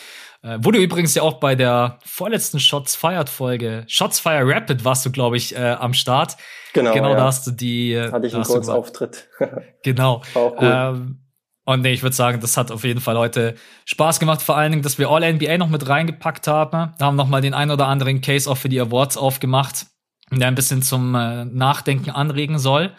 [0.44, 5.06] Äh, wurde übrigens ja auch bei der vorletzten Shots Fired Folge, Shots Fire Rapid warst
[5.06, 6.38] du, glaube ich, äh, am Start.
[6.74, 6.94] Genau.
[6.94, 7.16] Genau, ja.
[7.16, 7.94] da hast du die.
[7.94, 9.30] Äh, Hatte ich einen kurzen Auftritt.
[9.84, 10.22] genau.
[10.36, 10.72] auch cool.
[10.72, 11.20] Ähm,
[11.66, 13.56] und nee, ich würde sagen, das hat auf jeden Fall heute
[13.86, 14.42] Spaß gemacht.
[14.42, 16.94] Vor allen Dingen, dass wir All NBA noch mit reingepackt haben.
[16.98, 19.88] Da haben noch mal den ein oder anderen Case auch für die Awards aufgemacht,
[20.32, 22.92] der ein bisschen zum äh, Nachdenken anregen soll.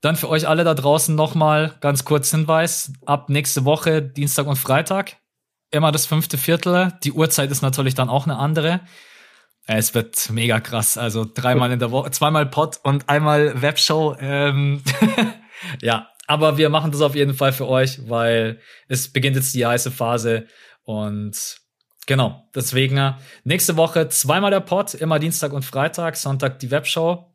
[0.00, 4.46] Dann für euch alle da draußen noch mal ganz kurz Hinweis: Ab nächste Woche Dienstag
[4.46, 5.16] und Freitag
[5.70, 6.92] immer das fünfte Viertel.
[7.02, 8.80] Die Uhrzeit ist natürlich dann auch eine andere.
[9.66, 10.98] Es wird mega krass.
[10.98, 14.16] Also dreimal in der Woche, zweimal Pod und einmal Webshow.
[14.20, 14.82] Ähm
[15.80, 19.66] ja, aber wir machen das auf jeden Fall für euch, weil es beginnt jetzt die
[19.66, 20.46] heiße Phase
[20.84, 21.61] und
[22.06, 22.44] genau.
[22.54, 23.12] Deswegen äh,
[23.44, 27.26] nächste Woche zweimal der Pod, immer Dienstag und Freitag, Sonntag die Webshow.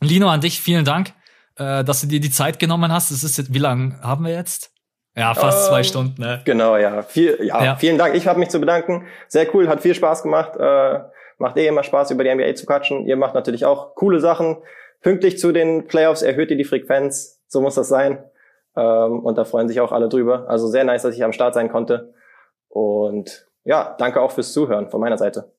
[0.00, 1.12] Lino, an dich vielen Dank,
[1.56, 3.10] äh, dass du dir die Zeit genommen hast.
[3.10, 4.72] Es ist jetzt, wie lange haben wir jetzt?
[5.16, 6.20] Ja, fast ähm, zwei Stunden.
[6.20, 6.42] Ne?
[6.44, 7.02] Genau, ja.
[7.02, 7.76] Viel, ja, ja.
[7.76, 8.14] Vielen Dank.
[8.14, 9.06] Ich habe mich zu bedanken.
[9.28, 10.56] Sehr cool, hat viel Spaß gemacht.
[10.58, 11.00] Äh,
[11.38, 13.06] macht eh immer Spaß, über die NBA zu quatschen.
[13.06, 14.56] Ihr macht natürlich auch coole Sachen.
[15.00, 17.40] Pünktlich zu den Playoffs erhöht ihr die Frequenz.
[17.46, 18.24] So muss das sein.
[18.76, 20.46] Ähm, und da freuen sich auch alle drüber.
[20.48, 22.12] Also sehr nice, dass ich am Start sein konnte.
[22.68, 25.54] Und ja, danke auch fürs Zuhören von meiner Seite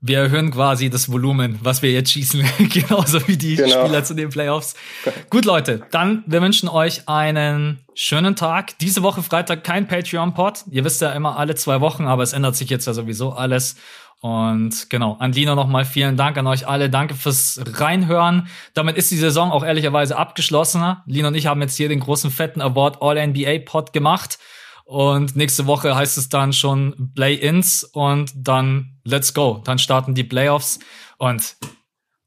[0.00, 3.84] wir erhöhen quasi das Volumen, was wir jetzt schießen, genauso wie die genau.
[3.84, 4.74] Spieler zu den Playoffs.
[5.30, 8.78] Gut, Leute, dann wir wünschen euch einen schönen Tag.
[8.78, 10.64] Diese Woche Freitag kein Patreon-Pod.
[10.70, 13.76] Ihr wisst ja immer alle zwei Wochen, aber es ändert sich jetzt ja sowieso alles.
[14.20, 16.90] Und genau, an Lino nochmal vielen Dank an euch alle.
[16.90, 18.48] Danke fürs Reinhören.
[18.74, 20.96] Damit ist die Saison auch ehrlicherweise abgeschlossen.
[21.06, 24.38] Lino und ich haben jetzt hier den großen fetten Award All-NBA Pod gemacht.
[24.86, 29.60] Und nächste Woche heißt es dann schon Play-ins und dann let's go.
[29.64, 30.78] Dann starten die Playoffs
[31.18, 31.56] und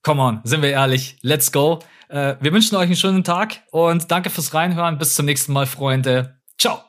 [0.03, 1.79] come on, sind wir ehrlich, let's go.
[2.09, 4.97] Äh, wir wünschen euch einen schönen Tag und danke fürs Reinhören.
[4.97, 6.41] Bis zum nächsten Mal, Freunde.
[6.57, 6.88] Ciao.